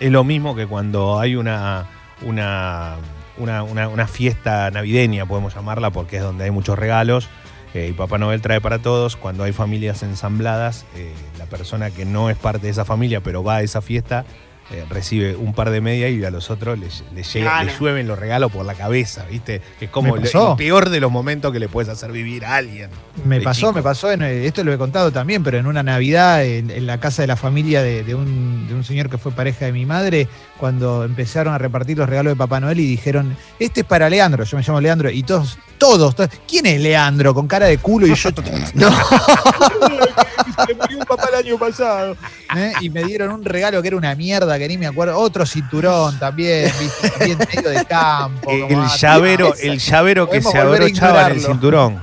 es 0.00 0.10
lo 0.10 0.24
mismo 0.24 0.56
que 0.56 0.66
cuando 0.66 1.18
hay 1.20 1.36
una 1.36 1.84
una, 2.22 2.94
una, 3.38 3.62
una- 3.62 4.06
fiesta 4.06 4.70
navideña, 4.70 5.26
podemos 5.26 5.54
llamarla, 5.54 5.90
porque 5.90 6.16
es 6.18 6.22
donde 6.22 6.44
hay 6.44 6.50
muchos 6.50 6.78
regalos. 6.78 7.28
eh, 7.74 7.88
y 7.90 7.92
Papá 7.92 8.16
Noel 8.18 8.40
trae 8.40 8.60
para 8.60 8.78
todos. 8.78 9.16
Cuando 9.16 9.44
hay 9.44 9.52
familias 9.52 10.02
ensambladas, 10.02 10.86
eh, 10.96 11.12
la 11.38 11.44
persona 11.46 11.90
que 11.90 12.04
no 12.06 12.30
es 12.30 12.36
parte 12.38 12.66
de 12.66 12.70
esa 12.70 12.84
familia, 12.86 13.20
pero 13.20 13.42
va 13.44 13.56
a 13.56 13.62
esa 13.62 13.82
fiesta, 13.82 14.24
eh, 14.72 14.84
recibe 14.90 15.36
un 15.36 15.54
par 15.54 15.70
de 15.70 15.80
medias 15.80 16.10
y 16.10 16.24
a 16.24 16.30
los 16.30 16.50
otros 16.50 16.78
les, 16.78 17.04
les 17.14 17.32
llega, 17.32 17.50
Claro. 17.50 17.66
les 17.66 17.78
llueven 17.78 18.08
los 18.08 18.18
regalos 18.18 18.50
por 18.50 18.66
la 18.66 18.74
cabeza, 18.74 19.24
¿viste? 19.30 19.62
Es 19.80 19.90
como 19.90 20.16
el, 20.16 20.28
peor 20.56 20.90
de 20.90 21.00
los 21.00 21.10
momentos 21.12 21.52
que 21.52 21.58
le 21.60 21.68
puedes 21.68 21.88
hacer 21.88 22.10
vivir 22.10 22.44
a 22.44 22.56
alguien. 22.56 22.90
Me 23.24 23.40
pasó, 23.40 23.60
chico. 23.68 23.72
me 23.74 23.82
pasó, 23.82 24.10
en, 24.10 24.22
eh, 24.22 24.46
esto 24.46 24.64
lo 24.64 24.72
he 24.72 24.78
contado 24.78 25.12
también, 25.12 25.42
pero 25.44 25.58
en 25.58 25.66
una 25.66 25.82
Navidad 25.82 26.44
en, 26.44 26.70
en 26.70 26.86
la 26.86 26.98
casa 26.98 27.22
de 27.22 27.28
la 27.28 27.36
familia 27.36 27.82
de, 27.82 28.02
de 28.02 28.14
un, 28.14 28.66
de 28.68 28.74
un 28.74 28.82
señor 28.84 29.08
que 29.08 29.18
fue 29.18 29.32
pareja 29.32 29.66
de 29.66 29.72
mi 29.72 29.86
madre, 29.86 30.28
cuando 30.58 31.04
empezaron 31.04 31.54
a 31.54 31.58
repartir 31.58 31.98
los 31.98 32.08
regalos 32.08 32.32
de 32.32 32.36
Papá 32.36 32.60
Noel 32.60 32.80
y 32.80 32.86
dijeron, 32.86 33.36
este 33.58 33.80
es 33.82 33.86
para 33.86 34.08
Leandro, 34.10 34.44
yo 34.44 34.56
me 34.56 34.62
llamo 34.62 34.80
Leandro, 34.80 35.10
y 35.10 35.22
todos, 35.22 35.58
todos, 35.78 36.14
todos, 36.14 36.30
¿quién 36.48 36.66
es 36.66 36.80
Leandro? 36.80 37.34
Con 37.34 37.46
cara 37.46 37.66
de 37.66 37.78
culo 37.78 38.06
y 38.06 38.14
yo, 38.14 38.30
no, 38.74 38.90
se 38.90 40.66
le 40.68 40.74
murió 40.74 40.98
un 40.98 41.04
papá 41.04 41.28
el 41.32 41.46
año 41.46 41.58
pasado. 41.58 42.16
¿Eh? 42.56 42.72
Y 42.80 42.90
me 42.90 43.04
dieron 43.04 43.30
un 43.32 43.44
regalo 43.44 43.82
que 43.82 43.88
era 43.88 43.96
una 43.96 44.14
mierda, 44.14 44.58
que 44.58 44.68
ni 44.68 44.78
me 44.78 44.86
acuerdo, 44.86 45.18
otro 45.18 45.44
cinturón 45.46 46.18
también, 46.18 46.72
¿viste? 46.80 47.10
también 47.10 47.38
medio 47.38 47.70
de 47.70 47.84
campo. 47.84 48.50
El 48.50 48.62
como, 48.62 48.82
ah, 48.82 48.96
llavero, 48.96 49.54
el 49.60 49.78
llavero 49.78 50.28
que 50.30 50.42
se 50.42 50.58
abrochaba 50.58 51.26
en 51.26 51.32
el 51.32 51.40
cinturón. 51.44 52.02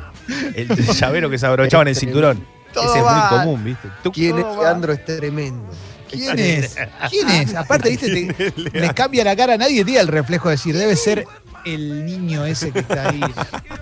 El 0.56 0.68
llavero 0.68 1.30
que 1.30 1.38
se 1.38 1.46
abrochaba 1.46 1.84
en 1.84 1.88
el 1.90 1.96
cinturón. 1.96 2.46
Todo 2.74 2.86
Ese 2.86 3.00
es 3.00 3.06
muy 3.06 3.22
común, 3.30 3.64
¿viste? 3.64 3.88
Tú- 4.02 4.12
¿Quién 4.12 4.38
es. 4.40 4.46
Leandro? 4.60 4.94
Es 4.94 5.06
tremendo. 5.06 5.70
¿Quién 6.10 6.38
es? 6.40 6.76
¿Quién 7.10 7.30
es? 7.30 7.56
Aparte, 7.56 7.90
viste, 7.90 8.34
te- 8.72 8.80
les 8.80 8.94
cambia 8.94 9.24
la 9.24 9.36
cara, 9.36 9.58
nadie 9.58 9.84
tiene 9.84 10.00
el 10.00 10.08
reflejo 10.08 10.50
de 10.50 10.56
decir, 10.56 10.76
debe 10.78 10.96
ser 10.96 11.26
el 11.66 12.06
niño 12.06 12.46
ese 12.46 12.72
que 12.72 12.80
está 12.80 13.10
ahí. 13.10 13.22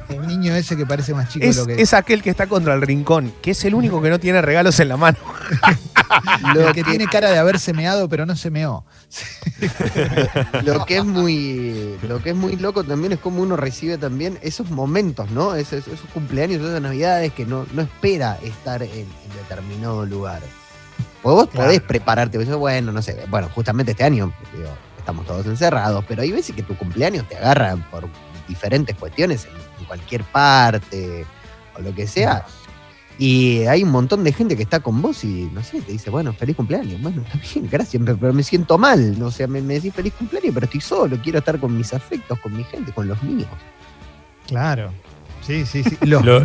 El 0.10 0.28
niño 0.28 0.54
ese 0.56 0.76
que 0.78 0.86
parece 0.86 1.14
más 1.14 1.30
chico 1.30 1.44
de 1.46 1.50
Es, 1.50 1.58
lo 1.58 1.66
que 1.66 1.82
es 1.82 1.94
aquel 1.94 2.22
que 2.22 2.30
está 2.30 2.48
contra 2.48 2.74
el 2.74 2.82
rincón, 2.82 3.34
que 3.42 3.52
es 3.52 3.66
el 3.66 3.74
único 3.76 4.02
que 4.02 4.10
no 4.10 4.20
tiene 4.20 4.42
regalos 4.42 4.80
en 4.80 4.90
la 4.90 4.98
mano. 4.98 5.18
El 6.56 6.74
que 6.74 6.84
tiene 6.84 7.08
cara 7.08 7.30
de 7.32 7.38
haberse 7.38 7.72
meado, 7.74 8.10
pero 8.10 8.26
no 8.26 8.36
se 8.36 8.50
meó. 8.52 8.84
Lo 10.64 10.86
que 10.86 10.98
es 10.98 11.06
muy, 11.06 11.96
lo 12.08 12.22
que 12.22 12.32
es 12.32 12.36
muy 12.36 12.58
loco 12.58 12.84
también 12.84 13.14
es 13.14 13.20
como 13.20 13.42
uno 13.42 13.56
recibe 13.56 13.98
también 13.98 14.38
esos 14.42 14.70
momentos, 14.72 15.32
¿no? 15.32 15.56
Esos, 15.56 15.88
esos 15.88 16.02
cumpleaños, 16.14 16.62
esas 16.62 16.82
navidades 16.82 17.32
que 17.34 17.46
no, 17.46 17.66
no 17.74 17.82
espera 17.82 18.38
estar 18.44 18.84
en, 18.84 18.92
en 18.92 19.08
determinado 19.42 20.06
lugar. 20.06 20.42
O 21.24 21.34
vos 21.36 21.48
Claro. 21.50 21.68
podés 21.68 21.82
prepararte, 21.82 22.38
pues, 22.38 22.50
bueno, 22.56 22.92
no 22.92 23.02
sé, 23.02 23.24
bueno, 23.30 23.50
justamente 23.56 23.92
este 23.92 24.04
año 24.04 24.34
digo, 24.54 24.70
estamos 25.02 25.26
todos 25.26 25.46
encerrados, 25.46 26.04
pero 26.08 26.22
hay 26.22 26.32
veces 26.32 26.56
que 26.56 26.64
tu 26.64 26.76
cumpleaños 26.76 27.28
te 27.28 27.36
agarra 27.36 27.76
por 27.92 28.08
diferentes 28.48 28.96
cuestiones 28.96 29.46
en, 29.46 29.86
cualquier 29.86 30.24
parte 30.24 31.26
o 31.78 31.82
lo 31.82 31.94
que 31.94 32.08
sea. 32.08 32.46
Y 33.18 33.64
hay 33.66 33.84
un 33.84 33.90
montón 33.90 34.24
de 34.24 34.32
gente 34.32 34.56
que 34.56 34.64
está 34.64 34.80
con 34.80 35.02
vos 35.02 35.24
y, 35.24 35.50
no 35.54 35.62
sé, 35.64 35.82
te 35.82 35.92
dice, 35.92 36.10
bueno, 36.10 36.34
feliz 36.34 36.56
cumpleaños. 36.56 37.02
Bueno, 37.02 37.22
está 37.24 37.38
bien, 37.54 37.68
gracias, 37.70 38.02
pero 38.20 38.34
me 38.34 38.44
siento 38.44 38.78
mal. 38.78 39.22
O 39.22 39.32
sea, 39.32 39.48
me, 39.48 39.62
me 39.62 39.76
decís 39.76 39.94
feliz 39.94 40.14
cumpleaños, 40.14 40.54
pero 40.54 40.66
estoy 40.66 40.82
solo, 40.82 41.18
quiero 41.22 41.40
estar 41.40 41.60
con 41.60 41.76
mis 41.76 41.94
afectos, 41.94 42.40
con 42.40 42.56
mi 42.56 42.64
gente, 42.64 42.94
con 42.94 43.08
los 43.08 43.22
míos. 43.22 43.50
Claro. 44.48 44.92
Sí, 45.42 45.66
sí, 45.66 45.84
sí. 45.84 45.98
Los 46.06 46.24
Lo- 46.24 46.40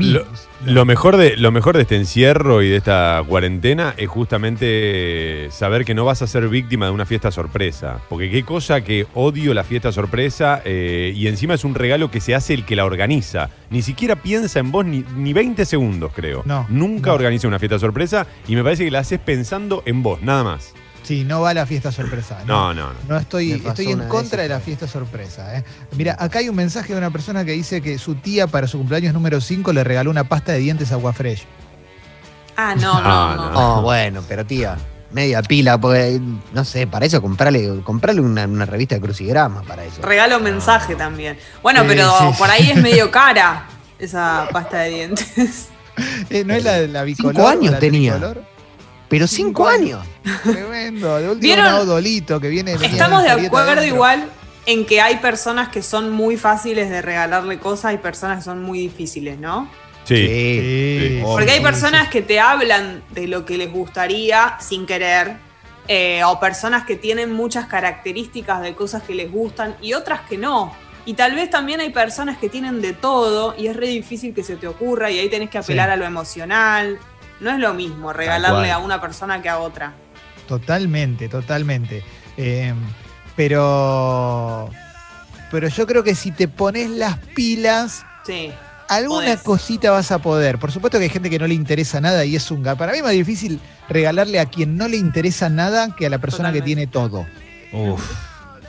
lo- 0.64 0.84
mejor, 0.86 1.16
de, 1.16 1.36
lo 1.36 1.52
mejor 1.52 1.76
de 1.76 1.82
este 1.82 1.96
encierro 1.96 2.62
y 2.62 2.68
de 2.70 2.76
esta 2.76 3.22
cuarentena 3.28 3.94
es 3.98 4.08
justamente 4.08 5.48
saber 5.50 5.84
que 5.84 5.94
no 5.94 6.04
vas 6.04 6.22
a 6.22 6.26
ser 6.26 6.48
víctima 6.48 6.86
de 6.86 6.92
una 6.92 7.06
fiesta 7.06 7.30
sorpresa. 7.30 8.00
Porque 8.08 8.30
qué 8.30 8.42
cosa 8.42 8.80
que 8.82 9.06
odio 9.14 9.54
la 9.54 9.64
fiesta 9.64 9.92
sorpresa 9.92 10.62
eh, 10.64 11.12
y 11.14 11.26
encima 11.28 11.54
es 11.54 11.64
un 11.64 11.74
regalo 11.74 12.10
que 12.10 12.20
se 12.20 12.34
hace 12.34 12.54
el 12.54 12.64
que 12.64 12.76
la 12.76 12.84
organiza. 12.84 13.50
Ni 13.70 13.82
siquiera 13.82 14.16
piensa 14.16 14.60
en 14.60 14.72
vos 14.72 14.84
ni, 14.84 15.04
ni 15.16 15.32
20 15.32 15.64
segundos, 15.64 16.12
creo. 16.14 16.42
No, 16.46 16.66
Nunca 16.68 17.10
no. 17.10 17.16
organiza 17.16 17.48
una 17.48 17.58
fiesta 17.58 17.78
sorpresa 17.78 18.26
y 18.48 18.56
me 18.56 18.62
parece 18.64 18.84
que 18.84 18.90
la 18.90 19.00
haces 19.00 19.18
pensando 19.20 19.82
en 19.86 20.02
vos, 20.02 20.22
nada 20.22 20.42
más. 20.44 20.72
Sí, 21.06 21.22
no 21.24 21.40
va 21.42 21.50
a 21.50 21.54
la 21.54 21.66
fiesta 21.66 21.92
sorpresa. 21.92 22.38
No, 22.46 22.74
no, 22.74 22.88
no. 22.88 22.94
No 23.08 23.16
estoy, 23.16 23.52
estoy 23.52 23.92
en 23.92 24.08
contra 24.08 24.42
de 24.42 24.48
la 24.48 24.58
fiesta 24.58 24.88
sorpresa. 24.88 25.56
¿eh? 25.56 25.62
Mira, 25.96 26.16
acá 26.18 26.40
hay 26.40 26.48
un 26.48 26.56
mensaje 26.56 26.92
de 26.94 26.98
una 26.98 27.10
persona 27.10 27.44
que 27.44 27.52
dice 27.52 27.80
que 27.80 27.96
su 27.98 28.16
tía 28.16 28.48
para 28.48 28.66
su 28.66 28.76
cumpleaños 28.78 29.14
número 29.14 29.40
5 29.40 29.72
le 29.72 29.84
regaló 29.84 30.10
una 30.10 30.24
pasta 30.24 30.50
de 30.52 30.58
dientes 30.58 30.90
Fresh. 31.14 31.44
Ah, 32.56 32.74
no, 32.74 32.94
no, 33.00 33.00
Ah, 33.04 33.34
no. 33.36 33.50
no. 33.52 33.78
Oh, 33.78 33.82
bueno, 33.82 34.20
pero 34.28 34.44
tía, 34.44 34.76
media 35.12 35.42
pila, 35.42 35.78
porque, 35.78 36.20
no 36.52 36.64
sé, 36.64 36.88
para 36.88 37.06
eso 37.06 37.22
comprarle, 37.22 37.82
comprarle 37.84 38.20
una, 38.20 38.44
una 38.46 38.66
revista 38.66 38.96
de 38.96 39.00
crucigrama 39.00 39.62
para 39.62 39.84
eso. 39.84 40.02
Regalo 40.02 40.40
mensaje 40.40 40.96
también. 40.96 41.38
Bueno, 41.62 41.82
Sí, 41.82 41.86
pero 41.88 42.10
sí, 42.18 42.24
por 42.36 42.48
sí. 42.48 42.52
ahí 42.54 42.70
es 42.72 42.82
medio 42.82 43.10
cara 43.12 43.66
esa 44.00 44.48
pasta 44.52 44.78
de 44.80 44.88
dientes. 44.90 45.68
Eh, 46.30 46.42
¿No 46.44 46.52
es 46.54 46.64
la, 46.64 46.80
la 46.80 47.04
bicolor? 47.04 47.32
Cinco 47.34 47.46
años 47.48 47.72
la 47.74 47.78
tenía. 47.78 48.12
tricolor? 48.14 48.55
Pero 49.08 49.26
Cinco 49.26 49.46
cinco 49.48 49.68
años. 49.68 50.06
Tremendo. 50.42 51.16
De 51.18 51.24
último 51.30 51.40
¿Vieron? 51.40 51.66
un 51.74 51.80
odolito 51.80 52.40
que 52.40 52.48
viene. 52.48 52.72
Estamos 52.72 53.22
de 53.22 53.30
acuerdo 53.30 53.70
adentro. 53.72 53.84
igual 53.84 54.28
en 54.66 54.84
que 54.84 55.00
hay 55.00 55.16
personas 55.18 55.68
que 55.68 55.82
son 55.82 56.10
muy 56.10 56.36
fáciles 56.36 56.90
de 56.90 57.00
regalarle 57.02 57.58
cosas 57.58 57.94
y 57.94 57.98
personas 57.98 58.38
que 58.38 58.44
son 58.44 58.62
muy 58.62 58.80
difíciles, 58.80 59.38
¿no? 59.38 59.70
Sí. 60.04 60.16
Sí. 60.16 60.98
Sí, 61.18 61.20
Porque 61.24 61.52
hay 61.52 61.60
personas 61.60 62.08
que 62.08 62.22
te 62.22 62.40
hablan 62.40 63.02
de 63.10 63.26
lo 63.28 63.44
que 63.44 63.56
les 63.58 63.72
gustaría 63.72 64.56
sin 64.60 64.86
querer, 64.86 65.36
eh, 65.88 66.22
o 66.24 66.40
personas 66.40 66.84
que 66.84 66.96
tienen 66.96 67.32
muchas 67.32 67.66
características 67.66 68.60
de 68.62 68.74
cosas 68.74 69.02
que 69.04 69.14
les 69.14 69.30
gustan 69.30 69.76
y 69.80 69.94
otras 69.94 70.22
que 70.28 70.36
no. 70.36 70.74
Y 71.04 71.14
tal 71.14 71.36
vez 71.36 71.48
también 71.50 71.78
hay 71.80 71.90
personas 71.90 72.36
que 72.38 72.48
tienen 72.48 72.80
de 72.82 72.92
todo 72.92 73.54
y 73.56 73.68
es 73.68 73.76
re 73.76 73.86
difícil 73.86 74.34
que 74.34 74.42
se 74.42 74.56
te 74.56 74.66
ocurra 74.66 75.12
y 75.12 75.20
ahí 75.20 75.28
tenés 75.28 75.48
que 75.50 75.58
apelar 75.58 75.88
Sí. 75.88 75.92
a 75.92 75.96
lo 75.96 76.04
emocional. 76.04 76.98
No 77.40 77.50
es 77.50 77.58
lo 77.58 77.74
mismo 77.74 78.12
regalarle 78.12 78.70
a 78.70 78.78
una 78.78 79.00
persona 79.00 79.42
que 79.42 79.48
a 79.48 79.58
otra. 79.58 79.92
Totalmente, 80.48 81.28
totalmente. 81.28 82.02
Eh, 82.36 82.72
pero. 83.34 84.70
Pero 85.50 85.68
yo 85.68 85.86
creo 85.86 86.02
que 86.02 86.14
si 86.14 86.32
te 86.32 86.48
pones 86.48 86.90
las 86.90 87.18
pilas, 87.34 88.04
Sí. 88.26 88.50
alguna 88.88 89.26
Podés. 89.26 89.42
cosita 89.42 89.90
vas 89.90 90.10
a 90.10 90.18
poder. 90.18 90.58
Por 90.58 90.72
supuesto 90.72 90.98
que 90.98 91.04
hay 91.04 91.10
gente 91.10 91.30
que 91.30 91.38
no 91.38 91.46
le 91.46 91.54
interesa 91.54 92.00
nada 92.00 92.24
y 92.24 92.34
es 92.36 92.50
un 92.50 92.64
ga- 92.64 92.76
Para 92.76 92.92
mí 92.92 92.98
es 92.98 93.04
más 93.04 93.12
difícil 93.12 93.60
regalarle 93.88 94.40
a 94.40 94.46
quien 94.46 94.76
no 94.76 94.88
le 94.88 94.96
interesa 94.96 95.48
nada 95.48 95.94
que 95.96 96.06
a 96.06 96.10
la 96.10 96.18
persona 96.18 96.52
que 96.52 96.62
tiene 96.62 96.86
todo. 96.88 97.26
Uf. 97.72 98.02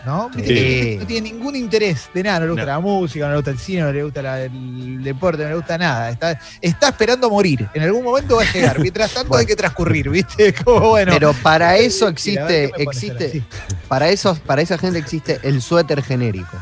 ¿No? 0.06 0.30
Sí. 0.34 0.38
Viste 0.42 0.54
que 0.54 0.98
no 1.02 1.06
tiene 1.08 1.32
ningún 1.32 1.56
interés 1.56 2.10
de 2.14 2.24
nada, 2.24 2.40
no 2.40 2.46
le 2.46 2.52
gusta 2.52 2.66
No. 2.66 2.72
la 2.72 2.80
música, 2.80 3.26
no 3.26 3.32
le 3.32 3.36
gusta 3.38 3.52
el 3.52 3.60
cine, 3.60 3.82
no 3.82 3.92
le 3.92 4.04
gusta 4.04 4.22
la- 4.22 4.42
el 4.44 5.04
deporte, 5.04 5.44
no 5.44 5.50
le 5.50 5.56
gusta 5.56 5.78
nada. 5.78 6.10
Está, 6.12 6.40
está 6.62 6.88
esperando 6.90 7.30
morir. 7.30 7.68
En 7.74 7.84
algún 7.84 8.04
momento 8.06 8.38
va 8.38 8.44
a 8.44 8.52
llegar. 8.54 8.80
Mientras 8.80 9.12
tanto 9.14 9.30
Bueno. 9.30 9.40
hay 9.42 9.46
que 9.48 9.56
transcurrir, 9.58 10.10
¿viste? 10.10 10.54
Como 10.64 10.92
bueno. 10.92 11.12
Pero 11.14 11.34
para 11.34 11.76
eso 11.78 12.08
existe, 12.08 12.72
existe, 12.78 13.44
para 13.90 14.08
eso, 14.10 14.36
para 14.46 14.62
esa 14.62 14.78
gente 14.78 14.98
existe 15.00 15.40
el 15.44 15.62
suéter 15.62 16.02
genérico. 16.02 16.58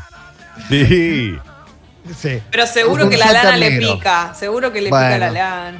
Sí. 0.68 1.36
Sí. 2.18 2.40
Pero 2.50 2.66
seguro 2.66 3.04
Un 3.04 3.10
que 3.10 3.16
la 3.16 3.32
lana 3.32 3.56
le 3.56 3.78
pica. 3.78 4.32
Seguro 4.34 4.72
que 4.72 4.80
le 4.80 4.90
Bueno. 4.90 5.06
pica 5.06 5.18
la 5.18 5.30
lana. 5.30 5.78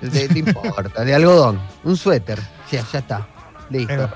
De, 0.00 0.28
no 0.28 0.36
importa, 0.38 1.04
de 1.04 1.14
algodón. 1.14 1.60
Un 1.84 1.96
suéter. 1.96 2.38
Ya, 2.72 2.84
ya 2.92 2.98
está. 2.98 3.26
Listo. 3.70 4.10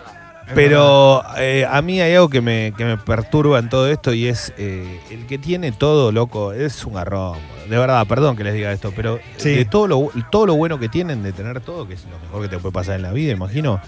Pero 0.55 1.23
eh, 1.37 1.67
a 1.69 1.83
mí 1.83 2.01
hay 2.01 2.15
algo 2.15 2.29
que 2.29 2.41
me, 2.41 2.73
que 2.77 2.85
me 2.85 2.97
perturba 2.97 3.59
en 3.59 3.69
todo 3.69 3.89
esto 3.89 4.13
y 4.15 4.27
es 4.29 4.53
eh, 4.57 5.01
el 5.11 5.27
que 5.27 5.39
tiene 5.39 5.73
todo, 5.73 6.11
loco, 6.13 6.53
es 6.53 6.85
un 6.85 6.95
garrón. 6.95 7.39
De 7.69 7.77
verdad, 7.77 8.07
perdón 8.07 8.37
que 8.37 8.45
les 8.45 8.55
diga 8.55 8.73
esto, 8.73 8.93
pero 8.97 9.19
Sí. 9.37 9.51
de 9.55 9.65
todo 9.65 9.87
lo, 9.87 10.11
todo 10.31 10.47
lo 10.47 10.57
bueno 10.57 10.79
que 10.79 10.89
tienen 10.89 11.23
de 11.23 11.33
tener 11.33 11.61
todo, 11.61 11.87
que 11.87 11.95
es 11.95 12.05
lo 12.05 12.19
mejor 12.19 12.43
que 12.43 12.49
te 12.49 12.59
puede 12.59 12.73
pasar 12.73 12.97
en 12.97 13.03
la 13.03 13.13
vida, 13.13 13.33
imagino, 13.33 13.81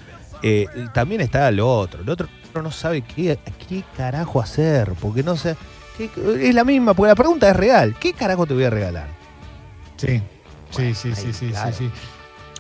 eh, 0.42 0.66
también 0.92 1.20
está 1.22 1.50
lo 1.50 1.68
otro. 1.68 2.02
El 2.02 2.08
otro 2.10 2.28
no 2.62 2.70
sabe 2.70 3.02
qué, 3.02 3.38
qué 3.68 3.82
carajo 3.96 4.40
hacer, 4.40 4.92
porque 5.00 5.22
no 5.22 5.36
sé. 5.36 5.56
qué- 5.96 6.10
es 6.48 6.54
la 6.54 6.64
misma, 6.64 6.94
porque 6.94 7.08
la 7.08 7.14
pregunta 7.14 7.48
es 7.50 7.56
real. 7.56 7.94
¿Qué 8.00 8.12
carajo 8.12 8.46
te 8.46 8.54
voy 8.54 8.64
a 8.64 8.70
regalar? 8.70 9.06
Sí. 9.96 10.22
Sí, 10.70 10.94
sí, 10.94 11.14
sí, 11.14 11.26
ahí, 11.26 11.32
sí, 11.32 11.46
claro. 11.50 11.72
sí, 11.72 11.84
sí. 11.86 11.90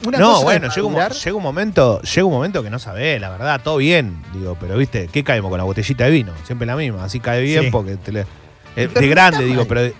Una 0.06 0.18
no, 0.18 0.32
cosa 0.32 0.44
bueno, 0.44 0.68
llega 0.74 0.86
un, 0.86 0.94
llega 1.12 1.36
un 1.36 1.42
momento, 1.42 2.00
llega 2.02 2.24
un 2.24 2.32
momento 2.32 2.62
que 2.62 2.70
no 2.70 2.78
sabés, 2.78 3.20
la 3.20 3.28
verdad, 3.28 3.60
todo 3.62 3.76
bien, 3.76 4.22
digo, 4.32 4.56
pero 4.58 4.76
viste, 4.76 5.08
¿qué 5.12 5.22
caemos 5.22 5.50
con 5.50 5.58
la 5.58 5.64
botellita 5.64 6.04
de 6.04 6.10
vino? 6.10 6.32
Siempre 6.44 6.66
la 6.66 6.76
misma, 6.76 7.04
así 7.04 7.20
cae 7.20 7.42
bien 7.42 7.64
Sí. 7.64 7.70
porque 7.70 7.96
te 7.96 8.12
le- 8.12 8.26
eh, 8.76 8.88
de 8.88 9.08
grande 9.08 9.44
digo, 9.44 9.58
mal. 9.58 9.66
pero 9.66 9.82
de- 9.82 9.94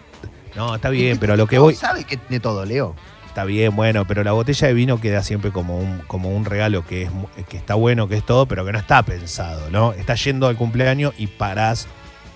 no, 0.56 0.74
está 0.74 0.88
bien, 0.90 1.18
pero 1.18 1.36
lo 1.36 1.46
que 1.46 1.58
voy, 1.58 1.74
sabe 1.74 2.04
que 2.04 2.16
tiene 2.16 2.40
todo, 2.40 2.64
Leo. 2.64 2.94
está 3.28 3.44
bien, 3.44 3.76
bueno, 3.76 4.06
pero 4.06 4.24
la 4.24 4.32
botella 4.32 4.68
de 4.68 4.74
vino 4.74 5.00
queda 5.00 5.22
siempre 5.22 5.52
como 5.52 5.76
un, 5.78 5.98
como 6.06 6.30
un 6.34 6.44
regalo 6.44 6.84
que 6.86 7.02
es 7.02 7.12
mu- 7.12 7.28
que 7.48 7.56
está 7.58 7.74
bueno, 7.74 8.08
que 8.08 8.16
es 8.16 8.24
todo, 8.24 8.46
pero 8.46 8.64
que 8.64 8.72
no 8.72 8.78
está 8.78 9.02
pensado, 9.02 9.70
¿no? 9.70 9.92
Estás 9.92 10.24
yendo 10.24 10.46
al 10.48 10.56
cumpleaños 10.56 11.12
y 11.18 11.26
parás 11.26 11.86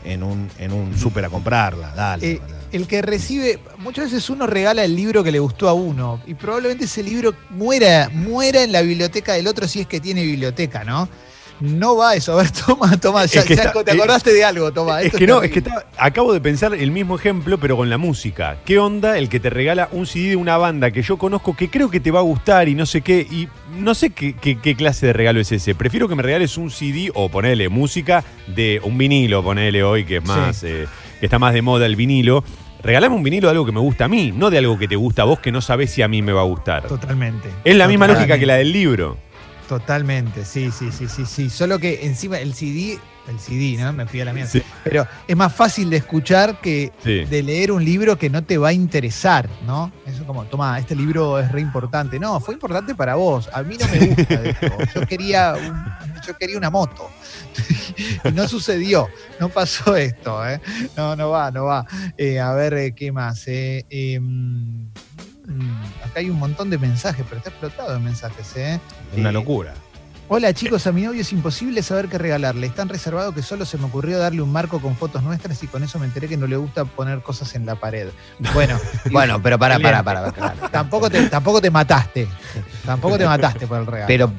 en 0.04 0.22
un, 0.22 0.50
en 0.58 0.72
un 0.72 0.96
súper 0.98 1.24
a 1.24 1.30
comprarla, 1.30 1.92
dale. 1.96 2.32
Eh, 2.32 2.40
el 2.74 2.86
que 2.86 3.02
recibe, 3.02 3.58
muchas 3.78 4.06
veces 4.12 4.28
uno 4.30 4.46
regala 4.46 4.84
el 4.84 4.96
libro 4.96 5.22
que 5.22 5.30
le 5.32 5.38
gustó 5.38 5.68
a 5.68 5.74
uno 5.74 6.20
y 6.26 6.34
probablemente 6.34 6.84
ese 6.86 7.02
libro 7.02 7.34
muera, 7.50 8.10
muera 8.12 8.62
en 8.62 8.72
la 8.72 8.82
biblioteca 8.82 9.34
del 9.34 9.46
otro 9.46 9.68
si 9.68 9.80
es 9.80 9.86
que 9.86 10.00
tiene 10.00 10.22
biblioteca, 10.24 10.84
¿no? 10.84 11.08
No 11.60 11.94
va 11.96 12.16
eso. 12.16 12.32
A 12.32 12.42
ver, 12.42 12.50
toma, 12.66 12.96
toma, 12.98 13.24
ya, 13.26 13.40
Es 13.42 13.46
que 13.46 13.54
ya 13.54 13.62
está- 13.64 13.84
te 13.84 13.92
acordaste 13.92 14.32
de 14.32 14.44
algo, 14.44 14.72
toma. 14.72 15.02
Es 15.02 15.12
que 15.12 15.24
no, 15.24 15.40
es 15.40 15.52
que 15.52 15.60
está- 15.60 15.86
acabo 15.96 16.32
de 16.32 16.40
pensar 16.40 16.74
el 16.74 16.90
mismo 16.90 17.14
ejemplo, 17.14 17.58
pero 17.58 17.76
con 17.76 17.88
la 17.88 17.96
música. 17.96 18.56
¿Qué 18.64 18.80
onda 18.80 19.16
el 19.18 19.28
que 19.28 19.38
te 19.38 19.50
regala 19.50 19.88
un 19.92 20.04
CD 20.04 20.30
de 20.30 20.36
una 20.36 20.56
banda 20.56 20.90
que 20.90 21.02
yo 21.02 21.16
conozco 21.16 21.54
que 21.56 21.70
creo 21.70 21.88
que 21.90 22.00
te 22.00 22.10
va 22.10 22.18
a 22.18 22.22
gustar 22.24 22.68
y 22.68 22.74
no 22.74 22.86
sé 22.86 23.02
qué? 23.02 23.20
Y 23.30 23.48
no 23.78 23.94
sé 23.94 24.10
qué, 24.10 24.34
qué- 24.34 24.58
qué 24.58 24.74
clase 24.74 25.06
de 25.06 25.12
regalo 25.12 25.38
es 25.40 25.52
ese. 25.52 25.76
Prefiero 25.76 26.08
que 26.08 26.16
me 26.16 26.24
regales 26.24 26.58
un 26.58 26.72
CD 26.72 27.12
o 27.14 27.28
ponele 27.28 27.68
música 27.68 28.24
de 28.48 28.80
un 28.82 28.98
vinilo, 28.98 29.44
ponele 29.44 29.84
hoy, 29.84 30.04
que 30.04 30.16
es 30.16 30.24
más, 30.24 30.64
eh, 30.64 30.86
que 31.24 31.26
está 31.26 31.38
más 31.38 31.54
de 31.54 31.62
moda 31.62 31.86
el 31.86 31.96
vinilo. 31.96 32.44
Regalame 32.82 33.14
un 33.14 33.22
vinilo 33.22 33.48
de 33.48 33.52
algo 33.52 33.64
que 33.64 33.72
me 33.72 33.80
gusta 33.80 34.04
a 34.04 34.08
mí, 34.08 34.30
no 34.30 34.50
de 34.50 34.58
algo 34.58 34.78
que 34.78 34.86
te 34.86 34.94
gusta 34.94 35.22
a 35.22 35.24
vos 35.24 35.38
que 35.40 35.50
no 35.50 35.62
sabés 35.62 35.90
si 35.90 36.02
a 36.02 36.08
mí 36.08 36.20
me 36.20 36.32
va 36.32 36.42
a 36.42 36.44
gustar. 36.44 36.86
Totalmente. 36.86 37.48
Es 37.64 37.74
la 37.76 37.88
misma 37.88 38.06
lógica 38.06 38.38
que 38.38 38.44
la 38.44 38.56
del 38.56 38.70
libro. 38.72 39.16
Totalmente, 39.66 40.44
sí, 40.44 40.70
sí, 40.70 40.92
sí, 40.92 41.08
sí, 41.08 41.24
sí. 41.24 41.48
Solo 41.48 41.78
que 41.78 42.04
encima 42.04 42.38
el 42.38 42.52
CD, 42.52 42.98
el 43.26 43.38
CD, 43.40 43.82
¿no? 43.82 43.94
Me 43.94 44.04
fui 44.04 44.20
a 44.20 44.26
la 44.26 44.34
mierda. 44.34 44.50
Sí. 44.50 44.62
Pero 44.84 45.06
es 45.26 45.34
más 45.34 45.50
fácil 45.54 45.88
de 45.88 45.96
escuchar 45.96 46.60
que 46.60 46.92
Sí. 47.02 47.24
de 47.24 47.42
leer 47.42 47.72
un 47.72 47.82
libro 47.82 48.18
que 48.18 48.28
no 48.28 48.44
te 48.44 48.58
va 48.58 48.68
a 48.68 48.72
interesar, 48.74 49.48
¿no? 49.66 49.90
Eso 50.06 50.26
como, 50.26 50.44
toma, 50.44 50.78
este 50.78 50.94
libro 50.94 51.38
es 51.38 51.50
re 51.50 51.62
importante. 51.62 52.20
No, 52.20 52.38
fue 52.38 52.52
importante 52.52 52.94
para 52.94 53.14
vos. 53.14 53.48
A 53.54 53.62
mí 53.62 53.76
no 53.80 53.88
me 53.88 54.06
gusta 54.08 54.34
esto. 54.34 54.66
Yo 54.94 55.06
quería, 55.06 55.54
un- 55.54 56.03
yo 56.26 56.36
quería 56.36 56.58
una 56.58 56.70
moto. 56.70 57.10
y 58.24 58.32
no 58.32 58.48
sucedió. 58.48 59.08
No 59.40 59.48
pasó 59.48 59.96
esto, 59.96 60.46
¿eh? 60.46 60.60
No, 60.96 61.16
no 61.16 61.30
va, 61.30 61.50
no 61.50 61.64
va. 61.64 61.86
Eh, 62.16 62.40
a 62.40 62.52
ver, 62.52 62.74
eh, 62.74 62.94
¿qué 62.94 63.12
más? 63.12 63.44
Eh, 63.46 64.18
mm, 64.20 64.86
acá 66.04 66.20
hay 66.20 66.30
un 66.30 66.38
montón 66.38 66.70
de 66.70 66.78
mensajes, 66.78 67.24
pero 67.28 67.38
está 67.38 67.50
explotado 67.50 67.92
de 67.92 67.98
mensajes, 68.00 68.56
¿eh? 68.56 68.80
Una 69.16 69.32
locura. 69.32 69.74
Hola 70.26 70.54
chicos, 70.54 70.86
a 70.86 70.92
mi 70.92 71.02
novio 71.02 71.20
es 71.20 71.32
imposible 71.32 71.82
saber 71.82 72.08
qué 72.08 72.16
regalarle. 72.16 72.66
Es 72.66 72.74
tan 72.74 72.88
reservado 72.88 73.34
que 73.34 73.42
solo 73.42 73.66
se 73.66 73.76
me 73.76 73.84
ocurrió 73.84 74.18
darle 74.18 74.40
un 74.40 74.50
marco 74.50 74.80
con 74.80 74.96
fotos 74.96 75.22
nuestras 75.22 75.62
y 75.62 75.66
con 75.66 75.84
eso 75.84 75.98
me 75.98 76.06
enteré 76.06 76.28
que 76.28 76.38
no 76.38 76.46
le 76.46 76.56
gusta 76.56 76.86
poner 76.86 77.20
cosas 77.20 77.54
en 77.54 77.66
la 77.66 77.74
pared. 77.74 78.08
Bueno, 78.54 78.78
Bueno, 79.12 79.42
pero 79.42 79.58
para, 79.58 79.78
para, 79.78 80.02
para, 80.02 80.32
para. 80.32 80.70
tampoco 80.70 81.10
te, 81.10 81.28
tampoco 81.28 81.60
te 81.60 81.70
mataste. 81.70 82.26
Tampoco 82.86 83.18
te 83.18 83.26
mataste 83.26 83.66
por 83.66 83.80
el 83.80 83.86
regalo. 83.86 84.06
Pero, 84.06 84.32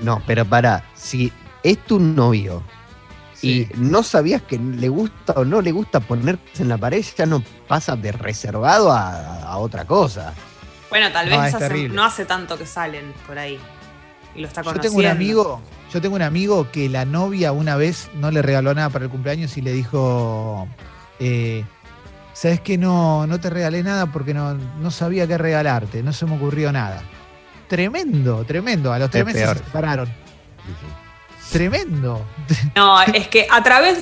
no, 0.00 0.22
pero 0.26 0.44
para, 0.44 0.84
si 0.94 1.32
es 1.62 1.78
tu 1.84 1.98
novio 2.00 2.62
Sí. 3.34 3.68
y 3.72 3.76
no 3.78 4.02
sabías 4.02 4.42
que 4.42 4.58
le 4.58 4.88
gusta 4.88 5.32
o 5.36 5.44
no 5.44 5.60
le 5.60 5.70
gusta 5.70 6.00
poner 6.00 6.38
en 6.58 6.68
la 6.68 6.76
pared, 6.76 7.04
ya 7.16 7.24
no 7.24 7.40
pasa 7.68 7.94
de 7.94 8.10
reservado 8.10 8.90
a, 8.90 9.42
a 9.44 9.58
otra 9.58 9.84
cosa. 9.84 10.34
Bueno, 10.90 11.12
tal 11.12 11.28
vez 11.28 11.54
hace- 11.54 11.88
no 11.88 12.04
hace 12.04 12.24
tanto 12.24 12.58
que 12.58 12.66
salen 12.66 13.12
por 13.28 13.38
ahí. 13.38 13.58
y 14.34 14.40
lo 14.40 14.48
está 14.48 14.62
Yo 14.62 14.70
conociendo. 14.72 14.96
tengo 14.96 15.08
un 15.08 15.16
amigo, 15.16 15.60
yo 15.92 16.00
tengo 16.00 16.16
un 16.16 16.22
amigo 16.22 16.68
que 16.72 16.88
la 16.88 17.04
novia 17.04 17.52
una 17.52 17.76
vez 17.76 18.08
no 18.14 18.30
le 18.30 18.42
regaló 18.42 18.74
nada 18.74 18.88
para 18.90 19.04
el 19.04 19.10
cumpleaños 19.10 19.56
y 19.56 19.62
le 19.62 19.72
dijo, 19.72 20.66
eh, 21.20 21.64
sabes 22.34 22.60
que 22.60 22.76
no, 22.78 23.26
no 23.26 23.38
te 23.40 23.50
regalé 23.50 23.82
nada 23.84 24.06
porque 24.06 24.34
no, 24.34 24.54
no 24.54 24.90
sabía 24.90 25.26
qué 25.28 25.38
regalarte, 25.38 26.02
no 26.02 26.12
se 26.12 26.26
me 26.26 26.36
ocurrió 26.36 26.72
nada. 26.72 27.02
Tremendo, 27.68 28.44
tremendo. 28.44 28.92
A 28.92 28.98
los 28.98 29.10
tres 29.10 29.20
Es 29.22 29.26
meses 29.26 29.42
peor. 29.42 29.58
se 29.58 29.64
separaron. 29.64 30.08
Tremendo. 31.52 32.24
No, 32.74 33.00
es 33.02 33.28
que 33.28 33.46
a 33.50 33.62
través, 33.62 34.00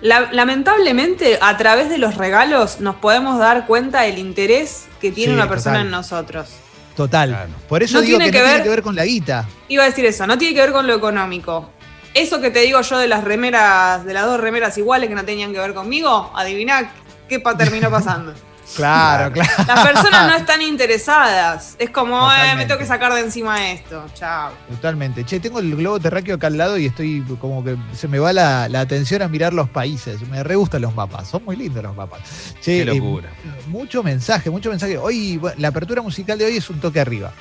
la- 0.00 0.30
lamentablemente, 0.32 1.38
a 1.40 1.56
través 1.56 1.88
de 1.88 1.98
los 1.98 2.16
regalos 2.16 2.80
nos 2.80 2.96
podemos 2.96 3.38
dar 3.38 3.66
cuenta 3.66 4.02
del 4.02 4.18
interés 4.18 4.86
que 5.00 5.10
tiene 5.12 5.32
Sí, 5.32 5.38
una 5.38 5.48
persona 5.48 5.76
total. 5.76 5.86
en 5.86 5.90
nosotros. 5.90 6.48
Total. 6.96 7.30
Claro. 7.30 7.50
Por 7.68 7.82
eso 7.82 7.94
No 7.96 8.00
digo 8.02 8.18
tiene 8.18 8.30
que, 8.30 8.32
que 8.32 8.38
no 8.38 8.44
ver- 8.44 8.52
tiene 8.56 8.64
que 8.64 8.70
ver 8.70 8.82
con 8.82 8.96
la 8.96 9.04
guita. 9.06 9.48
Iba 9.68 9.84
a 9.84 9.86
decir 9.86 10.04
eso, 10.04 10.26
no 10.26 10.36
tiene 10.36 10.54
que 10.54 10.60
ver 10.60 10.72
con 10.72 10.86
lo 10.86 10.94
económico. 10.94 11.70
Eso 12.12 12.42
que 12.42 12.50
te 12.50 12.58
digo 12.60 12.82
yo 12.82 12.98
de 12.98 13.08
las 13.08 13.24
remeras, 13.24 14.04
de 14.04 14.12
las 14.12 14.26
dos 14.26 14.38
remeras 14.38 14.76
iguales 14.76 15.08
que 15.08 15.14
no 15.14 15.24
tenían 15.24 15.52
que 15.54 15.58
ver 15.58 15.72
conmigo, 15.72 16.30
adivina 16.36 16.92
qué 17.28 17.40
pa- 17.40 17.56
terminó 17.56 17.90
pasando. 17.90 18.34
Claro, 18.76 19.32
claro. 19.32 19.50
Las 19.66 19.86
personas 19.86 20.26
no 20.30 20.36
están 20.36 20.62
interesadas. 20.62 21.76
Es 21.78 21.90
como, 21.90 22.30
eh, 22.32 22.54
me 22.56 22.64
tengo 22.66 22.78
que 22.78 22.86
sacar 22.86 23.12
de 23.12 23.20
encima 23.20 23.70
esto. 23.70 24.04
Chao. 24.14 24.50
Totalmente. 24.70 25.24
Che, 25.24 25.40
tengo 25.40 25.58
el 25.58 25.74
globo 25.76 26.00
terráqueo 26.00 26.36
acá 26.36 26.46
al 26.46 26.56
lado 26.58 26.78
y 26.78 26.86
estoy 26.86 27.22
como 27.40 27.62
que 27.64 27.76
se 27.94 28.08
me 28.08 28.18
va 28.18 28.32
la, 28.32 28.68
la 28.68 28.80
atención 28.80 29.22
a 29.22 29.28
mirar 29.28 29.52
los 29.52 29.68
países. 29.68 30.20
Me 30.28 30.42
re 30.42 30.56
gustan 30.56 30.82
los 30.82 30.94
mapas. 30.94 31.28
Son 31.28 31.44
muy 31.44 31.56
lindos 31.56 31.82
los 31.82 31.94
mapas. 31.94 32.20
Che, 32.60 32.72
Qué 32.76 32.82
eh, 32.82 32.84
locura. 32.86 33.28
mucho 33.66 34.02
mensaje, 34.02 34.50
mucho 34.50 34.70
mensaje. 34.70 34.96
Hoy, 34.98 35.36
bueno, 35.38 35.56
la 35.58 35.68
apertura 35.68 36.02
musical 36.02 36.38
de 36.38 36.46
hoy 36.46 36.56
es 36.56 36.70
un 36.70 36.80
toque 36.80 37.00
arriba. 37.00 37.32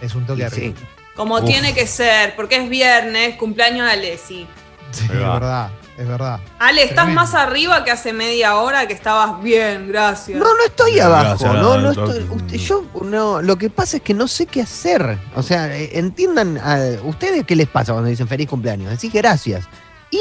Es 0.00 0.14
un 0.14 0.26
toque 0.26 0.40
Y 0.42 0.44
arriba. 0.44 0.76
sí. 0.78 0.84
Como 1.14 1.36
Uf. 1.36 1.44
tiene 1.44 1.74
que 1.74 1.86
ser, 1.86 2.34
porque 2.36 2.56
es 2.56 2.68
viernes, 2.70 3.36
cumpleaños 3.36 3.86
de 3.86 3.92
Alessi. 3.92 4.46
Sí, 4.90 5.04
es 5.04 5.08
verdad, 5.10 5.70
es 5.98 6.08
verdad. 6.08 6.40
Ale, 6.58 6.82
estás 6.82 7.04
Tremendo. 7.04 7.20
más 7.20 7.34
arriba 7.34 7.84
que 7.84 7.90
hace 7.90 8.12
media 8.12 8.56
hora 8.56 8.86
que 8.86 8.94
estabas 8.94 9.42
bien, 9.42 9.88
gracias. 9.88 10.38
No, 10.38 10.44
no 10.46 10.64
estoy 10.66 10.94
Gracias, 10.94 11.42
abajo. 11.42 11.46
No, 11.62 11.78
no 11.78 11.92
doctor. 11.94 12.16
estoy. 12.20 12.36
usted- 12.36 12.56
yo 12.58 12.84
no. 13.02 13.42
Lo 13.42 13.56
que 13.58 13.68
pasa 13.70 13.98
es 13.98 14.02
que 14.02 14.14
no 14.14 14.26
sé 14.28 14.46
qué 14.46 14.62
hacer. 14.62 15.18
O 15.36 15.42
sea, 15.42 15.74
eh, 15.76 15.90
entiendan. 15.98 16.58
a 16.58 16.78
¿Ustedes 17.04 17.44
qué 17.46 17.56
les 17.56 17.68
pasa 17.68 17.92
cuando 17.92 18.08
dicen 18.10 18.26
feliz 18.28 18.48
cumpleaños? 18.48 18.90
Decís 18.90 19.12
gracias. 19.12 19.66
Y 20.10 20.18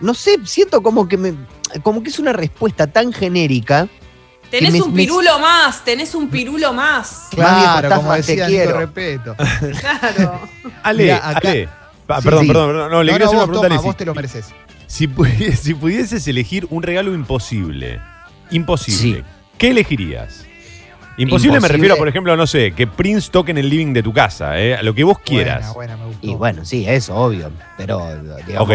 no 0.00 0.14
sé, 0.14 0.38
siento 0.44 0.82
como 0.82 1.08
que 1.08 1.16
me, 1.16 1.34
como 1.82 2.02
que 2.02 2.10
es 2.10 2.18
una 2.18 2.32
respuesta 2.32 2.86
tan 2.86 3.12
genérica. 3.12 3.88
tenés 4.50 4.72
me- 4.72 4.82
un 4.82 4.92
me- 4.94 5.02
pirulo 5.02 5.38
más, 5.40 5.82
tenés 5.84 6.14
un 6.14 6.28
pirulo 6.28 6.72
más. 6.72 7.28
Más 7.36 7.56
bien, 7.56 7.70
Claro, 7.70 7.88
como 7.88 8.02
fantasma, 8.02 8.14
te 8.14 8.18
decía 8.36 8.46
Nico 8.46 8.48
quiero. 8.62 8.78
Repeto. 8.78 9.36
Claro. 9.80 10.40
Ale, 10.84 11.02
Mirá, 11.02 11.28
acá- 11.28 11.48
Ale. 11.50 11.68
Sí, 12.18 12.24
perdón, 12.24 12.42
sí. 12.42 12.46
perdón, 12.48 12.68
perdón. 12.70 12.90
No, 12.90 13.02
le 13.02 13.12
No, 13.12 13.18
quería 13.18 13.18
no, 13.18 13.24
hacer 13.24 13.36
una 13.36 13.46
vos, 13.46 13.48
pregunta 13.48 13.66
a 13.66 13.70
toma, 13.76 13.80
vos 13.82 13.96
te 13.96 14.04
lo 14.04 14.14
mereces. 14.14 14.54
Si, 14.86 15.08
pu- 15.08 15.52
si 15.56 15.74
pudieses 15.74 16.26
elegir 16.28 16.66
un 16.70 16.82
regalo 16.82 17.14
imposible, 17.14 18.00
imposible, 18.50 19.18
Sí. 19.18 19.24
¿qué 19.58 19.70
elegirías? 19.70 20.44
Imposible, 21.16 21.60
me 21.60 21.68
refiero, 21.68 21.96
por 21.96 22.08
ejemplo, 22.08 22.36
no 22.36 22.44
sé, 22.46 22.72
que 22.72 22.86
Prince 22.88 23.30
toque 23.30 23.52
en 23.52 23.58
el 23.58 23.68
living 23.70 23.92
de 23.92 24.02
tu 24.02 24.12
casa, 24.12 24.58
¿eh? 24.58 24.74
a 24.74 24.82
lo 24.82 24.94
que 24.94 25.04
vos 25.04 25.18
quieras. 25.20 25.72
Buena, 25.72 25.94
buena, 25.94 25.96
me 25.96 26.06
gustó. 26.12 26.26
Y 26.26 26.34
bueno, 26.34 26.64
sí, 26.64 26.84
eso, 26.88 27.14
obvio. 27.14 27.52
Pero, 27.76 28.04
digamos, 28.46 28.68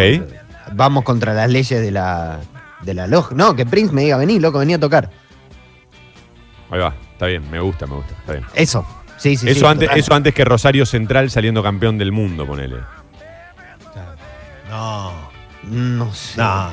vamos 0.74 1.04
contra 1.04 1.34
las 1.34 1.50
leyes 1.50 1.82
de 1.82 1.92
la, 1.92 2.40
de 2.82 2.94
la 2.94 3.08
log. 3.08 3.34
No, 3.34 3.56
que 3.58 3.66
Prince 3.66 3.94
me 3.94 4.04
diga, 4.04 4.16
vení, 4.16 4.40
loco, 4.40 4.60
vení 4.60 4.74
a 4.74 4.80
tocar. 4.80 5.10
Ahí 6.72 6.80
va, 6.80 6.96
está 7.12 7.26
bien, 7.26 7.44
me 7.52 7.60
gusta, 7.60 7.86
me 7.88 7.96
gusta, 7.96 8.14
está 8.14 8.32
bien. 8.34 8.46
Eso. 8.56 8.86
Sí, 9.18 9.36
sí, 9.36 9.50
eso, 9.50 9.60
sí, 9.60 9.66
antes, 9.66 9.88
total. 9.90 10.00
eso 10.00 10.14
antes 10.14 10.34
que 10.34 10.46
Rosario 10.46 10.86
Central 10.86 11.30
saliendo 11.30 11.62
campeón 11.62 11.98
del 11.98 12.14
mundo, 12.14 12.48
ponele. 12.48 12.78
No, 14.70 15.12
No 15.64 16.14
sé. 16.14 16.38
no, 16.40 16.70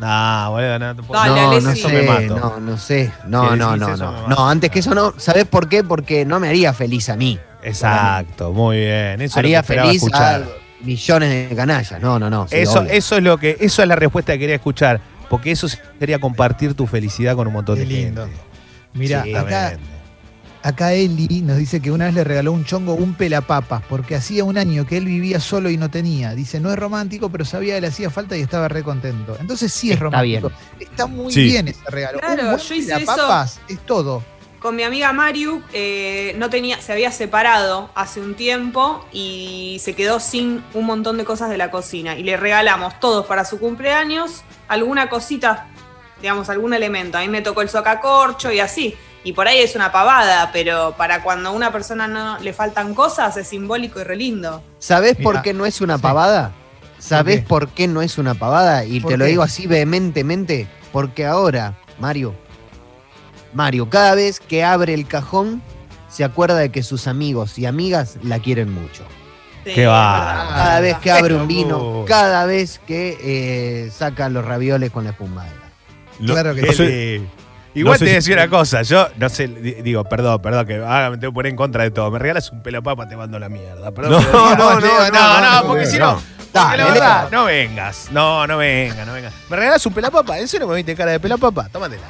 no, 0.00 0.50
boludo, 0.50 0.78
no 0.78 0.96
te 0.96 1.02
puedo- 1.02 1.20
Dale, 1.20 1.40
no, 1.40 1.50
Alessi. 1.50 1.66
no 1.66 1.72
Eso 1.72 1.88
me 1.88 2.00
sé, 2.00 2.06
mato. 2.06 2.36
no, 2.38 2.60
no 2.60 2.78
sé. 2.78 3.06
Si 3.06 3.12
No, 3.30 3.56
no, 3.56 3.70
decís 3.72 3.80
no, 3.86 3.94
eso, 3.94 4.04
no. 4.04 4.12
me 4.12 4.18
No, 4.22 4.28
mato. 4.28 4.48
antes 4.48 4.70
que 4.70 4.78
eso 4.80 4.94
no. 4.94 5.14
¿Sabés 5.16 5.44
por 5.46 5.68
qué? 5.68 5.82
Porque 5.82 6.24
no 6.24 6.38
me 6.40 6.48
haría 6.48 6.72
feliz 6.72 7.08
a 7.08 7.16
mí. 7.16 7.38
Exacto, 7.62 8.52
muy 8.52 8.76
bien. 8.78 9.20
Eso 9.20 9.24
es 9.24 9.28
lo 9.30 9.34
que 9.34 9.38
haría 9.40 9.60
esperaba 9.60 9.88
feliz 9.88 10.02
escuchar. 10.02 10.42
a 10.42 10.84
millones 10.84 11.48
de 11.50 11.56
canallas. 11.56 12.00
No, 12.00 12.18
no, 12.18 12.30
no. 12.30 12.46
sí, 12.48 12.56
Eso, 12.56 12.80
obvio. 12.80 12.90
eso 12.92 13.16
es 13.16 13.22
lo 13.22 13.38
que, 13.38 13.56
eso 13.60 13.82
es 13.82 13.88
la 13.88 13.96
respuesta 13.96 14.32
que 14.34 14.38
quería 14.40 14.54
escuchar. 14.56 15.00
Porque 15.28 15.50
eso 15.50 15.66
sería 15.98 16.18
compartir 16.20 16.74
tu 16.74 16.86
felicidad 16.86 17.34
con 17.34 17.46
un 17.48 17.52
montón 17.54 17.74
Qué 17.74 17.80
de 17.82 17.86
lindo. 17.86 18.24
gente. 18.24 18.40
Mira, 18.94 19.22
Sí, 19.24 19.34
acá. 19.34 19.72
Acá 20.62 20.92
Eli 20.92 21.42
nos 21.42 21.56
dice 21.56 21.80
que 21.80 21.90
una 21.90 22.06
vez 22.06 22.14
le 22.14 22.24
regaló 22.24 22.52
un 22.52 22.64
chongo 22.64 22.94
un 22.94 23.14
pelapapas 23.14 23.82
porque 23.88 24.14
hacía 24.16 24.44
un 24.44 24.58
año 24.58 24.86
que 24.86 24.96
él 24.96 25.04
vivía 25.06 25.40
solo 25.40 25.70
y 25.70 25.76
no 25.76 25.90
tenía. 25.90 26.34
Dice, 26.34 26.60
no 26.60 26.70
es 26.70 26.78
romántico, 26.78 27.28
pero 27.30 27.44
sabía 27.44 27.74
que 27.76 27.80
le 27.82 27.86
hacía 27.88 28.10
falta 28.10 28.36
y 28.36 28.40
estaba 28.40 28.68
re 28.68 28.82
contento. 28.82 29.36
Entonces 29.40 29.72
sí 29.72 29.88
es 29.88 29.94
Está 29.94 30.04
romántico. 30.04 30.52
Está 30.78 31.06
muy 31.06 31.32
Sí. 31.32 31.44
bien 31.44 31.68
ese 31.68 31.80
regalo. 31.88 32.18
Claro, 32.20 32.42
un 32.42 32.48
buen 32.50 32.58
yo 32.60 32.74
hice 32.74 32.94
pelapapas 32.94 33.60
es 33.68 33.78
todo. 33.80 34.22
Con 34.60 34.74
mi 34.74 34.82
amiga 34.82 35.12
Mariu 35.12 35.62
eh, 35.72 36.34
no 36.36 36.50
tenía, 36.50 36.80
se 36.80 36.92
había 36.92 37.12
separado 37.12 37.90
hace 37.94 38.20
un 38.20 38.34
tiempo 38.34 39.06
y 39.12 39.78
se 39.80 39.94
quedó 39.94 40.18
sin 40.18 40.64
un 40.74 40.84
montón 40.84 41.16
de 41.16 41.24
cosas 41.24 41.48
de 41.48 41.56
la 41.56 41.70
cocina. 41.70 42.16
Y 42.16 42.24
le 42.24 42.36
regalamos 42.36 42.98
todos 42.98 43.24
para 43.26 43.44
su 43.44 43.60
cumpleaños 43.60 44.42
alguna 44.66 45.08
cosita, 45.08 45.68
digamos, 46.20 46.48
algún 46.50 46.74
elemento. 46.74 47.18
A 47.18 47.20
mí 47.20 47.28
me 47.28 47.40
tocó 47.40 47.62
el 47.62 47.68
socacorcho 47.68 48.50
y 48.50 48.58
así. 48.58 48.96
Y 49.24 49.32
por 49.32 49.48
ahí 49.48 49.58
es 49.58 49.74
una 49.74 49.90
pavada, 49.92 50.50
pero 50.52 50.94
para 50.96 51.22
cuando 51.22 51.48
a 51.50 51.52
una 51.52 51.72
persona 51.72 52.06
no 52.08 52.38
le 52.38 52.52
faltan 52.52 52.94
cosas 52.94 53.36
es 53.36 53.48
simbólico 53.48 54.00
y 54.00 54.04
re 54.04 54.16
lindo. 54.16 54.62
¿Sabés 54.78 55.18
Mira, 55.18 55.30
por 55.32 55.42
qué 55.42 55.52
no 55.52 55.66
es 55.66 55.80
una 55.80 55.96
sí. 55.96 56.02
pavada? 56.02 56.52
¿Sabés 56.98 57.40
qué? 57.40 57.46
por 57.46 57.68
qué 57.68 57.88
no 57.88 58.00
es 58.02 58.16
una 58.18 58.34
pavada? 58.34 58.84
Y 58.84 59.00
¿Por 59.00 59.12
te 59.12 59.16
lo 59.18 59.24
digo 59.24 59.42
así 59.42 59.66
vehementemente. 59.66 60.66
Porque 60.92 61.26
ahora, 61.26 61.78
Mario, 61.98 62.34
Mario, 63.52 63.88
cada 63.90 64.14
vez 64.14 64.40
que 64.40 64.64
abre 64.64 64.94
el 64.94 65.06
cajón, 65.06 65.62
se 66.08 66.24
acuerda 66.24 66.56
de 66.56 66.70
que 66.70 66.82
sus 66.82 67.06
amigos 67.06 67.58
y 67.58 67.66
amigas 67.66 68.16
la 68.22 68.38
quieren 68.38 68.72
mucho. 68.72 69.04
Sí, 69.64 69.72
Qué 69.74 69.86
va. 69.86 70.48
Cada 70.54 70.80
vez 70.80 70.96
que 70.98 71.10
abre 71.10 71.34
un 71.34 71.46
vino, 71.46 72.04
cada 72.06 72.46
vez 72.46 72.80
que 72.86 73.18
eh, 73.20 73.90
saca 73.90 74.28
los 74.28 74.44
ravioles 74.44 74.90
con 74.90 75.04
la 75.04 75.10
espumadera. 75.10 75.54
No- 76.20 76.32
Claro 76.32 76.54
que 76.54 76.72
sí. 76.72 77.26
Igual 77.74 77.94
no 77.94 77.98
te 77.98 78.06
si- 78.06 78.12
decía 78.14 78.34
una 78.34 78.48
cosa, 78.48 78.82
yo 78.82 79.08
no 79.18 79.28
sé, 79.28 79.46
di- 79.48 79.74
digo, 79.82 80.04
perdón, 80.04 80.40
perdón, 80.42 80.66
que 80.66 80.76
haga, 80.76 81.10
me 81.10 81.18
tengo 81.18 81.32
que 81.32 81.34
poner 81.36 81.50
en 81.50 81.56
contra 81.56 81.82
de 81.84 81.90
todo. 81.90 82.10
Me 82.10 82.18
regalas 82.18 82.50
un 82.50 82.62
pelo 82.62 82.82
papa, 82.82 83.08
te 83.08 83.16
mando 83.16 83.38
la 83.38 83.48
mierda. 83.48 83.90
Perdón, 83.92 84.24
No, 84.32 84.56
no, 84.56 84.80
no, 84.80 84.80
no, 84.80 85.10
no, 85.10 85.60
no, 85.62 85.66
porque 85.68 85.86
si 85.86 85.98
no. 85.98 86.12
no, 86.12 86.14
porque 86.14 86.48
Dale, 86.52 86.78
la 86.78 86.84
verdad, 86.90 87.28
Leo. 87.30 87.40
no 87.40 87.44
vengas, 87.46 88.08
no, 88.10 88.46
no 88.46 88.56
vengas, 88.56 89.06
no 89.06 89.12
vengas. 89.12 89.32
¿Me 89.50 89.56
regalas 89.56 89.84
un 89.86 89.92
pelapapa? 89.92 90.38
¿En 90.38 90.48
serio 90.48 90.66
me 90.66 90.74
viste 90.76 90.96
cara 90.96 91.12
de 91.12 91.20
pelapapa? 91.20 91.68
Tómatela. 91.68 92.02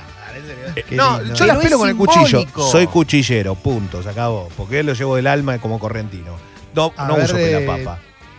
Qué 0.89 0.95
No, 0.95 1.19
lindo. 1.19 1.35
yo 1.35 1.47
las 1.47 1.59
pelo 1.59 1.79
con 1.79 1.89
el 1.89 1.97
cuchillo. 1.97 2.45
Soy 2.71 2.87
cuchillero, 2.87 3.55
punto, 3.57 4.03
se 4.03 4.09
acabó. 4.11 4.49
Porque 4.57 4.81
él 4.81 4.87
lo 4.87 4.93
llevo 4.95 5.17
del 5.17 5.27
alma 5.27 5.59
como 5.59 5.79
correntino. 5.81 6.37
No, 6.75 6.93
A 6.97 7.07
no 7.09 7.17
ver, 7.17 7.25
uso 7.25 7.37
eh, 7.37 7.57
pelapapa. 7.67 7.99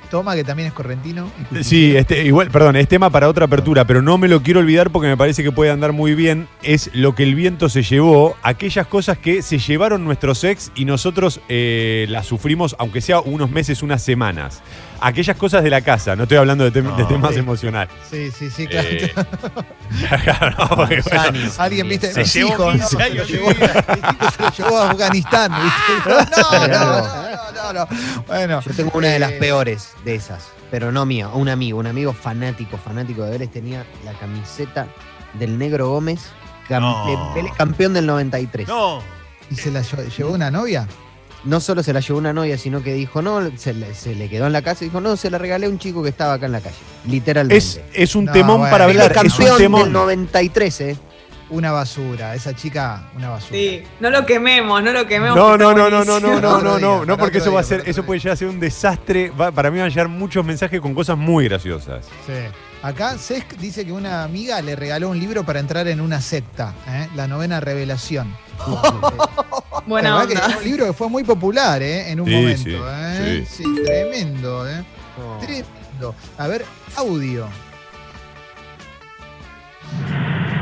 Toma, 0.09 0.35
que 0.35 0.43
también 0.43 0.67
es 0.67 0.73
correntino. 0.73 1.31
Sí, 1.61 1.95
este, 1.95 2.25
igual, 2.25 2.49
perdón, 2.49 2.75
es 2.75 2.87
tema 2.87 3.09
para 3.09 3.29
otra 3.29 3.45
apertura, 3.45 3.85
pero 3.85 4.01
no 4.01 4.17
me 4.17 4.27
lo 4.27 4.41
quiero 4.41 4.59
olvidar 4.59 4.89
porque 4.89 5.07
me 5.07 5.17
parece 5.17 5.43
que 5.43 5.51
puede 5.51 5.71
andar 5.71 5.93
muy 5.93 6.15
bien. 6.15 6.47
Es 6.63 6.89
lo 6.93 7.15
que 7.15 7.23
el 7.23 7.35
viento 7.35 7.69
se 7.69 7.83
llevó, 7.83 8.35
aquellas 8.41 8.87
cosas 8.87 9.17
que 9.17 9.41
se 9.41 9.59
llevaron 9.59 10.03
nuestros 10.03 10.43
ex 10.43 10.71
y 10.75 10.85
nosotros 10.85 11.41
eh, 11.49 12.07
las 12.09 12.25
sufrimos, 12.25 12.75
aunque 12.79 13.01
sea 13.01 13.19
unos 13.19 13.51
meses, 13.51 13.83
unas 13.83 14.01
semanas. 14.01 14.61
Aquellas 15.01 15.37
cosas 15.37 15.63
de 15.63 15.69
la 15.69 15.81
casa, 15.81 16.15
no 16.15 16.23
estoy 16.23 16.37
hablando 16.37 16.63
de, 16.69 16.71
tem- 16.73 16.83
No. 16.89 16.95
de 16.95 17.05
temas 17.05 17.33
Sí. 17.33 17.39
emocionales. 17.39 17.93
Sí, 18.09 18.31
sí, 18.31 18.49
sí, 18.49 18.67
claro. 18.67 18.87
Eh, 18.89 19.13
claro, 20.23 20.55
no, 20.57 20.69
porque, 20.75 21.01
bueno, 21.01 21.21
Años. 21.21 21.59
Alguien, 21.59 21.87
viste, 21.89 22.11
Se 22.13 22.19
mis 22.21 22.33
llevó 22.33 22.49
hijos, 22.53 22.73
15 22.73 22.97
¿no? 22.97 23.03
años 23.03 23.27
se, 23.27 23.33
lo 23.37 23.51
llevó, 23.51 23.51
se 24.55 24.61
lo 24.63 24.77
a 24.77 24.89
Afganistán, 24.91 25.51
¿viste? 25.63 26.09
No, 26.09 26.67
no, 26.67 26.67
no, 26.67 27.01
no, 27.01 27.73
no, 27.73 27.73
no. 27.73 27.87
Bueno. 28.27 28.61
Yo 28.61 28.71
tengo 28.73 28.91
una 28.93 29.07
de 29.09 29.19
las 29.19 29.31
eh, 29.31 29.37
peores 29.39 29.91
de 30.05 30.15
esas, 30.15 30.49
pero 30.71 30.91
no 30.91 31.05
mía, 31.05 31.27
un 31.29 31.49
amigo, 31.49 31.79
un 31.79 31.87
amigo 31.87 32.13
fanático, 32.13 32.77
fanático 32.77 33.23
de 33.23 33.31
Vélez, 33.31 33.51
tenía 33.51 33.85
la 34.05 34.13
camiseta 34.13 34.87
del 35.35 35.57
Negro 35.57 35.89
Gómez, 35.89 36.29
campeón 37.57 37.93
del 37.93 38.05
93. 38.05 38.67
No, 38.67 39.01
¿Y 39.51 39.55
se 39.55 39.71
la 39.71 39.81
lle- 39.81 40.09
llevó 40.15 40.33
una 40.33 40.51
novia? 40.51 40.87
No 41.45 41.59
solo 41.61 41.83
se 41.83 41.93
la 41.93 42.01
llevó 42.01 42.19
una 42.19 42.33
novia, 42.33 42.57
sino 42.57 42.83
que 42.83 42.93
dijo, 42.93 43.21
no, 43.21 43.49
se 43.57 43.73
le, 43.73 43.93
se 43.95 44.13
le 44.13 44.29
quedó 44.29 44.47
en 44.47 44.53
la 44.53 44.61
casa 44.61 44.83
y 44.83 44.87
dijo, 44.87 44.99
no, 44.99 45.15
se 45.15 45.29
la 45.29 45.37
regalé 45.37 45.67
a 45.67 45.69
un 45.69 45.79
chico 45.79 46.03
que 46.03 46.09
estaba 46.09 46.33
acá 46.33 46.47
en 46.47 46.51
la 46.51 46.59
calle, 46.61 46.75
literalmente. 47.07 47.57
es, 47.57 47.79
es 47.93 48.15
un 48.15 48.25
No, 48.25 48.31
temón 48.33 48.57
bueno. 48.57 48.71
para 48.71 48.83
hablar. 48.85 49.11
Es 49.11 49.17
un 49.17 49.23
campeón 49.29 49.47
del 49.49 49.57
temón. 49.57 49.93
93, 49.93 50.81
¿eh? 50.81 50.97
Una 51.51 51.71
basura. 51.71 52.35
Esa 52.35 52.53
chica, 52.55 53.09
una 53.15 53.29
basura. 53.29 53.57
Sí, 53.57 53.81
no 53.99 54.09
lo 54.11 54.25
quememos, 54.25 54.83
no 54.83 54.91
lo 54.91 55.07
quememos. 55.07 55.35
No, 55.35 55.57
no, 55.57 55.73
no, 55.73 55.89
no, 55.89 56.03
no, 56.05 56.19
no, 56.19 56.39
no, 56.41 56.61
no, 56.61 56.77
no, 56.79 57.05
no, 57.05 57.17
porque 57.17 57.39
eso 57.39 57.51
va 57.53 57.61
a 57.61 57.63
ser, 57.63 57.83
eso 57.87 58.03
puede 58.03 58.19
llegar 58.19 58.33
a 58.33 58.37
ser 58.37 58.47
un 58.49 58.59
desastre. 58.59 59.31
Va- 59.31 59.51
para 59.51 59.71
mí 59.71 59.77
van 59.79 59.87
a 59.87 59.89
llegar 59.89 60.09
muchos 60.09 60.45
mensajes 60.45 60.79
con 60.81 60.93
cosas 60.93 61.17
muy 61.17 61.45
graciosas. 61.47 62.05
Sí. 62.27 62.33
Acá 62.83 63.17
Sesc 63.17 63.53
dice 63.57 63.83
que 63.85 63.91
una 63.91 64.23
amiga 64.23 64.61
le 64.61 64.75
regaló 64.75 65.09
un 65.09 65.19
libro 65.19 65.43
para 65.43 65.59
entrar 65.59 65.87
en 65.87 65.99
una 66.01 66.21
secta, 66.21 66.73
¿eh? 66.87 67.07
la 67.15 67.27
novena 67.27 67.59
revelación. 67.59 68.33
Buena 69.89 70.09
que 70.27 70.33
onda. 70.33 70.45
era 70.45 70.57
un 70.57 70.63
libro 70.63 70.85
que 70.85 70.93
fue 70.93 71.09
muy 71.09 71.23
popular, 71.23 71.81
¿eh? 71.81 72.11
En 72.11 72.19
un 72.21 72.27
Sí, 72.27 72.35
momento, 72.35 72.63
sí, 72.63 72.75
¿eh? 72.77 73.43
sí. 73.47 73.63
Sí, 73.63 73.83
tremendo, 73.83 74.69
¿eh? 74.69 74.83
No. 75.17 75.37
Tremendo. 75.39 76.15
A 76.37 76.47
ver, 76.47 76.63
audio. 76.95 77.47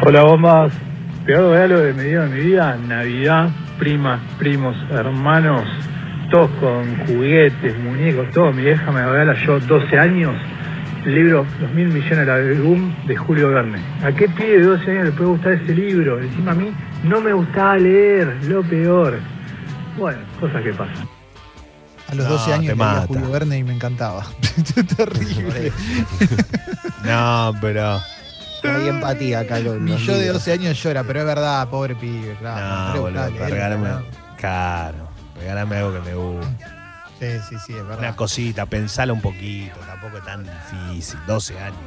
Hola 0.06 0.24
bombas, 0.24 0.72
peor 1.26 1.52
regalo 1.52 1.80
de 1.82 1.94
mi 1.94 2.04
vida 2.06 2.24
en 2.26 2.34
mi 2.34 2.40
vida, 2.40 2.78
Navidad, 2.78 3.50
primas, 3.78 4.22
primos, 4.40 4.76
hermanos, 4.92 5.64
todos 6.32 6.50
con 6.62 7.06
juguetes, 7.06 7.78
muñecos, 7.80 8.32
todo. 8.32 8.54
Mi 8.54 8.64
vieja 8.64 8.90
me 8.92 9.06
regala 9.06 9.34
yo 9.46 9.60
12 9.60 10.00
años, 10.00 10.34
el 11.06 11.16
libro 11.16 11.46
Los 11.60 11.72
mil 11.72 11.88
millones 11.88 12.18
de 12.20 12.26
la 12.26 12.62
Boom 12.62 12.96
de 13.08 13.16
Julio 13.16 13.50
Verne. 13.50 13.80
¿A 14.04 14.12
qué 14.12 14.28
pibe 14.30 14.60
de 14.60 14.64
12 14.64 14.92
años 14.92 15.06
le 15.06 15.12
puede 15.12 15.30
gustar 15.30 15.52
ese 15.54 15.74
libro? 15.74 16.20
Encima 16.22 16.52
a 16.52 16.56
mí 16.56 16.72
no 17.04 17.22
me 17.22 17.34
gustaba 17.34 17.78
leer, 17.78 18.36
lo 18.46 18.64
peor. 18.64 19.20
Bueno, 19.98 20.20
cosas 20.40 20.62
que 20.64 20.72
pasan. 20.74 21.08
A 22.10 22.16
los 22.16 22.26
No, 22.26 22.34
12 22.34 22.54
años 22.54 22.78
leía. 22.78 23.06
Julio 23.08 23.32
Verne 23.32 23.58
y 23.58 23.64
me 23.64 23.74
encantaba. 23.74 24.26
Terrible. 24.98 25.72
No, 27.04 27.54
pero. 27.62 28.02
No 28.64 28.72
hay 28.76 28.88
empatía 28.90 29.40
acá 29.42 29.60
los 29.60 29.76
yo 29.76 30.14
de 30.14 30.20
libros. 30.24 30.34
12 30.34 30.52
años 30.52 30.84
llora, 30.84 31.04
pero 31.04 31.20
es 31.20 31.26
verdad, 31.26 31.70
pobre 31.70 31.96
pibe, 31.96 32.36
claro. 32.40 32.96
No, 32.96 33.02
boludo. 33.02 33.30
¿no? 33.30 34.02
Caro. 34.42 35.08
Regálame 35.40 35.76
algo 35.78 35.94
que 35.94 36.10
me 36.10 36.16
guste. 36.16 36.77
Sí, 37.20 37.28
sí, 37.50 37.56
sí, 37.66 37.74
es 37.74 37.84
verdad. 37.84 38.00
Una 38.00 38.16
cosita, 38.16 38.66
pensala 38.66 39.14
un 39.14 39.22
poquito. 39.22 39.76
Tampoco 39.88 40.18
es 40.18 40.24
tan 40.26 40.44
difícil. 40.44 41.20
12 41.28 41.60
años. 41.60 41.78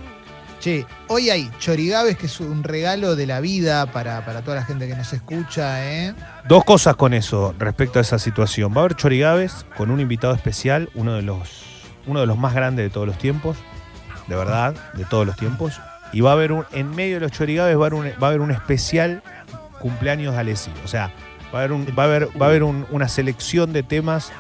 Che, 0.61 0.85
hoy 1.09 1.31
hay 1.31 1.51
Chorigaves, 1.59 2.19
que 2.19 2.27
es 2.27 2.39
un 2.41 2.63
regalo 2.65 3.17
de 3.17 3.27
la 3.27 3.41
vida 3.41 3.87
para, 3.93 4.27
para 4.27 4.43
toda 4.43 4.57
la 4.57 4.65
gente 4.65 4.87
que 4.87 4.95
nos 4.95 5.11
escucha, 5.13 5.83
¿eh? 5.91 6.15
Dos 6.49 6.65
cosas 6.65 6.97
con 6.97 7.15
eso 7.15 7.55
respecto 7.59 7.99
a 7.99 8.03
esa 8.03 8.19
situación. 8.19 8.73
Va 8.73 8.79
a 8.79 8.81
haber 8.81 8.95
Chorigaves 8.97 9.65
con 9.77 9.91
un 9.91 10.01
invitado 10.01 10.35
especial, 10.35 10.91
uno 10.95 11.15
de 11.15 11.23
los, 11.23 11.63
uno 12.07 12.21
de 12.21 12.27
los 12.27 12.37
más 12.37 12.53
grandes 12.55 12.85
de 12.85 12.91
todos 12.91 13.07
los 13.07 13.17
tiempos, 13.17 13.57
de 14.27 14.37
verdad, 14.37 14.75
de 14.95 15.05
todos 15.07 15.27
los 15.27 15.37
tiempos. 15.37 15.81
Y 16.13 16.21
va 16.21 16.31
a 16.31 16.33
haber 16.35 16.53
un, 16.53 16.67
en 16.73 16.91
medio 16.95 17.15
de 17.15 17.21
los 17.21 17.33
Chorigaves 17.33 17.75
va 17.79 17.85
a 17.85 17.87
haber 17.87 17.95
un, 17.95 18.07
va 18.23 18.27
a 18.27 18.29
haber 18.31 18.41
un 18.43 18.51
especial 18.51 19.23
cumpleaños 19.79 20.35
de 20.35 20.41
Alessi. 20.41 20.71
O 20.85 20.89
sea, 20.89 21.11
va 21.55 21.61
a 21.61 21.63
haber, 21.63 21.73
un, 21.73 21.87
va 21.99 22.03
a 22.03 22.07
haber, 22.07 22.29
va 22.41 22.47
a 22.47 22.49
haber 22.51 22.65
un- 22.65 22.87
una 22.91 23.09
selección 23.09 23.73
de 23.73 23.83
temas 23.83 24.31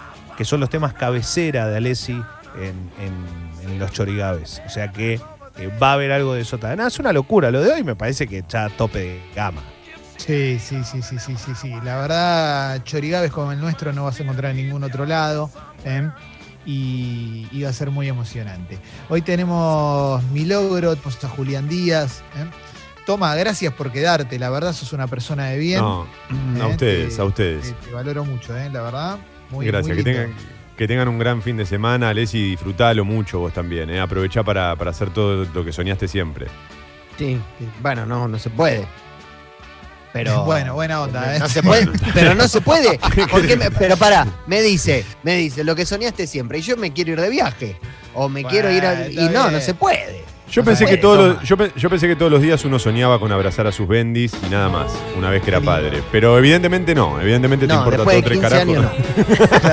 que 0.41 0.47
son 0.47 0.59
los 0.59 0.71
temas 0.71 0.95
cabecera 0.95 1.69
de 1.69 1.77
Alessi 1.77 2.13
en, 2.59 2.91
en- 2.99 3.71
en 3.71 3.79
los 3.79 3.93
Chorigaves. 3.93 4.63
O 4.65 4.71
sea 4.71 4.91
que 4.91 5.21
eh, 5.59 5.71
va 5.83 5.91
a 5.91 5.93
haber 5.93 6.13
algo 6.13 6.33
de 6.33 6.41
eso. 6.41 6.57
también. 6.57 6.79
No, 6.79 6.87
es 6.87 6.99
una 6.99 7.13
locura. 7.13 7.51
Lo 7.51 7.61
de 7.61 7.71
hoy 7.71 7.85
me 7.85 7.95
parece 7.95 8.27
que 8.27 8.43
ya 8.49 8.71
tope 8.71 9.01
de 9.01 9.21
gama. 9.37 9.61
Sí, 10.17 10.59
sí, 10.59 10.83
sí, 10.83 11.03
sí, 11.03 11.19
sí, 11.19 11.35
sí, 11.37 11.53
sí. 11.55 11.69
La 11.85 11.99
verdad, 11.99 12.83
Chorigaves 12.85 13.31
como 13.33 13.53
el 13.53 13.61
nuestro 13.61 13.93
no 13.93 14.05
vas 14.05 14.19
a 14.19 14.23
encontrar 14.23 14.53
en 14.53 14.57
ningún 14.67 14.83
otro 14.83 15.05
lado. 15.05 15.51
¿eh? 15.85 16.09
Y, 16.65 17.47
y 17.53 17.63
va 17.63 17.69
a 17.69 17.73
ser 17.75 17.91
muy 17.91 18.09
emocionante. 18.09 18.79
Hoy 19.11 19.21
tenemos 19.21 20.23
mi 20.33 20.47
logro, 20.47 20.97
tenemos 20.97 21.23
a 21.23 21.29
Julián 21.29 21.69
Díaz. 21.69 22.23
¿eh? 22.39 22.47
Toma, 23.05 23.35
gracias 23.35 23.75
por 23.75 23.93
quedarte. 23.93 24.39
La 24.39 24.49
verdad, 24.49 24.73
sos 24.73 24.95
una 24.95 25.07
persona 25.07 25.49
de 25.49 25.59
bien. 25.59 25.81
No, 25.83 26.07
a 26.63 26.67
¿eh? 26.67 26.71
ustedes, 26.71 27.17
Te- 27.17 27.21
a 27.21 27.25
ustedes. 27.27 27.63
Te, 27.79 27.89
te 27.89 27.93
valoro 27.93 28.25
mucho, 28.25 28.57
¿eh? 28.57 28.71
la 28.73 28.81
verdad. 28.81 29.19
Muy, 29.51 29.67
Gracias, 29.67 29.97
muy 29.97 30.05
que 30.05 30.05
tengan, 30.13 30.35
que 30.77 30.87
tengan 30.89 31.09
un 31.09 31.19
gran 31.19 31.43
fin 31.43 31.57
de 31.57 31.67
semana, 31.67 32.11
Alessi, 32.11 32.51
disfrutalo 32.51 33.05
mucho 33.05 33.39
vos 33.41 33.53
también, 33.53 33.91
¿eh? 33.91 34.01
aprovechá 34.01 34.43
para, 34.43 34.77
para 34.77 34.91
hacer 34.91 35.11
todo 35.11 35.45
lo 35.53 35.65
que 35.65 35.73
soñaste 35.73 36.09
siempre. 36.09 36.47
Sí, 37.19 37.39
bueno, 37.83 38.07
no, 38.07 38.29
no 38.29 38.39
se 38.39 38.51
puede. 38.51 38.87
Pero. 40.13 40.45
Bueno, 40.45 40.75
buena 40.75 41.03
onda, 41.03 41.37
¿eh? 41.37 41.39
No 41.41 41.49
se 41.49 41.63
puede, 41.63 41.87
pero 42.15 42.35
no 42.35 42.49
se 42.49 42.61
puede. 42.61 42.99
Porque 43.31 43.57
me- 43.57 43.71
pero 43.71 43.97
pará, 43.97 44.27
me 44.47 44.61
dice, 44.63 45.05
me 45.23 45.37
dice, 45.37 45.65
lo 45.65 45.75
que 45.77 45.85
soñaste 45.87 46.27
siempre, 46.27 46.59
y 46.59 46.63
yo 46.63 46.77
me 46.77 46.93
quiero 46.93 47.13
ir 47.13 47.21
de 47.21 47.29
viaje. 47.31 47.77
O 48.15 48.29
me 48.29 48.43
quiero 48.45 48.71
ir 48.73 48.85
a. 48.85 49.09
Y 49.09 49.15
no, 49.29 49.45
bien. 49.45 49.53
no 49.53 49.61
se 49.61 49.75
puede. 49.75 50.25
Yo 50.51 50.65
pensé, 50.65 50.87
que 50.87 50.97
todos 50.97 51.37
los, 51.37 51.43
yo, 51.49 51.57
yo 51.77 51.89
pensé 51.91 52.09
que 52.09 52.17
todos 52.17 52.31
los 52.31 52.43
días 52.43 52.65
uno 52.65 52.79
soñaba 52.79 53.21
con 53.21 53.31
abrazar 53.31 53.67
a 53.67 53.73
sus 53.73 53.87
bendis 53.87 54.33
y 54.47 54.51
nada 54.51 54.69
más, 54.69 54.93
una 55.17 55.31
vez 55.31 55.43
que 55.43 55.51
era 55.51 55.61
padre. 55.61 56.03
Pero 56.11 56.37
evidentemente 56.39 56.95
no, 56.95 57.21
evidentemente 57.21 57.67
te 57.67 57.73
No, 57.73 57.79
importa 57.81 57.99
después 58.05 58.23
todo 58.25 58.31
de 58.31 58.41
tres 58.41 58.41
15 58.41 58.77
carajos. 58.77 58.93
años 59.61 59.73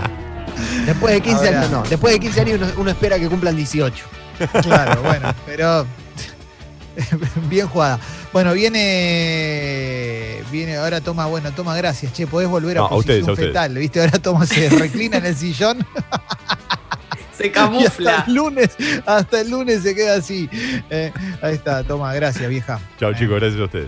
no. 0.00 0.86
Después 0.86 1.14
de 1.14 1.20
15 1.20 1.36
Ahora- 1.46 1.58
años 1.58 1.70
no. 1.70 1.82
Después 1.82 2.12
de 2.14 2.20
15 2.20 2.40
años 2.40 2.58
uno, 2.60 2.72
uno 2.78 2.90
espera 2.90 3.18
que 3.18 3.28
cumplan 3.28 3.54
18. 3.56 4.04
Claro, 4.62 5.02
bueno, 5.02 5.34
pero 5.46 5.86
bien 7.48 7.66
jugada. 7.68 7.98
Bueno, 8.32 8.52
viene 8.52 10.42
viene 10.50 10.76
ahora 10.76 11.00
toma, 11.00 11.26
bueno, 11.26 11.50
toma 11.52 11.76
gracias, 11.76 12.12
che, 12.12 12.26
podés 12.26 12.48
volver 12.48 12.78
a 12.78 12.80
No, 12.80 12.86
a 12.86 12.90
posición 12.90 13.16
ustedes, 13.20 13.28
a 13.28 13.32
ustedes. 13.32 13.48
fetal, 13.50 13.74
¿viste? 13.74 14.00
Ahora 14.00 14.18
toma 14.18 14.46
se 14.46 14.68
reclina 14.70 15.18
en 15.18 15.26
el 15.26 15.36
sillón 15.36 15.84
Se 17.38 17.46
y 17.46 17.50
camufla. 17.50 18.18
hasta 18.18 18.24
el 18.30 18.34
lunes, 18.34 18.76
hasta 19.06 19.40
el 19.40 19.50
lunes 19.50 19.82
se 19.82 19.94
queda 19.94 20.16
así. 20.16 20.50
Eh, 20.90 21.12
ahí 21.40 21.54
está, 21.54 21.84
toma, 21.84 22.12
gracias, 22.14 22.48
vieja. 22.50 22.80
Chao 22.98 23.14
chicos, 23.14 23.38
gracias 23.40 23.60
a 23.60 23.64
ustedes. 23.64 23.86